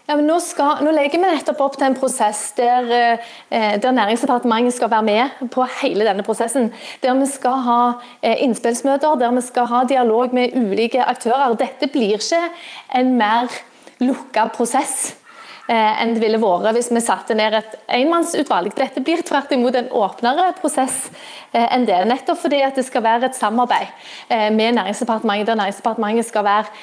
Ja, 0.09 0.15
men 0.17 0.25
nå, 0.25 0.39
skal, 0.41 0.79
nå, 0.81 0.89
legger 0.89 1.21
vi 1.21 1.27
nettopp 1.27 1.59
opp 1.61 1.75
til 1.77 1.85
en 1.85 1.93
prosess 1.93 2.39
der, 2.57 2.87
eh, 2.89 3.75
der, 3.77 3.91
Næringsdepartementet 3.93 4.73
skal 4.73 4.89
være 4.89 5.05
med 5.05 5.49
på 5.53 5.67
hele 5.83 6.07
denne 6.07 6.25
prosessen. 6.25 6.71
Der 7.03 7.13
vi 7.13 7.27
skal 7.29 7.61
ha 7.67 7.81
eh, 8.23 8.41
innspillsmøter, 8.41 9.19
der 9.21 9.35
vi 9.37 9.43
skal 9.45 9.69
ha 9.69 9.83
dialog 9.85 10.33
med 10.33 10.57
ulike 10.57 11.05
aktører. 11.05 11.53
Dette 11.61 11.91
blir 11.93 12.17
ikke 12.17 12.41
en 12.97 13.13
mer 13.21 13.53
lukka 14.01 14.47
prosess. 14.55 15.13
Eh, 15.69 16.01
enn 16.01 16.15
det 16.15 16.21
ville 16.23 16.39
vært 16.41 16.73
hvis 16.73 16.87
vi 16.89 17.01
satte 17.05 17.35
ned 17.37 17.53
et 17.53 17.75
enmannsutvalg. 17.99 18.71
Dette 18.73 19.03
blir 19.05 19.21
tvert 19.21 19.51
imot 19.53 19.75
en 19.77 19.91
åpnere 19.99 20.47
prosess 20.57 21.11
eh, 21.51 21.67
enn 21.75 21.85
det. 21.85 21.99
Nettopp 22.09 22.39
fordi 22.41 22.63
at 22.65 22.79
det 22.79 22.87
skal 22.87 23.03
være 23.05 23.29
et 23.29 23.37
samarbeid 23.37 23.91
eh, 24.33 24.47
med 24.49 24.79
Næringsdepartementet, 24.79 25.51
der 25.51 25.59
Næringsdepartementet 25.61 26.25
skal 26.25 26.47
være, 26.47 26.73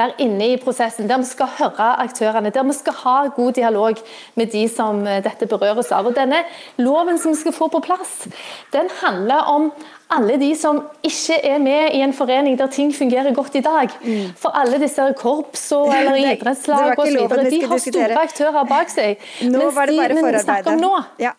være 0.00 0.16
inne 0.24 0.48
i 0.54 0.56
prosessen. 0.62 1.10
Der 1.10 1.20
vi 1.20 1.28
skal 1.28 1.52
høre 1.58 1.90
aktørene, 2.06 2.54
der 2.56 2.64
vi 2.70 2.78
skal 2.78 2.96
ha 3.02 3.16
god 3.36 3.52
dialog 3.60 4.00
med 4.40 4.52
de 4.56 4.64
som 4.72 5.04
dette 5.04 5.50
berøres 5.50 5.92
av. 5.92 6.08
Og 6.08 6.16
Denne 6.16 6.40
loven 6.80 7.20
som 7.20 7.36
vi 7.36 7.42
skal 7.42 7.56
få 7.56 7.68
på 7.68 7.84
plass, 7.84 8.30
den 8.72 8.88
handler 9.02 9.44
om 9.52 9.68
alle 10.12 10.38
de 10.40 10.50
som 10.58 10.80
ikke 11.04 11.38
er 11.48 11.60
med 11.62 11.96
i 11.96 12.02
en 12.04 12.14
forening 12.16 12.56
der 12.58 12.70
ting 12.72 12.92
fungerer 12.94 13.34
godt 13.34 13.56
i 13.58 13.64
dag. 13.64 13.92
Mm. 14.04 14.32
For 14.38 14.54
alle 14.58 14.80
disse 14.82 15.06
korps 15.18 15.68
og, 15.76 15.92
eller 15.98 16.18
idrettslag 16.20 16.98
osv. 16.98 17.20
De 17.50 17.62
har 17.66 17.84
store 17.86 18.24
aktører 18.24 18.66
bak 18.68 18.92
seg. 18.92 19.22
Nå 19.46 19.58
Mens 19.58 19.78
var 19.78 19.90
det 19.90 20.00
bare 20.00 20.18
de 20.18 20.26
vi 20.36 20.44
snakker 20.48 20.74
om 20.74 20.84
nå, 20.84 20.96
ja. 21.22 21.36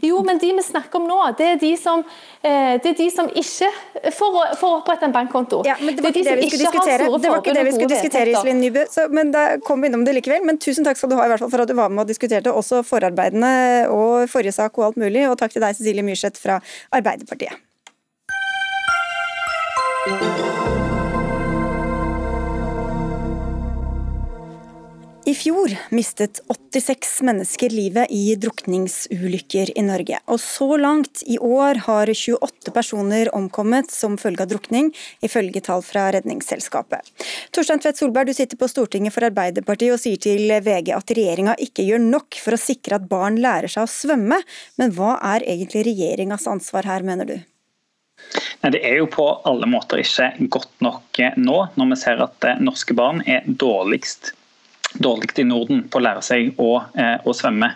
Jo, 0.00 0.22
men 0.26 0.38
de 0.38 0.50
vi 0.52 0.62
snakker 0.62 1.00
om 1.00 1.06
nå, 1.08 1.18
det 1.38 1.46
er 1.52 1.60
de 1.60 1.70
som, 1.78 2.02
eh, 2.42 2.74
det 2.82 2.92
er 2.92 2.96
de 2.98 3.06
som 3.12 3.28
ikke 3.28 3.68
får, 4.14 4.38
får 4.60 4.74
opprette 4.80 5.06
en 5.08 5.14
bankkonto. 5.14 5.62
Ja, 5.66 5.76
men 5.80 5.96
Det 5.96 6.04
var 6.04 6.12
ikke 6.12 6.24
det, 6.24 6.34
det 6.34 6.42
vi 6.42 6.50
skulle 6.50 6.64
diskutere, 6.66 7.08
det 7.08 7.32
var 7.32 7.42
ikke 7.42 7.54
det 7.56 7.64
vi 7.68 7.74
skulle 7.76 7.92
diskutere 7.92 8.34
Iselin 8.34 8.60
Nybø, 8.62 8.84
så, 8.90 9.06
men 9.12 9.32
da 9.34 9.46
kom 9.64 9.82
vi 9.82 9.90
innom 9.90 10.04
det 10.06 10.16
likevel. 10.18 10.44
Men 10.48 10.60
tusen 10.62 10.86
takk 10.86 11.00
skal 11.00 11.12
du 11.12 11.16
ha 11.20 11.28
i 11.28 11.32
hvert 11.32 11.44
fall 11.44 11.52
for 11.54 11.64
at 11.64 11.70
du 11.70 11.76
var 11.78 11.92
med 11.92 12.06
og 12.06 12.10
diskuterte 12.10 12.52
også 12.54 12.82
forarbeidene 12.86 13.54
og 13.94 14.28
forrige 14.32 14.56
sak 14.58 14.78
og 14.78 14.90
alt 14.90 15.00
mulig. 15.00 15.28
Og 15.30 15.38
takk 15.40 15.54
til 15.54 15.64
deg, 15.64 15.78
Cecilie 15.78 16.06
Myrseth 16.06 16.42
fra 16.42 16.60
Arbeiderpartiet. 16.94 17.67
I 25.28 25.34
fjor 25.34 25.74
mistet 25.92 26.38
86 26.72 27.22
mennesker 27.22 27.70
livet 27.70 28.08
i 28.10 28.32
drukningsulykker 28.40 29.74
i 29.76 29.82
Norge. 29.84 30.20
Og 30.24 30.40
så 30.40 30.68
langt 30.80 31.20
i 31.28 31.36
år 31.36 31.82
har 31.84 32.08
28 32.08 32.72
personer 32.72 33.28
omkommet 33.36 33.92
som 33.92 34.16
følge 34.16 34.46
av 34.46 34.48
drukning, 34.54 34.88
ifølge 35.20 35.60
tall 35.66 35.84
fra 35.84 36.06
Redningsselskapet. 36.16 37.12
Torstein 37.52 37.84
Tvedt 37.84 38.00
Solberg, 38.00 38.32
du 38.32 38.38
sitter 38.38 38.56
på 38.56 38.70
Stortinget 38.72 39.12
for 39.12 39.28
Arbeiderpartiet 39.28 39.98
og 39.98 40.00
sier 40.00 40.16
til 40.16 40.48
VG 40.48 40.94
at 40.96 41.16
regjeringa 41.20 41.58
ikke 41.60 41.84
gjør 41.90 42.00
nok 42.06 42.40
for 42.46 42.56
å 42.56 42.62
sikre 42.64 42.96
at 42.96 43.12
barn 43.12 43.36
lærer 43.44 43.68
seg 43.68 43.84
å 43.84 43.94
svømme. 43.98 44.40
Men 44.80 44.96
hva 44.96 45.18
er 45.34 45.44
egentlig 45.44 45.84
regjeringas 45.92 46.48
ansvar 46.48 46.88
her, 46.88 47.04
mener 47.04 47.28
du? 47.28 47.36
Nei, 48.62 48.72
Det 48.74 48.82
er 48.84 48.98
jo 49.00 49.10
på 49.10 49.28
alle 49.48 49.68
måter 49.70 50.02
ikke 50.02 50.32
godt 50.52 50.74
nok 50.84 51.22
eh, 51.22 51.36
nå, 51.38 51.60
når 51.78 51.94
vi 51.94 52.02
ser 52.02 52.24
at 52.24 52.48
eh, 52.48 52.60
norske 52.64 52.96
barn 52.98 53.24
er 53.26 53.46
dårligst 53.46 54.34
dårligst 55.04 55.36
i 55.42 55.44
Norden 55.44 55.82
på 55.92 55.98
å 56.00 56.02
lære 56.06 56.22
seg 56.24 56.60
å, 56.64 56.78
eh, 56.96 57.18
å 57.28 57.34
svømme. 57.36 57.68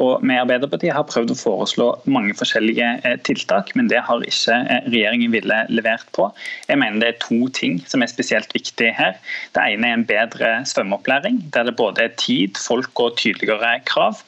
Og 0.00 0.22
Vi 0.24 0.32
i 0.32 0.38
Arbeiderpartiet 0.40 0.96
har 0.96 1.04
prøvd 1.04 1.34
å 1.34 1.36
foreslå 1.36 1.88
mange 2.08 2.32
forskjellige 2.38 3.18
tiltak, 3.28 3.74
men 3.76 3.90
det 3.92 4.00
har 4.06 4.24
ikke 4.24 4.56
regjeringen 4.88 5.34
ville 5.36 5.58
levert 5.68 6.08
på. 6.16 6.30
Jeg 6.70 6.80
mener 6.80 7.04
det 7.04 7.10
er 7.10 7.20
to 7.26 7.50
ting 7.52 7.76
som 7.84 8.02
er 8.02 8.08
spesielt 8.08 8.56
viktige 8.56 8.96
her. 8.96 9.20
Det 9.52 9.66
ene 9.74 9.92
er 9.92 9.98
en 9.98 10.08
bedre 10.08 10.54
svømmeopplæring, 10.72 11.44
der 11.52 11.68
det 11.68 11.76
både 11.76 12.08
er 12.08 12.16
tid, 12.16 12.56
folk 12.56 12.96
og 12.96 13.20
tydeligere 13.20 13.76
krav. 13.84 14.24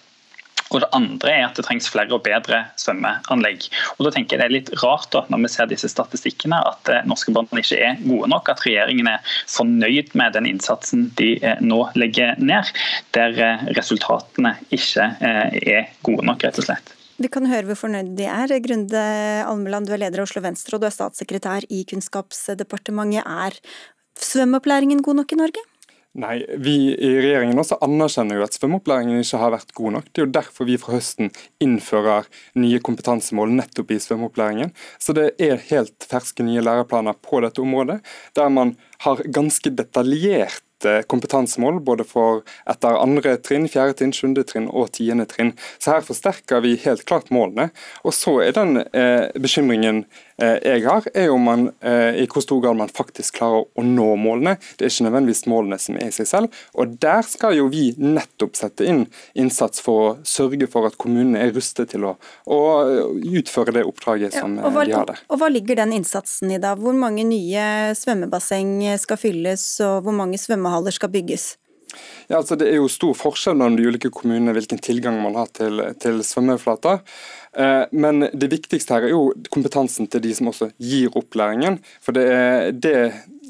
Og 0.71 0.85
Det 0.85 0.91
andre 0.97 1.33
er 1.33 1.47
at 1.49 1.59
det 1.59 1.64
trengs 1.66 1.89
flere 1.91 2.14
og 2.14 2.23
bedre 2.27 2.62
svømmeanlegg. 2.81 3.66
Og 3.99 4.07
da 4.07 4.12
tenker 4.14 4.37
jeg 4.37 4.41
Det 4.41 4.47
er 4.47 4.55
litt 4.55 4.71
rart 4.83 5.11
da, 5.14 5.25
når 5.29 5.43
vi 5.45 5.53
ser 5.53 5.71
disse 5.71 5.91
statistikkene 5.91 6.61
at 6.66 6.93
eh, 6.93 7.03
norske 7.11 7.35
barn 7.35 7.51
ikke 7.59 7.81
er 7.81 7.99
gode 8.05 8.31
nok. 8.31 8.49
At 8.53 8.62
regjeringen 8.64 9.11
er 9.11 9.35
fornøyd 9.51 10.14
med 10.18 10.37
den 10.39 10.49
innsatsen 10.53 11.11
de 11.18 11.35
eh, 11.43 11.59
nå 11.61 11.83
legger 11.99 12.39
ned, 12.39 12.71
der 13.16 13.37
eh, 13.37 13.66
resultatene 13.77 14.55
ikke 14.71 15.11
er 15.21 15.91
gode 16.07 16.25
nok, 16.27 16.45
rett 16.47 16.59
og 16.62 16.68
slett. 16.68 16.95
Vi 17.21 17.29
kan 17.29 17.45
høre 17.51 17.68
hvor 17.68 17.83
fornøyd 17.83 18.14
de 18.16 18.29
er. 18.31 18.55
Grunde 18.64 19.01
Almeland, 19.45 19.91
du 19.91 19.97
er 19.97 20.05
leder 20.07 20.23
av 20.23 20.29
Oslo 20.31 20.41
Venstre 20.45 20.79
og 20.79 20.85
du 20.85 20.89
er 20.89 20.95
statssekretær 20.95 21.66
i 21.68 21.83
Kunnskapsdepartementet. 21.91 23.27
Er 23.27 23.59
svømmeopplæringen 24.21 25.03
god 25.05 25.21
nok 25.21 25.35
i 25.35 25.41
Norge? 25.43 25.66
Nei, 26.19 26.41
Vi 26.59 26.91
i 26.91 27.11
regjeringen 27.23 27.61
også 27.63 27.77
anerkjenner 27.87 28.41
jo 28.41 28.43
at 28.43 28.57
svømmeopplæringen 28.57 29.21
ikke 29.23 29.39
har 29.39 29.53
vært 29.55 29.75
god 29.79 29.93
nok. 29.95 30.09
Det 30.11 30.19
er 30.19 30.25
jo 30.25 30.33
derfor 30.35 30.67
vi 30.67 30.79
fra 30.83 30.97
høsten 30.97 31.31
innfører 31.63 32.27
nye 32.59 32.81
kompetansemål 32.83 33.53
nettopp 33.55 33.93
i 33.95 34.01
svømmeopplæringen. 34.03 34.73
Så 34.99 35.15
det 35.15 35.29
er 35.39 35.63
helt 35.69 36.09
ferske 36.11 36.43
nye 36.43 36.65
læreplaner 36.67 37.15
på 37.23 37.45
dette 37.45 37.63
området, 37.63 38.01
der 38.35 38.51
man 38.51 38.75
har 39.07 39.23
ganske 39.31 39.71
detaljert 39.71 40.67
kompetansemål 41.07 41.81
både 41.85 42.05
for 42.09 42.43
etter 42.69 42.97
andre 42.97 43.37
trinn, 43.45 43.69
fjerde 43.69 43.99
trinn, 43.99 44.15
sjuende 44.17 44.45
trinn 44.49 44.69
og 44.69 44.91
tiende 44.97 45.27
trinn. 45.29 45.53
Så 45.79 45.95
her 45.95 46.05
forsterker 46.07 46.63
vi 46.65 46.79
helt 46.85 47.05
klart 47.09 47.31
målene. 47.35 47.71
Og 48.05 48.15
så 48.17 48.39
er 48.45 48.57
den 48.57 48.81
eh, 48.81 49.29
bekymringen 49.41 50.05
jeg 50.41 50.84
har, 50.86 51.07
er 51.14 51.32
om 51.34 51.45
man 51.45 51.66
eh, 51.84 52.22
i 52.22 52.26
hvor 52.30 52.45
stor 52.45 52.62
grad 52.64 52.78
man 52.78 52.93
faktisk 52.93 53.38
klarer 53.41 53.66
å 53.68 53.84
nå 53.84 54.09
målene. 54.20 54.57
Det 54.76 54.86
er 54.86 54.93
ikke 54.93 55.07
nødvendigvis 55.09 55.45
målene 55.51 55.78
som 55.82 55.99
er 56.01 56.11
i 56.11 56.16
seg 56.16 56.28
selv. 56.30 56.61
Og 56.74 56.97
der 57.03 57.22
skal 57.28 57.57
jo 57.59 57.68
vi 57.72 57.91
nettopp 57.99 58.59
sette 58.59 58.88
inn 58.88 59.05
innsats 59.38 59.82
for 59.84 60.01
å 60.01 60.12
sørge 60.26 60.68
for 60.70 60.88
at 60.88 60.99
kommunene 61.01 61.43
er 61.45 61.55
rustet 61.57 61.93
til 61.93 62.09
å, 62.09 62.16
å 62.51 62.61
utføre 63.41 63.76
det 63.76 63.86
oppdraget 63.88 64.36
som 64.36 64.59
ja, 64.59 64.72
hva, 64.72 64.86
de 64.86 64.97
har 64.97 65.09
der. 65.12 65.22
Og 65.30 65.41
Hva 65.43 65.51
ligger 65.53 65.82
den 65.82 65.95
innsatsen 66.01 66.55
i 66.57 66.61
da? 66.62 66.74
Hvor 66.78 66.97
mange 66.97 67.24
nye 67.28 67.95
svømmebasseng 67.99 68.78
skal 69.01 69.20
fylles, 69.20 69.64
og 69.84 70.07
hvor 70.07 70.16
mange 70.16 70.41
svømmehaller 70.41 70.95
skal 70.95 71.12
bygges? 71.12 71.55
Ja, 72.28 72.41
altså 72.41 72.57
Det 72.59 72.68
er 72.70 72.78
jo 72.80 72.88
stor 72.91 73.14
forskjell 73.18 73.57
mellom 73.59 73.78
de 73.78 73.88
ulike 73.91 74.12
kommunene 74.14 74.55
hvilken 74.57 74.82
tilgang 74.82 75.20
man 75.22 75.38
har 75.38 75.51
til, 75.57 75.82
til 76.03 76.22
svømmeflater. 76.26 77.01
Eh, 77.59 77.84
men 77.91 78.28
det 78.32 78.51
viktigste 78.53 78.97
her 78.97 79.09
er 79.09 79.14
jo 79.14 79.30
kompetansen 79.51 80.11
til 80.11 80.22
de 80.24 80.34
som 80.36 80.51
også 80.53 80.70
gir 80.78 81.16
opplæringen. 81.18 81.80
For 82.05 82.16
det, 82.16 82.26
er, 82.30 82.70
det 82.72 82.97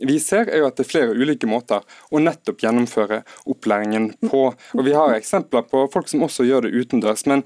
vi 0.06 0.20
ser 0.22 0.48
er 0.48 0.62
jo 0.62 0.70
at 0.70 0.78
det 0.78 0.86
er 0.86 0.92
flere 0.92 1.16
ulike 1.16 1.48
måter 1.50 1.84
å 2.10 2.22
nettopp 2.22 2.64
gjennomføre 2.64 3.22
opplæringen 3.50 4.12
på. 4.30 4.46
Og 4.54 4.86
Vi 4.86 4.96
har 4.96 5.16
eksempler 5.16 5.68
på 5.68 5.84
folk 5.92 6.08
som 6.08 6.24
også 6.26 6.48
gjør 6.48 6.68
det 6.68 6.74
utendørs. 6.80 7.26
men 7.26 7.44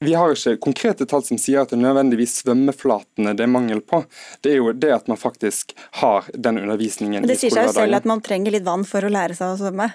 vi 0.00 0.14
har 0.14 0.30
ikke 0.30 0.60
konkrete 0.62 1.06
tall 1.10 1.24
som 1.26 1.40
sier 1.42 1.64
at 1.64 1.72
det 1.72 1.74
er 1.74 1.82
nødvendigvis 1.82 2.36
svømmeflatene 2.44 3.32
det 3.34 3.42
er 3.42 3.50
mangel 3.50 3.80
på. 3.82 4.04
Det 4.46 4.52
er 4.52 4.60
jo 4.60 4.70
det 4.70 4.92
at 4.94 5.08
man 5.10 5.18
faktisk 5.18 5.74
har 5.98 6.28
den 6.34 6.60
undervisningen 6.62 7.18
i 7.18 7.26
Men 7.26 7.32
Det 7.32 7.38
sier 7.40 7.50
seg 7.50 7.66
jo 7.66 7.72
selv 7.74 7.98
at 7.98 8.06
man 8.06 8.22
trenger 8.22 8.54
litt 8.54 8.66
vann 8.66 8.86
for 8.86 9.02
å 9.02 9.10
lære 9.10 9.34
seg 9.34 9.56
å 9.56 9.58
svømme? 9.58 9.88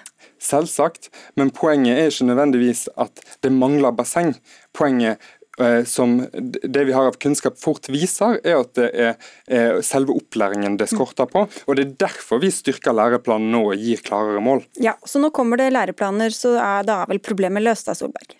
Selvsagt, 0.44 1.08
men 1.40 1.52
poenget 1.54 1.98
er 1.98 2.12
ikke 2.12 2.28
nødvendigvis 2.28 2.86
at 3.00 3.24
det 3.44 3.52
mangler 3.54 3.94
basseng. 3.96 4.34
Poenget 4.76 5.22
eh, 5.58 5.80
som 5.88 6.18
det 6.44 6.84
vi 6.84 6.92
har 6.92 7.08
av 7.08 7.18
kunnskap 7.22 7.56
fort 7.60 7.88
viser, 7.92 8.38
er 8.44 8.60
at 8.60 8.74
det 8.76 8.90
er 8.94 9.80
selve 9.86 10.16
opplæringen 10.18 10.76
det 10.80 10.90
skorter 10.92 11.30
på. 11.30 11.46
og 11.48 11.76
Det 11.76 11.86
er 11.86 11.98
derfor 12.06 12.42
vi 12.44 12.52
styrker 12.52 12.96
læreplanen 12.96 13.52
nå 13.54 13.64
og 13.72 13.80
gir 13.80 14.04
klarere 14.04 14.42
mål. 14.44 14.64
Ja, 14.76 14.98
Så 15.06 15.22
nå 15.22 15.32
kommer 15.32 15.60
det 15.60 15.72
læreplaner, 15.72 16.34
så 16.34 16.58
da 16.84 17.02
er 17.02 17.12
vel 17.14 17.22
problemet 17.24 17.64
løst 17.64 17.88
da, 17.88 17.96
Solberg? 17.96 18.36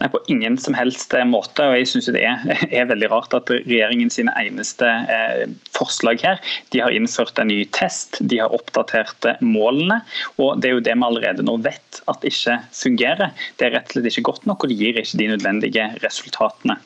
Nei, 0.00 0.08
På 0.12 0.20
ingen 0.32 0.58
som 0.60 0.76
helst 0.76 1.14
eh, 1.14 1.26
måte. 1.28 1.66
og 1.66 1.76
jeg 1.78 1.90
synes 1.90 2.10
Det 2.14 2.22
er, 2.24 2.44
er, 2.78 2.88
veldig 2.90 3.10
rart 3.12 3.36
at 3.36 3.50
regjeringen 3.54 4.12
sine 4.12 4.34
eneste 4.40 4.86
eh, 4.86 5.44
forslag 5.76 6.22
her, 6.24 6.40
de 6.74 6.82
har 6.84 6.94
innført 6.94 7.38
en 7.40 7.50
ny 7.50 7.62
test, 7.74 8.20
de 8.20 8.40
har 8.42 8.54
oppdatert 8.54 9.30
eh, 9.30 9.44
målene. 9.44 10.00
og 10.38 10.60
Det 10.60 10.70
er 10.70 10.78
jo 10.78 10.86
det 10.86 10.96
vi 10.98 11.08
allerede 11.08 11.46
nå 11.46 11.58
vet 11.64 12.02
at 12.10 12.26
ikke 12.26 12.58
fungerer. 12.74 13.34
Det 13.58 13.68
er 13.68 13.78
rett 13.78 13.90
og 13.90 13.98
slett 13.98 14.10
ikke 14.12 14.28
godt 14.30 14.50
nok, 14.50 14.64
og 14.64 14.72
det 14.72 14.80
gir 14.80 15.00
ikke 15.00 15.20
de 15.20 15.30
nødvendige 15.34 15.88
resultatene. 16.04 16.78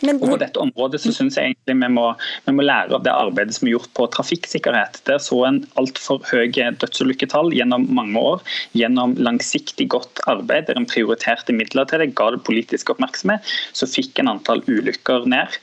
Men, 0.00 0.16
og 0.20 0.32
På 0.32 0.38
dette 0.40 0.60
området 0.62 1.02
så 1.02 1.12
synes 1.12 1.36
jeg 1.36 1.52
egentlig 1.52 1.76
vi 1.82 1.90
må, 1.92 2.06
vi 2.46 2.54
må, 2.56 2.64
lære 2.64 2.96
av 2.96 3.04
det 3.04 3.12
arbeidet 3.12 3.56
som 3.56 3.68
er 3.68 3.74
gjort 3.74 3.92
på 3.98 4.06
trafikksikkerhet. 4.16 5.00
Der 5.08 5.20
så 5.22 5.42
en 5.48 5.62
altfor 5.80 6.22
høye 6.30 6.70
dødsulykketall 6.80 7.52
gjennom 7.56 7.88
mange 7.96 8.20
år. 8.32 8.44
Gjennom 8.76 9.16
langsiktig 9.20 9.90
godt 9.92 10.22
arbeid 10.30 10.70
der 10.70 10.80
en 10.80 10.88
prioriterte 10.88 11.56
midler 11.56 11.88
til 11.90 12.04
det, 12.04 12.14
ga 12.18 12.30
det 12.34 12.44
politisk 12.46 12.94
oppmerksomhet, 12.94 13.44
så 13.76 13.88
fikk 13.90 14.22
en 14.22 14.32
antall 14.36 14.64
ulykker 14.68 15.28
ned. 15.28 15.60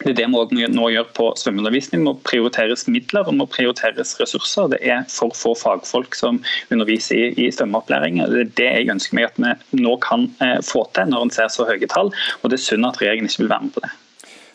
Det 0.00 0.14
er 0.14 0.16
det 0.16 0.28
vi 0.56 0.66
nå 0.72 0.86
gjør 0.94 1.08
på 1.16 1.26
svømmeundervisning. 1.36 2.00
Det 2.00 2.06
må 2.06 2.14
prioriteres 2.24 2.86
midler 2.88 3.28
og 3.28 3.36
må 3.36 3.46
prioriteres 3.52 4.14
ressurser. 4.20 4.70
Det 4.72 4.80
er 4.80 5.04
for 5.12 5.34
få 5.36 5.52
fagfolk 5.58 6.16
som 6.16 6.40
underviser 6.72 7.20
i, 7.20 7.26
i 7.36 7.50
svømmeopplæring. 7.52 8.22
Det 8.24 8.44
er 8.46 8.54
det 8.62 8.70
jeg 8.70 8.92
ønsker 8.96 9.18
meg 9.18 9.28
at 9.28 9.66
vi 9.74 9.82
nå 9.84 9.98
kan 10.04 10.30
eh, 10.40 10.58
få 10.64 10.86
til 10.96 11.12
når 11.12 11.26
en 11.26 11.34
ser 11.36 11.52
så 11.52 11.68
høye 11.68 11.90
tall. 11.90 12.14
Og 12.40 12.48
Det 12.48 12.56
er 12.56 12.68
synd 12.70 12.88
at 12.88 13.02
regjeringen 13.02 13.28
ikke 13.28 13.44
vil 13.44 13.52
være 13.52 13.68
med 13.68 13.76
på 13.76 13.84
det. 13.84 13.92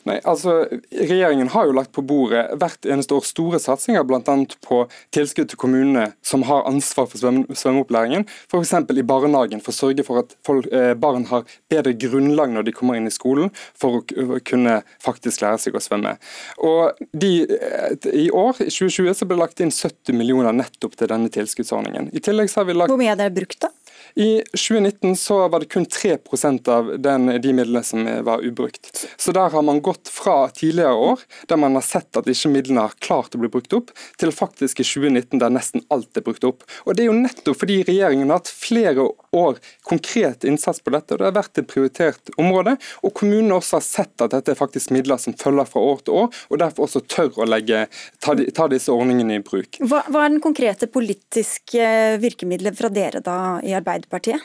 Nei, 0.05 0.19
altså 0.29 0.67
Regjeringen 0.93 1.49
har 1.49 1.65
jo 1.65 1.73
lagt 1.73 1.91
på 1.95 2.03
bordet 2.05 2.43
hvert 2.61 2.85
eneste 2.85 3.15
år 3.17 3.25
store 3.25 3.59
satsinger 3.61 4.05
bl.a. 4.05 4.21
på 4.65 4.83
tilskudd 5.15 5.49
til 5.49 5.59
kommunene 5.59 6.11
som 6.25 6.45
har 6.45 6.67
ansvar 6.69 7.07
for 7.09 7.21
svømme, 7.21 7.57
svømmeopplæringen. 7.57 8.27
F.eks. 8.51 8.73
i 8.93 9.05
barnehagen, 9.07 9.63
for 9.65 9.73
å 9.73 9.79
sørge 9.79 10.05
for 10.05 10.21
at 10.21 10.35
folk, 10.45 10.69
eh, 10.69 10.93
barn 10.93 11.25
har 11.31 11.47
bedre 11.71 11.95
grunnlag 11.97 12.53
når 12.53 12.67
de 12.67 12.75
kommer 12.75 12.99
inn 12.99 13.09
i 13.09 13.13
skolen, 13.13 13.49
for 13.73 14.03
å 14.03 14.39
kunne 14.45 14.77
faktisk 15.01 15.41
lære 15.41 15.63
seg 15.63 15.77
å 15.77 15.81
svømme. 15.81 16.15
Og 16.61 17.01
de, 17.09 17.33
eh, 17.49 18.09
I 18.13 18.29
år, 18.29 18.61
i 18.61 18.69
2020, 18.69 19.17
så 19.17 19.25
ble 19.25 19.39
det 19.39 19.41
lagt 19.41 19.65
inn 19.65 19.73
70 19.73 20.13
millioner 20.13 20.53
nettopp 20.53 20.99
til 20.99 21.09
denne 21.09 21.33
tilskuddsordningen. 21.33 22.11
I 22.13 22.21
tillegg 22.21 22.53
så 22.53 22.61
har 22.61 22.69
vi 22.69 22.77
lagt... 22.77 22.93
Hvor 22.93 23.01
mye 23.01 23.15
er 23.17 23.23
det 23.25 23.33
brukt, 23.33 23.57
da? 23.65 23.73
I 24.17 24.43
2019 24.51 25.15
så 25.15 25.47
var 25.47 25.59
det 25.59 25.65
kun 25.65 25.85
3% 25.85 26.69
av 26.69 27.01
den, 27.01 27.25
de 27.41 27.53
midlene 27.53 27.83
som 27.83 28.05
var 28.23 28.45
ubrukt. 28.45 29.07
Så 29.17 29.31
der 29.31 29.49
har 29.49 29.61
man 29.61 29.81
gått 29.81 30.07
fra 30.07 30.49
tidligere 30.49 30.93
år, 30.93 31.19
der 31.47 31.57
man 31.59 31.75
har 31.75 31.83
sett 31.83 32.15
at 32.15 32.29
ikke 32.31 32.51
midlene 32.53 32.85
har 32.85 32.95
klart 33.03 33.35
å 33.35 33.41
bli 33.41 33.49
brukt 33.51 33.75
opp, 33.75 33.91
til 34.15 34.31
faktisk 34.31 34.79
i 34.79 34.85
2019 34.87 35.41
der 35.41 35.51
nesten 35.51 35.83
alt 35.91 36.15
er 36.15 36.23
brukt 36.23 36.47
opp. 36.47 36.63
Og 36.85 36.95
Det 36.95 37.03
er 37.03 37.09
jo 37.09 37.17
nettopp 37.17 37.59
fordi 37.59 37.81
regjeringen 37.83 38.31
har 38.31 38.39
hatt 38.39 38.53
flere 38.55 39.03
år 39.35 39.59
konkret 39.83 40.47
innsats 40.47 40.79
på 40.79 40.95
dette, 40.95 41.11
og 41.11 41.19
det 41.19 41.27
har 41.27 41.35
vært 41.35 41.59
et 41.59 41.67
prioritert 41.67 42.31
område. 42.39 42.77
Og 43.03 43.11
kommunene 43.19 43.59
også 43.59 43.81
har 43.81 43.85
sett 43.89 44.23
at 44.23 44.31
dette 44.31 44.55
er 44.55 44.59
faktisk 44.61 44.95
midler 44.95 45.19
som 45.19 45.35
følger 45.35 45.67
fra 45.67 45.83
år 45.91 46.05
til 46.07 46.21
år, 46.21 46.31
og 46.47 46.63
derfor 46.63 46.87
også 46.87 47.03
tør 47.03 47.43
å 47.43 47.49
legge, 47.51 47.83
ta, 48.23 48.37
ta 48.55 48.71
disse 48.71 48.95
ordningene 48.95 49.41
i 49.41 49.43
bruk. 49.43 49.81
Hva, 49.83 50.05
hva 50.07 50.23
er 50.23 50.37
den 50.37 50.43
konkrete 50.45 50.87
politiske 50.87 51.91
virkemidlet 52.23 52.79
fra 52.79 52.87
dere 52.87 53.19
da 53.19 53.59
i 53.59 53.75
Arbeiderpartiet? 53.75 54.04
Arbeiderpartiet? 54.05 54.41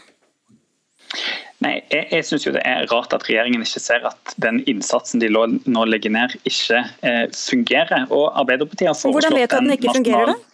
Nei, 1.61 1.83
Jeg, 1.93 2.07
jeg 2.11 2.25
synes 2.25 2.47
jo 2.47 2.53
det 2.53 2.63
er 2.65 2.87
rart 2.89 3.13
at 3.13 3.27
regjeringen 3.29 3.61
ikke 3.63 3.81
ser 3.83 4.07
at 4.09 4.35
den 4.41 4.63
innsatsen 4.71 5.21
de 5.21 5.29
nå 5.29 5.85
legger 5.85 6.11
ned, 6.11 6.37
ikke 6.49 6.85
eh, 7.05 7.27
fungerer. 7.35 8.07
Og 8.11 8.31
Arbeiderpartiet 8.41 8.89
har 8.89 8.97
foreslått 8.97 9.19
Hvordan 9.19 9.37
vet 9.37 9.51
du 9.51 9.57
at 9.57 9.67
den 9.67 9.75
ikke 9.77 9.95
fungerer, 9.95 10.33
da? 10.33 10.50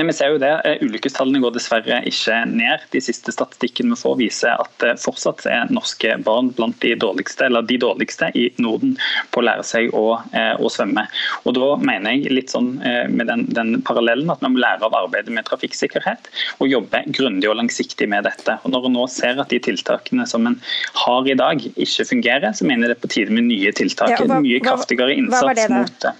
Nei, 0.00 0.06
vi 0.08 0.14
ser 0.16 0.30
jo 0.32 0.38
det. 0.40 0.50
Eh, 0.64 0.80
ulykkestallene 0.80 1.42
går 1.42 1.52
dessverre 1.52 1.98
ikke 2.08 2.38
ned. 2.48 2.86
De 2.88 3.02
siste 3.04 3.34
statistikkene 3.34 3.92
vi 3.92 4.00
får 4.00 4.14
viser 4.16 4.62
at 4.62 4.70
det 4.80 4.94
fortsatt 5.02 5.44
er 5.44 5.68
norske 5.68 6.14
barn 6.24 6.48
blant 6.56 6.78
de 6.80 6.94
dårligste, 6.96 7.44
eller 7.50 7.66
de 7.68 7.76
dårligste 7.82 8.30
i 8.32 8.46
Norden 8.64 8.94
på 9.34 9.42
å 9.42 9.44
lære 9.44 9.66
seg 9.68 9.92
å, 9.92 10.22
eh, 10.32 10.54
å 10.56 10.70
svømme. 10.72 11.04
Og 11.44 11.58
Da 11.60 11.68
mener 11.76 12.16
jeg 12.16 12.32
litt 12.32 12.54
sånn 12.54 12.70
eh, 12.80 13.10
med 13.12 13.28
den, 13.28 13.44
den, 13.52 13.82
parallellen 13.84 14.32
at 14.32 14.40
vi 14.40 14.48
må 14.54 14.62
lære 14.62 14.88
av 14.88 14.96
arbeidet 15.02 15.36
med 15.36 15.44
trafikksikkerhet 15.44 16.32
og 16.64 16.72
jobbe 16.72 17.02
grundig 17.12 17.50
og 17.50 17.58
langsiktig 17.60 18.08
med 18.08 18.24
dette. 18.24 18.56
Og 18.64 18.72
Når 18.72 18.88
en 18.88 18.96
nå 18.96 19.06
ser 19.12 19.36
at 19.44 19.52
de 19.52 19.60
tiltakene 19.60 20.24
som 20.24 20.48
en 20.48 20.56
har 21.04 21.28
i 21.28 21.36
dag 21.36 21.60
ikke 21.60 22.08
fungerer, 22.08 22.56
så 22.56 22.64
mener 22.64 22.88
jeg 22.88 22.94
det 22.94 22.98
er 22.98 23.04
på 23.04 23.12
tide 23.18 23.36
med 23.36 23.50
nye 23.52 23.76
tiltak. 23.76 24.16
Ja, 24.16 24.24
hva, 24.24 24.40
mye 24.40 24.64
kraftigere 24.64 25.20
innsats 25.20 25.60
det 25.60 25.68
mot 25.76 26.00
det. 26.08 26.16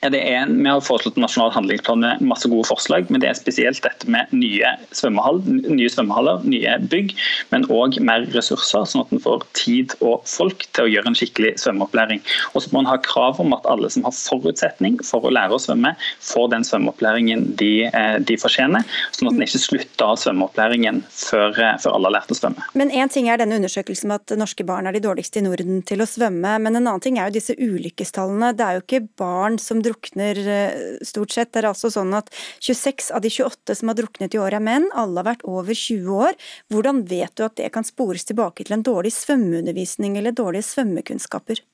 Det 0.00 0.16
er 0.16 0.48
vi 0.48 0.64
har 0.64 0.80
foreslått 0.80 1.18
en 1.18 1.26
nasjonal 1.26 1.50
handlingsplan 1.52 2.00
med 2.00 2.22
masse 2.24 2.48
gode 2.48 2.64
forslag, 2.64 3.10
men 3.12 3.20
det 3.20 3.28
er 3.28 3.36
spesielt 3.36 3.82
dette 3.84 4.08
med 4.08 4.30
nye, 4.32 4.70
svømmehall, 4.96 5.42
nye 5.44 5.90
svømmehaller, 5.92 6.40
nye 6.48 6.76
bygg, 6.88 7.12
men 7.52 7.66
òg 7.68 7.98
mer 8.04 8.24
ressurser, 8.32 8.86
sånn 8.88 9.04
at 9.04 9.12
en 9.12 9.20
får 9.20 9.44
tid 9.58 9.92
og 10.00 10.24
folk 10.28 10.64
til 10.72 10.86
å 10.86 10.90
gjøre 10.90 11.12
en 11.12 11.18
skikkelig 11.18 11.52
svømmeopplæring. 11.60 12.22
Og 12.54 12.64
så 12.64 12.72
må 12.72 12.80
en 12.80 12.88
ha 12.88 12.96
krav 13.04 13.42
om 13.44 13.52
at 13.56 13.68
alle 13.68 13.90
som 13.92 14.06
har 14.08 14.16
forutsetning 14.16 14.96
for 15.04 15.28
å 15.28 15.34
lære 15.36 15.58
å 15.58 15.60
svømme, 15.60 15.92
får 16.24 16.48
den 16.54 16.64
svømmeopplæringen 16.64 17.44
de, 17.60 17.70
eh, 17.90 18.16
de 18.24 18.38
fortjener, 18.40 18.88
sånn 19.12 19.28
at 19.28 19.36
en 19.36 19.44
ikke 19.44 19.62
slutter 19.66 20.06
av 20.08 20.16
svømmeopplæringen 20.24 21.02
før, 21.12 21.60
eh, 21.60 21.76
før 21.84 21.98
alle 21.98 22.08
har 22.08 22.16
lært 22.16 22.32
å 22.32 22.38
svømme. 22.40 22.64
Men 22.72 22.88
Én 22.90 23.12
ting 23.12 23.28
er 23.28 23.36
denne 23.38 23.60
undersøkelsen 23.60 24.08
med 24.08 24.20
at 24.24 24.36
norske 24.38 24.64
barn 24.66 24.86
er 24.86 24.92
de 24.92 25.04
dårligste 25.04 25.38
i 25.38 25.44
Norden 25.44 25.82
til 25.82 26.00
å 26.00 26.08
svømme, 26.08 26.56
men 26.60 26.76
en 26.76 26.86
annen 26.86 27.00
ting 27.00 27.18
er 27.18 27.28
jo 27.28 27.38
disse 27.38 27.54
ulykkestallene. 27.54 28.56
Det 28.56 28.64
er 28.64 28.78
jo 28.78 28.82
ikke 28.82 29.08
barn 29.16 29.58
som 29.58 29.80
drukner 29.80 29.89
eh, 29.90 30.98
stort 31.06 31.34
sett. 31.34 31.52
Det 31.52 31.62
er 31.62 31.70
altså 31.70 31.90
sånn 31.92 32.14
at 32.16 32.30
26 32.60 33.10
av 33.16 33.24
de 33.24 33.32
28 33.32 33.78
som 33.80 33.92
har 33.92 33.98
druknet 33.98 34.36
i 34.36 34.42
år 34.42 34.58
er 34.58 34.64
menn, 34.64 34.88
alle 34.94 35.22
har 35.22 35.30
vært 35.32 35.44
over 35.48 35.74
20 35.74 36.22
år. 36.28 36.38
Hvordan 36.72 37.04
vet 37.10 37.34
du 37.36 37.44
at 37.46 37.58
det 37.60 37.72
kan 37.74 37.86
spores 37.86 38.26
tilbake 38.28 38.66
til 38.66 38.78
en 38.78 38.86
dårlig 38.86 39.12
svømmeundervisning 39.16 40.18
eller 40.20 40.36
dårlige 40.36 40.68
svømmekunnskaper? 40.70 41.64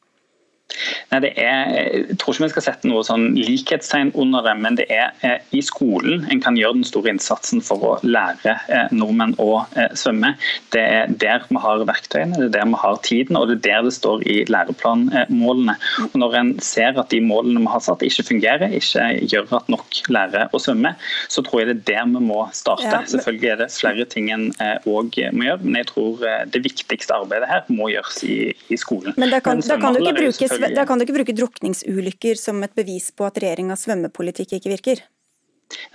Nei, 1.12 1.21
det 1.23 1.31
er, 1.39 1.69
jeg 1.87 2.17
tror 2.19 2.35
ikke 2.35 2.45
vi 2.45 2.53
skal 2.53 2.64
sette 2.67 2.89
noe 2.91 3.05
sånn 3.07 3.29
likhetstegn 3.39 4.11
under 4.19 4.43
det, 4.45 4.55
men 4.59 4.77
det 4.79 4.87
er 4.93 5.12
eh, 5.25 5.39
i 5.55 5.62
skolen 5.64 6.25
en 6.33 6.43
kan 6.43 6.59
gjøre 6.59 6.81
den 6.81 6.89
store 6.89 7.12
innsatsen 7.14 7.62
for 7.64 7.85
å 7.87 7.93
lære 8.03 8.57
eh, 8.73 8.91
nordmenn 8.95 9.37
å 9.43 9.62
eh, 9.79 9.93
svømme. 9.97 10.35
Det 10.75 10.83
er 10.83 11.12
der 11.23 11.47
vi 11.49 11.62
har 11.62 11.85
verktøyene, 11.87 12.41
det 12.41 12.49
er 12.49 12.55
der 12.59 12.71
vi 12.73 12.81
har 12.83 12.99
tiden, 13.07 13.39
og 13.39 13.49
det 13.51 13.59
er 13.61 13.62
der 13.69 13.87
det 13.87 13.95
står 13.97 14.25
i 14.27 14.41
læreplanmålene. 14.51 15.77
Og 16.11 16.19
Når 16.25 16.37
en 16.41 16.53
ser 16.64 16.99
at 16.99 17.14
de 17.14 17.23
målene 17.23 17.62
vi 17.62 17.73
har 17.73 17.85
satt 17.87 18.03
ikke 18.07 18.27
fungerer, 18.33 18.75
ikke 18.75 19.07
gjør 19.31 19.57
at 19.61 19.71
nok 19.73 20.03
lærer 20.12 20.51
å 20.51 20.62
svømme, 20.62 20.97
så 21.33 21.47
tror 21.47 21.62
jeg 21.62 21.71
det 21.71 21.79
er 21.79 21.87
der 21.93 22.11
vi 22.17 22.25
må 22.27 22.43
starte. 22.57 22.89
Ja, 22.89 23.01
men... 23.05 23.12
Selvfølgelig 23.14 23.53
er 23.55 23.62
det 23.62 23.71
flere 23.77 24.09
ting 24.11 24.33
en 24.35 24.49
òg 24.91 25.14
må 25.33 25.47
gjøre, 25.47 25.62
men 25.62 25.79
jeg 25.79 25.91
tror 25.93 26.27
det 26.51 26.62
viktigste 26.64 27.14
arbeidet 27.14 27.49
her 27.49 27.64
må 27.71 27.89
gjøres 27.93 28.21
i, 28.27 28.37
i 28.73 28.79
skolen. 28.81 29.14
Men 29.17 29.31
da 29.33 29.41
kan, 29.45 29.62
da 29.62 29.79
kan 29.81 29.95
du 29.95 30.03
ikke 30.03 30.19
bruke 30.19 30.56
da 30.77 30.87
kan 30.87 30.99
du 30.99 31.07
ikke 31.07 31.19
bruke 31.19 31.37
drukningsulykker 31.37 32.39
som 32.41 32.63
et 32.67 32.75
bevis 32.77 33.11
på 33.17 33.27
at 33.29 33.39
regjeringas 33.43 33.87
svømmepolitikk 33.87 34.57
ikke 34.59 34.73
virker? 34.73 35.05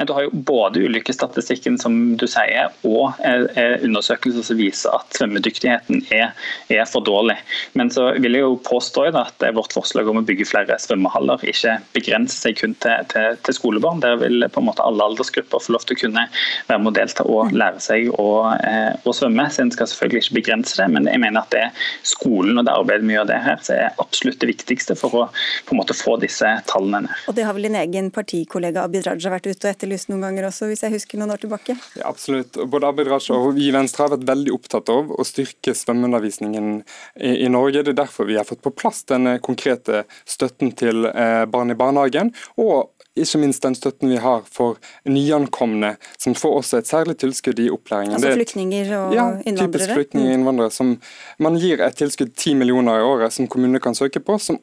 Du 0.05 0.13
har 0.13 0.23
jo 0.25 0.29
både 0.33 0.79
ulykkesstatistikken 0.79 1.77
som 1.79 2.17
du 2.17 2.25
sier, 2.27 2.71
og 2.87 3.19
eh, 3.23 3.45
eh, 3.55 3.83
undersøkelser 3.85 4.43
som 4.43 4.57
viser 4.59 4.95
at 4.97 5.15
svømmedyktigheten 5.15 6.01
er, 6.11 6.33
er, 6.73 6.83
for 6.89 7.05
dårlig. 7.05 7.37
Men 7.77 7.91
så 7.93 8.09
vil 8.17 8.35
jeg 8.35 8.43
jo 8.43 8.57
påstå 8.65 9.05
at 9.15 9.45
vårt 9.55 9.75
forslag 9.75 10.09
om 10.09 10.19
å 10.19 10.25
bygge 10.25 10.47
flere 10.49 10.77
svømmehaller 10.81 11.45
ikke 11.47 11.77
begrenser 11.95 12.49
seg 12.49 12.59
kun 12.59 12.73
til, 12.83 13.05
til, 13.13 13.37
til, 13.45 13.57
skolebarn. 13.57 14.01
Der 14.03 14.17
vil 14.21 14.43
på 14.51 14.63
en 14.63 14.67
måte 14.67 14.83
alle 14.85 15.05
aldersgrupper 15.05 15.63
få 15.63 15.77
lov 15.77 15.85
til 15.85 15.97
å 15.97 16.01
kunne 16.01 16.25
være 16.67 16.81
med 16.81 16.91
å 16.91 16.95
delta 16.97 17.27
og 17.29 17.53
lære 17.55 17.83
seg 17.83 18.09
å, 18.17 18.27
eh, 18.57 18.91
å 19.05 19.15
svømme. 19.15 19.47
Så 19.53 19.63
en 19.63 19.73
skal 19.73 19.91
selvfølgelig 19.91 20.25
ikke 20.25 20.39
begrense 20.41 20.81
det, 20.81 20.89
men 20.97 21.07
jeg 21.11 21.21
mener 21.21 21.45
at 21.45 21.53
det 21.53 21.63
er 21.67 21.87
skolen 22.07 22.57
og 22.57 22.67
det 22.67 22.75
arbeidet 22.75 23.07
vi 23.07 23.15
gjør 23.15 23.29
det 23.29 23.39
her, 23.45 23.61
som 23.63 23.77
er 23.77 24.01
absolutt 24.01 24.41
det 24.41 24.51
viktigste 24.51 24.97
for 24.99 25.21
å 25.21 25.23
på 25.67 25.75
en 25.75 25.83
måte 25.83 25.95
få 25.95 26.17
disse 26.19 26.49
tallene 26.67 27.05
ned. 27.05 27.25
Og 27.29 27.37
det 27.37 27.45
har 27.47 27.55
vel 27.55 27.69
din 27.69 27.79
egen 27.79 28.11
partikollega 28.13 28.87
Abid 28.87 29.05
Raja 29.07 29.31
vært 29.31 29.47
ute 29.51 29.60
og 29.65 29.71
etterlyst 29.71 30.11
noen 30.11 30.25
ganger 30.25 30.47
også, 30.49 30.69
hvis 30.69 30.83
jeg 30.85 30.95
husker 30.95 31.21
noen 31.21 31.33
år 31.35 31.41
tilbake? 31.43 31.75
Ja, 31.99 32.07
absolutt. 32.09 32.59
Både 32.71 32.89
Abid 32.91 33.11
Raja 33.11 33.37
og 33.37 33.53
vi 33.57 33.67
i 33.69 33.75
Venstre 33.75 34.05
har 34.05 34.15
vært 34.15 34.27
veldig 34.29 34.55
opptatt 34.55 34.91
av 34.93 35.11
å 35.11 35.27
styrke 35.27 35.75
svømmeundervisningen 35.77 36.71
i, 36.81 37.35
i 37.45 37.51
Norge. 37.51 37.83
Det 37.85 37.95
er 37.95 38.01
derfor 38.03 38.29
vi 38.29 38.39
har 38.39 38.47
fått 38.47 38.63
på 38.65 38.73
plass 38.75 39.03
denne 39.09 39.37
konkrete 39.43 40.05
støtten 40.25 40.73
til 40.77 41.07
eh, 41.11 41.45
barn 41.51 41.73
i 41.73 41.77
barnehagen. 41.77 42.33
og 42.61 42.91
ikke 43.11 43.41
minst 43.41 43.63
den 43.65 43.75
støtten 43.75 44.11
vi 44.13 44.19
har 44.23 44.45
for 44.47 44.77
nyankomne, 45.03 45.95
som 46.17 46.35
får 46.37 46.53
også 46.61 46.79
et 46.79 46.87
særlig 46.87 47.17
tilskudd 47.19 47.59
i 47.59 47.67
opplæringen. 47.73 48.15
Altså 48.15 48.31
flyktninger 48.37 48.91
og 48.95 49.15
ja, 49.15 49.25
innvandrere? 49.43 49.67
typisk 49.67 49.95
flyktninger 49.97 50.29
og 50.29 50.37
innvandrere. 50.37 50.71
Som 50.71 50.93
man 51.43 51.57
gir 51.59 51.83
et 51.83 51.97
tilskudd 51.99 52.31
10 52.37 52.55
millioner 52.61 53.01
i 53.01 53.09
året 53.09 53.35
som 53.35 53.49
kommunene 53.51 53.83
kan 53.83 53.97
søke 53.97 54.23
på, 54.23 54.39
som 54.39 54.61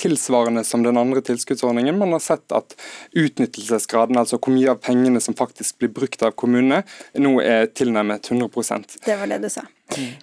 tilsvarende 0.00 0.64
som 0.64 0.82
den 0.84 0.96
andre 1.00 1.22
tilskuddsordningen. 1.24 1.98
Man 1.98 2.12
har 2.16 2.22
sett 2.24 2.52
at 2.52 2.76
utnyttelsesgraden, 3.16 4.18
altså 4.20 4.38
hvor 4.38 4.54
mye 4.54 4.74
av 4.74 4.82
pengene 4.84 5.22
som 5.24 5.36
faktisk 5.36 5.80
blir 5.80 5.92
brukt 5.96 6.22
av 6.26 6.36
kommunene, 6.38 6.82
nå 7.16 7.38
er 7.42 7.70
tilnærmet 7.72 8.30
100% 8.30 9.00
Det 9.06 9.16
var 9.16 9.32
det 9.32 9.40
du 9.44 9.50
sa. 9.52 9.64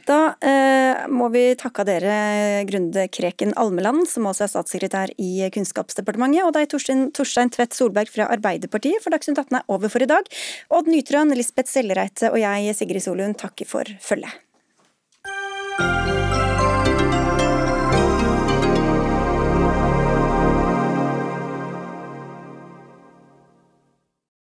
Da 0.03 0.35
eh, 0.43 1.05
må 1.07 1.29
vi 1.31 1.45
takke 1.59 1.85
dere, 1.87 2.15
Grunde 2.67 3.07
Kreken 3.07 3.53
Almeland, 3.59 4.03
som 4.11 4.27
også 4.27 4.45
er 4.45 4.51
statssekretær 4.51 5.13
i 5.23 5.47
Kunnskapsdepartementet, 5.55 6.43
og 6.43 6.53
deg, 6.57 6.67
Torstein, 6.71 7.05
Torstein 7.15 7.51
Tvedt 7.53 7.77
Solberg 7.77 8.11
fra 8.11 8.27
Arbeiderpartiet, 8.33 8.99
for 9.03 9.15
Dagsnytt 9.15 9.39
18 9.39 9.61
er 9.61 9.69
over 9.71 9.91
for 9.93 10.03
i 10.03 10.09
dag. 10.09 10.27
Odd 10.73 10.91
Nytrøen, 10.91 11.31
Lisbeth 11.39 11.71
Sellereite 11.71 12.33
og 12.33 12.41
jeg, 12.43 12.75
Sigrid 12.77 13.07
Solund, 13.07 13.39
takker 13.39 13.69
for 13.69 13.95
følget. 14.03 14.43